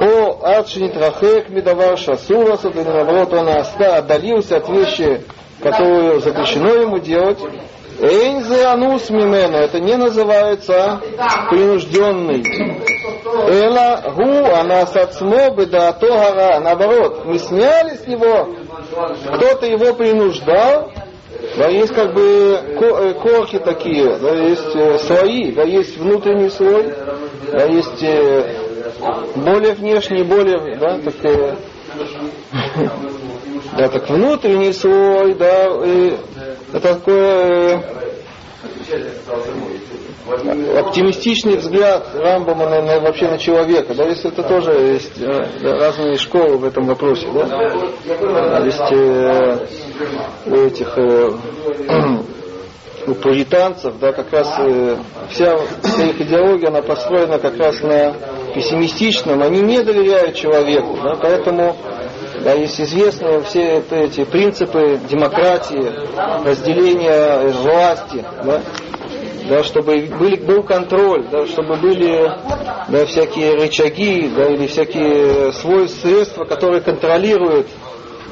О 0.00 0.58
адшинит 0.58 0.96
рахек 0.96 1.48
медавар 1.48 1.98
шасура, 1.98 2.58
или 2.62 2.82
наоборот 2.82 3.32
он 3.32 3.48
отдалился 3.48 4.58
от 4.58 4.68
вещи, 4.68 5.22
которую 5.62 6.20
запрещено 6.20 6.74
ему 6.74 6.98
делать. 6.98 7.38
Эйнзе 7.98 8.64
анус 8.66 9.08
мимену, 9.08 9.56
это 9.56 9.80
не 9.80 9.96
называется 9.96 11.00
принужденный. 11.48 12.44
Эла 13.48 14.02
гу 14.14 14.44
анас 14.54 14.94
ацмо 14.94 15.50
бедаато 15.50 16.06
гара. 16.06 16.60
Наоборот, 16.60 17.24
мы 17.24 17.38
сняли 17.38 17.96
с 17.96 18.06
него, 18.06 18.50
кто-то 19.34 19.64
его 19.64 19.94
принуждал, 19.94 20.90
да, 21.56 21.68
есть 21.68 21.94
как 21.94 22.12
бы 22.12 22.22
э, 22.22 23.14
корки 23.14 23.58
такие, 23.58 24.16
да, 24.16 24.34
есть 24.34 24.74
э, 24.74 24.98
слои, 24.98 25.52
да, 25.52 25.62
есть 25.62 25.96
внутренний 25.96 26.50
слой, 26.50 26.92
да, 27.50 27.64
есть 27.64 28.02
э, 28.02 28.75
более 29.36 29.74
внешний, 29.74 30.22
более, 30.24 30.76
да, 30.78 30.98
так, 30.98 31.14
э, 31.24 31.56
да, 33.76 33.88
так 33.88 34.08
внутренний 34.10 34.72
слой, 34.72 35.34
да, 35.34 35.66
и 35.84 36.16
это 36.72 36.80
такое 36.80 37.82
э, 40.28 40.78
оптимистичный 40.78 41.56
взгляд 41.56 42.08
Рамбама 42.14 42.68
на, 42.68 42.82
на- 42.82 43.00
вообще 43.00 43.28
на 43.28 43.38
человека, 43.38 43.94
да, 43.94 44.04
если 44.06 44.30
это 44.30 44.42
тоже 44.42 44.72
есть 44.72 45.20
э, 45.20 45.46
да, 45.62 45.78
разные 45.78 46.16
школы 46.16 46.58
в 46.58 46.64
этом 46.64 46.86
вопросе, 46.86 47.28
да, 47.32 48.58
есть 48.64 48.92
э, 48.92 49.66
у 50.46 50.54
этих 50.54 50.98
э, 50.98 51.30
у 53.06 53.14
пуританцев, 53.14 53.94
да, 54.00 54.12
как 54.12 54.32
раз 54.32 54.52
э, 54.58 54.96
вся, 55.30 55.56
вся 55.82 56.02
их 56.04 56.20
идеология, 56.20 56.68
она 56.68 56.82
построена 56.82 57.38
как 57.38 57.56
раз 57.58 57.80
на 57.82 58.14
пессимистичном, 58.54 59.42
они 59.42 59.60
не 59.60 59.82
доверяют 59.82 60.34
человеку, 60.34 60.98
да, 61.02 61.16
поэтому 61.20 61.76
да, 62.42 62.52
есть 62.52 62.80
известные 62.80 63.42
все 63.42 63.62
это- 63.78 63.96
эти 63.96 64.24
принципы 64.24 64.98
демократии, 65.08 65.92
разделения 66.44 67.48
власти, 67.50 68.24
да, 68.44 68.60
да, 69.48 69.62
чтобы 69.62 70.08
были, 70.18 70.36
был 70.36 70.62
контроль, 70.62 71.26
да, 71.30 71.46
чтобы 71.46 71.76
были 71.76 72.30
да, 72.88 73.06
всякие 73.06 73.54
рычаги 73.54 74.28
да, 74.36 74.46
или 74.46 74.66
всякие 74.66 75.52
свой 75.52 75.88
средства, 75.88 76.44
которые 76.44 76.80
контролируют 76.80 77.68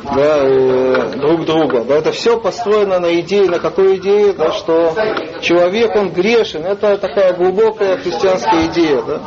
да, 0.05 1.09
друг 1.17 1.45
друга. 1.45 1.85
Да, 1.85 1.97
это 1.97 2.13
все 2.13 2.39
построено 2.39 2.99
на 2.99 3.19
идее, 3.21 3.49
на 3.49 3.59
какой 3.59 3.97
идее, 3.97 4.33
да, 4.33 4.53
что 4.53 4.95
человек, 5.41 5.95
он 5.97 6.11
грешен. 6.11 6.65
Это 6.65 6.99
такая 6.99 7.33
глубокая 7.35 7.97
христианская 7.97 8.67
идея. 8.67 9.03
Да. 9.03 9.21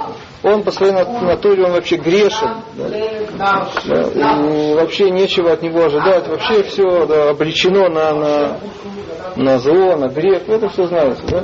Он 0.43 0.63
по 0.63 0.71
своей 0.71 0.91
натуре, 0.93 1.65
он 1.65 1.71
вообще 1.71 1.97
грешен. 1.97 2.61
Да. 2.75 3.67
Да, 3.85 4.09
и 4.13 4.75
вообще 4.75 5.09
нечего 5.09 5.51
от 5.51 5.61
него 5.61 5.85
ожидать. 5.85 6.27
Вообще 6.27 6.63
все 6.63 7.05
да, 7.05 7.29
обречено 7.29 7.89
на, 7.89 8.13
на, 8.13 8.59
на 9.35 9.59
зло, 9.59 9.95
на 9.95 10.07
грех. 10.07 10.47
Это 10.47 10.69
все 10.69 10.87
знаете. 10.87 11.23
Да? 11.27 11.43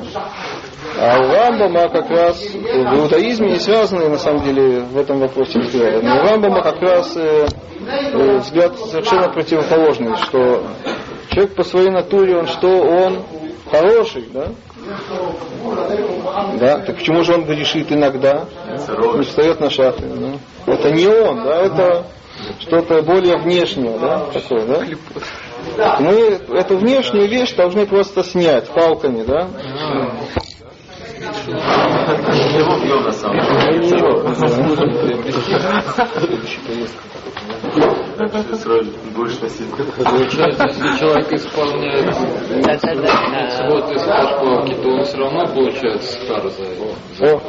А 1.05 1.19
у 1.19 1.33
Рамбама 1.33 1.89
как 1.89 2.09
раз 2.09 2.41
в 2.41 2.97
иудаизме 2.97 3.51
не 3.51 3.59
связаны 3.59 4.07
на 4.07 4.17
самом 4.17 4.41
деле 4.43 4.79
в 4.79 4.97
этом 4.97 5.19
вопросе 5.19 5.59
взгляды. 5.59 6.01
Но 6.01 6.15
у 6.15 6.19
Рамбама 6.19 6.61
как 6.61 6.81
раз 6.81 7.17
э, 7.17 7.45
э, 7.85 8.37
взгляд 8.37 8.77
совершенно 8.77 9.27
противоположный, 9.27 10.15
что 10.15 10.63
человек 11.29 11.55
по 11.55 11.63
своей 11.65 11.89
натуре, 11.89 12.37
он 12.37 12.47
что, 12.47 12.69
он 12.69 13.23
хороший, 13.69 14.29
да? 14.33 14.47
Да, 16.57 16.79
так 16.79 16.95
почему 16.95 17.23
же 17.23 17.33
он 17.33 17.43
грешит 17.43 17.91
иногда? 17.91 18.45
Не 19.15 19.23
встает 19.23 19.59
на 19.59 19.69
шахты. 19.69 20.05
Да? 20.05 20.73
Это 20.73 20.89
не 20.91 21.07
он, 21.07 21.43
да, 21.43 21.63
это 21.63 22.05
что-то 22.59 23.01
более 23.01 23.37
внешнее, 23.39 23.97
да, 23.99 24.27
такое, 24.31 24.65
да? 24.65 25.99
Мы 25.99 26.39
эту 26.57 26.77
внешнюю 26.77 27.27
вещь 27.27 27.53
должны 27.55 27.85
просто 27.87 28.23
снять 28.23 28.69
палками, 28.69 29.23
да? 29.23 29.49
Его 31.45 32.79
бьем 32.79 33.03
на 33.03 33.11
самом 33.11 33.41
деле. 33.41 34.03
Будешь 39.16 39.39
носить. 39.41 39.70
Получается, 39.76 40.68
если 40.68 40.99
человек 40.99 41.32
исполняет 41.34 42.16
вот 43.70 43.91
из 43.91 44.01
пашковки, 44.03 44.74
то 44.82 44.89
он 44.89 45.03
все 45.03 45.18
равно 45.18 45.45
получает 45.47 46.03
стар 46.03 46.41
за 46.49 46.64
это. 46.64 46.84
О, 47.22 47.41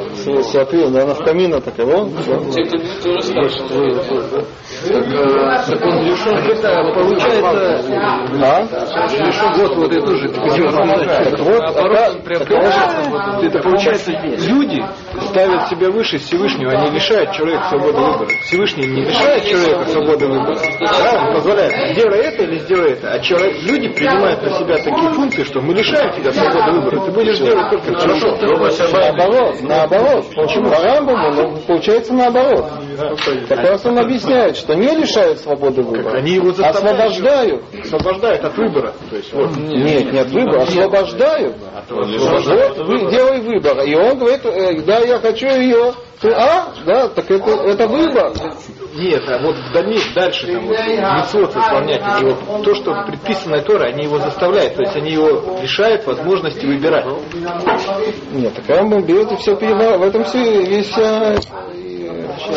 смотри, 0.43 0.89
да, 0.89 1.05
навкамина 1.05 1.59
такая, 1.61 1.85
вон. 1.87 2.11
Это 2.15 2.77
то 3.03 3.11
же 3.13 3.21
самое. 3.21 3.49
Так, 4.87 5.07
э, 5.07 5.65
так 5.67 5.81
он 5.85 6.03
лишен, 6.03 6.35
это 6.35 6.93
получается, 6.93 7.91
А? 8.43 8.67
лишен, 9.25 9.53
вот, 9.55 9.75
вот 9.75 9.91
это 9.91 10.05
тоже, 10.05 10.29
Так 10.29 11.39
вот, 11.39 11.59
наоборот, 11.61 12.17
это- 13.41 13.59
получается, 13.61 14.11
люди 14.11 14.83
ставят 15.21 15.67
себя 15.69 15.89
выше 15.91 16.17
Всевышнего, 16.17 16.71
они 16.71 16.91
лишают 16.91 17.31
человека 17.31 17.69
свободы 17.69 17.97
выбора. 17.99 18.27
Всевышний 18.43 18.87
не 18.87 19.01
лишает 19.05 19.43
человека 19.45 19.85
свободы 19.89 20.27
выбора, 20.27 20.57
да, 20.79 21.33
позволяет, 21.55 21.95
сделай 21.95 22.19
это 22.19 22.43
или 22.43 22.59
сделай 22.59 22.91
это, 22.91 23.13
а 23.13 23.19
человек, 23.19 23.63
люди 23.63 23.89
принимают 23.89 24.41
на 24.43 24.49
себя 24.59 24.77
такие 24.77 25.11
функции, 25.13 25.43
что 25.43 25.61
мы 25.61 25.73
лишаем 25.73 26.13
тебя 26.13 26.33
свободы 26.33 26.71
выбора, 26.79 27.05
ты 27.05 27.11
будешь 27.11 27.37
делать 27.39 27.69
только 27.69 27.93
хорошо. 27.95 28.37
Наоборот, 28.91 29.61
наоборот. 29.61 30.25
Почему? 30.35 30.69
По 30.69 30.81
Рамбаму, 30.81 31.31
ну, 31.33 31.57
получается 31.67 32.13
наоборот. 32.13 32.65
Как 33.47 33.59
раз 33.59 33.85
он 33.85 33.99
объясняет, 33.99 34.57
что 34.57 34.73
не 34.73 34.89
лишают 34.95 35.39
свободы 35.39 35.81
выбора, 35.81 36.17
Они 36.17 36.31
его 36.33 36.49
освобождают. 36.49 37.63
освобождают 37.83 38.43
от 38.43 38.57
выбора. 38.57 38.93
То 39.09 39.15
есть, 39.15 39.33
вот, 39.33 39.55
Нет, 39.57 40.11
не 40.11 40.19
от 40.19 40.29
выбора, 40.29 40.63
освобождают. 40.63 41.55
Вот, 41.89 42.77
вы, 42.87 43.11
делай 43.11 43.39
выбор. 43.41 43.81
И 43.83 43.93
он 43.95 44.17
говорит, 44.17 44.45
э, 44.45 44.81
да, 44.81 44.99
я 44.99 45.19
хочу 45.19 45.47
ее. 45.47 45.93
А? 46.23 46.73
Да, 46.85 47.07
так 47.09 47.29
это, 47.29 47.51
это 47.51 47.87
выбор. 47.87 48.31
Нет, 48.95 49.23
а 49.27 49.39
вот 49.39 49.57
в 49.57 49.73
дальнейшем, 49.73 50.13
дальше 50.13 50.47
там 50.47 50.67
вот, 50.67 50.77
митцвот 50.79 51.53
выполнять, 51.53 52.21
и 52.21 52.25
вот 52.25 52.63
то, 52.63 52.73
что 52.75 52.93
предписано 53.05 53.61
Торой, 53.61 53.89
они 53.89 54.05
его 54.05 54.19
заставляют, 54.19 54.75
то 54.75 54.83
есть 54.83 54.95
они 54.95 55.11
его 55.11 55.59
лишают 55.61 56.05
возможности 56.05 56.65
выбирать. 56.65 57.05
Нет, 58.31 58.53
так 58.53 58.69
Рамбам 58.69 59.03
берет 59.03 59.33
и 59.33 59.35
все 59.35 59.55
переворачивает. 59.57 59.99
В 59.99 60.07
этом 60.07 60.23
все 60.23 60.63
весь 60.63 60.87
вся 60.87 61.33
э, 61.33 61.39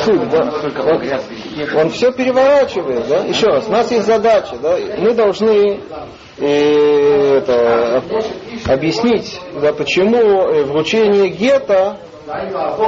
суть, 0.04 0.30
да. 0.30 0.52
Он, 0.84 1.80
он 1.80 1.90
все 1.90 2.12
переворачивает, 2.12 3.08
да. 3.08 3.24
Еще 3.24 3.46
раз, 3.46 3.66
у 3.66 3.72
нас 3.72 3.90
есть 3.90 4.06
задача, 4.06 4.56
да. 4.62 4.76
Мы 4.98 5.14
должны 5.14 5.80
э, 6.38 7.38
это, 7.38 8.02
объяснить, 8.66 9.40
да, 9.60 9.72
почему 9.72 10.18
э, 10.18 10.64
вручение 10.64 11.30
гетто 11.30 11.98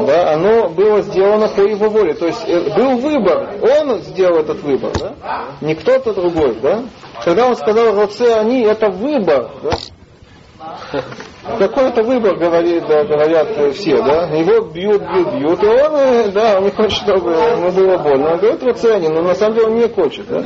да, 0.07 0.35
оно 0.35 0.69
было 0.69 1.03
сделано 1.03 1.49
по 1.49 1.63
его 1.63 1.89
воле. 1.89 2.15
То 2.15 2.27
есть 2.27 2.43
э, 2.47 2.75
был 2.77 2.99
выбор, 2.99 3.57
он 3.63 4.01
сделал 4.01 4.39
этот 4.41 4.61
выбор, 4.63 4.93
да? 4.99 5.15
не 5.61 5.75
кто-то 5.75 6.13
другой. 6.13 6.57
Да? 6.61 6.85
Когда 7.25 7.47
он 7.47 7.57
сказал 7.57 7.95
Роце 7.95 8.35
они, 8.35 8.63
это 8.63 8.91
выбор. 8.91 9.51
Да? 9.63 11.03
Какой-то 11.43 12.03
выбор, 12.03 12.37
говорит, 12.37 12.87
да, 12.87 13.05
говорят 13.05 13.49
все, 13.75 13.97
да? 14.03 14.27
Его 14.27 14.61
бьют, 14.67 15.03
бьют, 15.03 15.35
бьют, 15.35 15.63
и 15.63 15.67
он, 15.67 15.97
э, 15.97 16.29
да, 16.33 16.59
он 16.59 16.65
не 16.65 16.71
хочет, 16.71 16.93
чтобы 16.93 17.31
ему 17.31 17.71
было 17.73 17.97
больно. 17.97 18.33
Он 18.33 18.39
говорит 18.39 18.63
Роце 18.63 18.95
они, 18.97 19.09
но 19.09 19.23
на 19.23 19.35
самом 19.35 19.55
деле 19.55 19.67
он 19.69 19.75
не 19.77 19.89
хочет, 19.89 20.27
да? 20.29 20.43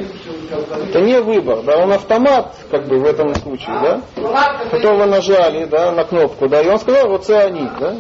Это 0.89 1.01
не 1.01 1.21
выбор, 1.21 1.63
да, 1.65 1.79
он 1.79 1.93
автомат, 1.93 2.55
как 2.71 2.87
бы 2.87 3.01
в 3.01 3.05
этом 3.07 3.35
случае, 3.35 3.77
да? 3.83 4.01
Которого 4.71 5.07
нажали, 5.07 5.65
да, 5.65 5.91
на 5.91 6.05
кнопку, 6.05 6.49
да, 6.49 6.61
и 6.61 6.69
он 6.69 6.79
сказал 6.79 7.09
Роце 7.09 7.39
они, 7.39 7.69
да? 7.81 7.97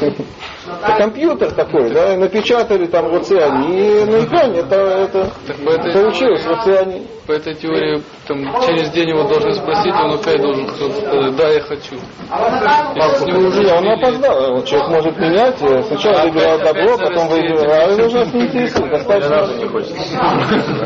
Это 0.82 0.96
компьютер 0.98 1.50
такой, 1.52 1.90
да, 1.90 2.14
и 2.14 2.16
напечатали 2.16 2.86
там 2.86 3.08
вот 3.08 3.30
они, 3.30 3.78
и 3.78 4.04
на 4.04 4.24
экране 4.24 4.58
это, 4.60 4.76
это 4.76 5.30
Так 5.46 5.56
по 5.56 5.70
этой, 5.70 5.92
получилось, 5.92 6.46
вот 6.46 6.66
они. 6.66 7.06
по 7.26 7.32
этой 7.32 7.54
теории, 7.54 8.02
там, 8.26 8.38
через 8.66 8.90
день 8.90 9.08
его 9.10 9.24
должны 9.24 9.52
спросить, 9.54 9.92
он 9.92 10.14
опять 10.14 10.40
должен 10.40 10.68
сказать, 10.68 11.36
да, 11.36 11.48
я 11.48 11.60
хочу. 11.60 11.94
Если 11.94 13.16
с 13.16 13.26
него 13.26 13.48
уже 13.48 13.74
он 13.74 13.88
опоздал, 13.88 14.54
Вот 14.54 14.66
человек 14.66 14.88
может 14.90 15.18
менять, 15.18 15.62
э, 15.62 15.82
сначала 15.84 16.22
выбирал 16.26 16.58
добро, 16.58 16.98
потом 16.98 17.28
выбирал, 17.28 17.70
а 17.70 17.92
это 17.92 18.06
уже 18.06 18.26
не 18.26 18.46
интересует, 18.46 18.90
достаточно. 18.90 19.48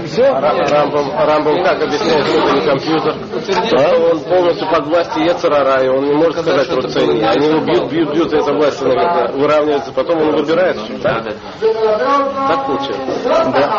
Все? 0.07 0.31
Рамбам, 0.33 1.13
Рамбам 1.17 1.65
как 1.65 1.83
объясняет, 1.83 2.27
что 2.27 2.39
это 2.39 2.55
не 2.57 2.67
компьютер? 2.67 3.15
Что 3.43 4.11
он 4.11 4.21
полностью 4.21 4.69
под 4.71 4.87
властью 4.87 5.25
Ецарара, 5.25 5.83
и 5.85 5.89
он 5.89 6.05
не 6.05 6.13
может 6.15 6.39
сказать 6.39 6.69
про 6.69 6.89
цене. 6.89 7.27
Они 7.29 7.47
его 7.47 7.61
бьют, 7.61 7.91
бьют, 7.91 8.13
бьют, 8.13 8.33
и 8.33 8.37
эта 8.37 8.53
власть 8.53 8.83
иногда 8.83 9.33
выравнивается, 9.33 9.93
потом 9.93 10.21
он 10.23 10.37
выбирает. 10.37 10.77
Так, 11.03 11.25
так 11.25 12.67
получается. 12.67 13.73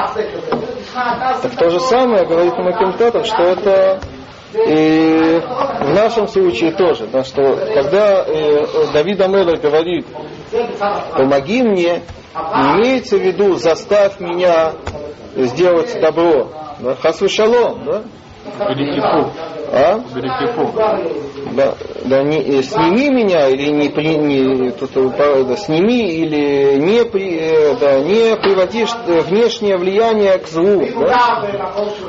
Так 1.41 1.51
то 1.57 1.70
же 1.70 1.80
самое 1.80 2.26
говорит 2.26 2.57
нам 2.57 2.74
комментатор, 2.74 3.26
что 3.26 3.43
это 3.43 3.99
и 4.53 5.41
в 5.82 5.93
нашем 5.93 6.28
случае 6.28 6.72
тоже, 6.74 7.07
да, 7.07 7.24
что 7.24 7.55
когда 7.74 8.24
э, 8.24 8.91
Давид 8.93 9.20
Амелер 9.20 9.57
говорит, 9.57 10.05
помоги 11.16 11.64
мне, 11.64 12.03
не 12.36 12.76
имеется 12.76 13.18
в 13.18 13.22
виду, 13.22 13.55
заставь 13.55 14.20
меня 14.20 14.74
сделать 15.36 15.99
добро. 15.99 16.49
Да, 16.80 16.95
хасвы 16.95 17.30
шалом, 17.30 17.84
да? 17.86 18.03
А? 19.72 20.00
Да, 21.54 21.76
да 22.06 22.24
не, 22.24 22.39
э, 22.39 22.64
сними 22.64 23.10
меня 23.10 23.50
или 23.50 23.72
не, 23.72 23.89
при, 23.89 24.16
не 24.16 24.72
тут, 24.72 24.91
э, 24.96 25.44
да, 25.46 25.56
сними 25.58 26.12
или 26.12 26.76
не, 26.76 27.06
при, 27.06 27.38
э, 27.39 27.76
да, 27.80 28.00
не 28.00 28.36
приводишь 28.36 28.94
внешнее 29.08 29.78
влияние 29.78 30.38
к 30.38 30.48
злу. 30.48 30.86
Да? 31.00 31.44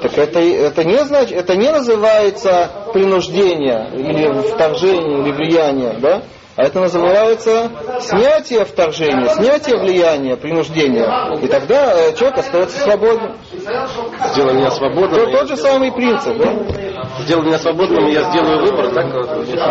Так 0.03 0.19
это, 0.19 0.41
это, 0.41 0.85
не 0.85 0.99
значит, 1.05 1.37
это 1.37 1.57
не 1.57 1.71
называется 1.71 2.71
принуждение 2.93 3.91
или 3.95 4.43
вторжение 4.43 5.21
или 5.21 5.33
влияние, 5.33 5.95
да? 6.01 6.23
А 6.57 6.63
это 6.63 6.81
называется 6.81 7.71
снятие 8.01 8.65
вторжения, 8.65 9.29
снятие 9.31 9.77
влияния, 9.77 10.37
принуждения. 10.37 11.37
И 11.43 11.49
тогда 11.49 12.13
человек 12.13 12.39
остается 12.39 12.79
свободным. 12.79 13.37
Сделай 13.65 14.55
меня 14.55 14.71
свободным. 14.71 15.21
Тот, 15.21 15.33
тот 15.33 15.49
же 15.49 15.57
самый 15.57 15.91
принцип, 15.93 16.37
да? 16.37 16.53
Сделай 17.21 17.47
меня 17.47 17.59
свободным, 17.59 18.07
и 18.09 18.13
я 18.13 18.23
сделаю 18.31 18.61
выбор, 18.61 18.91
так? 18.91 19.11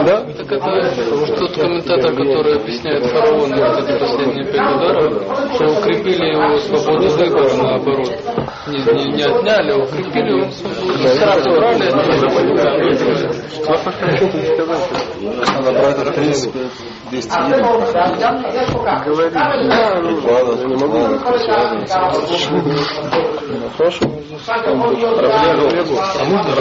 Да? 0.06 0.22
Так 0.22 0.52
это 0.52 1.36
тот 1.38 1.56
комментатор, 1.56 2.16
который 2.16 2.56
объясняет 2.56 3.06
фараону 3.06 3.56
вот 3.56 3.84
эти 3.84 4.00
последние 4.00 4.46
пять 4.46 4.76
ударов, 4.76 5.14
что 5.54 5.66
укрепили 5.66 6.26
его 6.26 6.58
свободу 6.60 7.08
выбора, 7.10 7.54
наоборот. 7.56 8.12
Не, 8.66 8.78
не, 8.78 9.12
не 9.14 9.24
отняли, 9.24 9.72
а 9.72 9.78
укрепили 9.84 10.40
его 10.40 10.52
свободу. 10.52 11.08
Сразу 11.10 11.50
брали 11.52 11.92
Надо 15.54 15.72
брать 15.72 16.00
этот 16.00 16.16
принцип 16.16 16.56
200 17.12 17.30
Говори. 19.06 19.36
Ладно, 19.36 20.54
не 20.66 20.76
могу. 20.76 21.00
Хорошо. 23.84 24.10
А 24.48 26.24
можно 26.24 26.56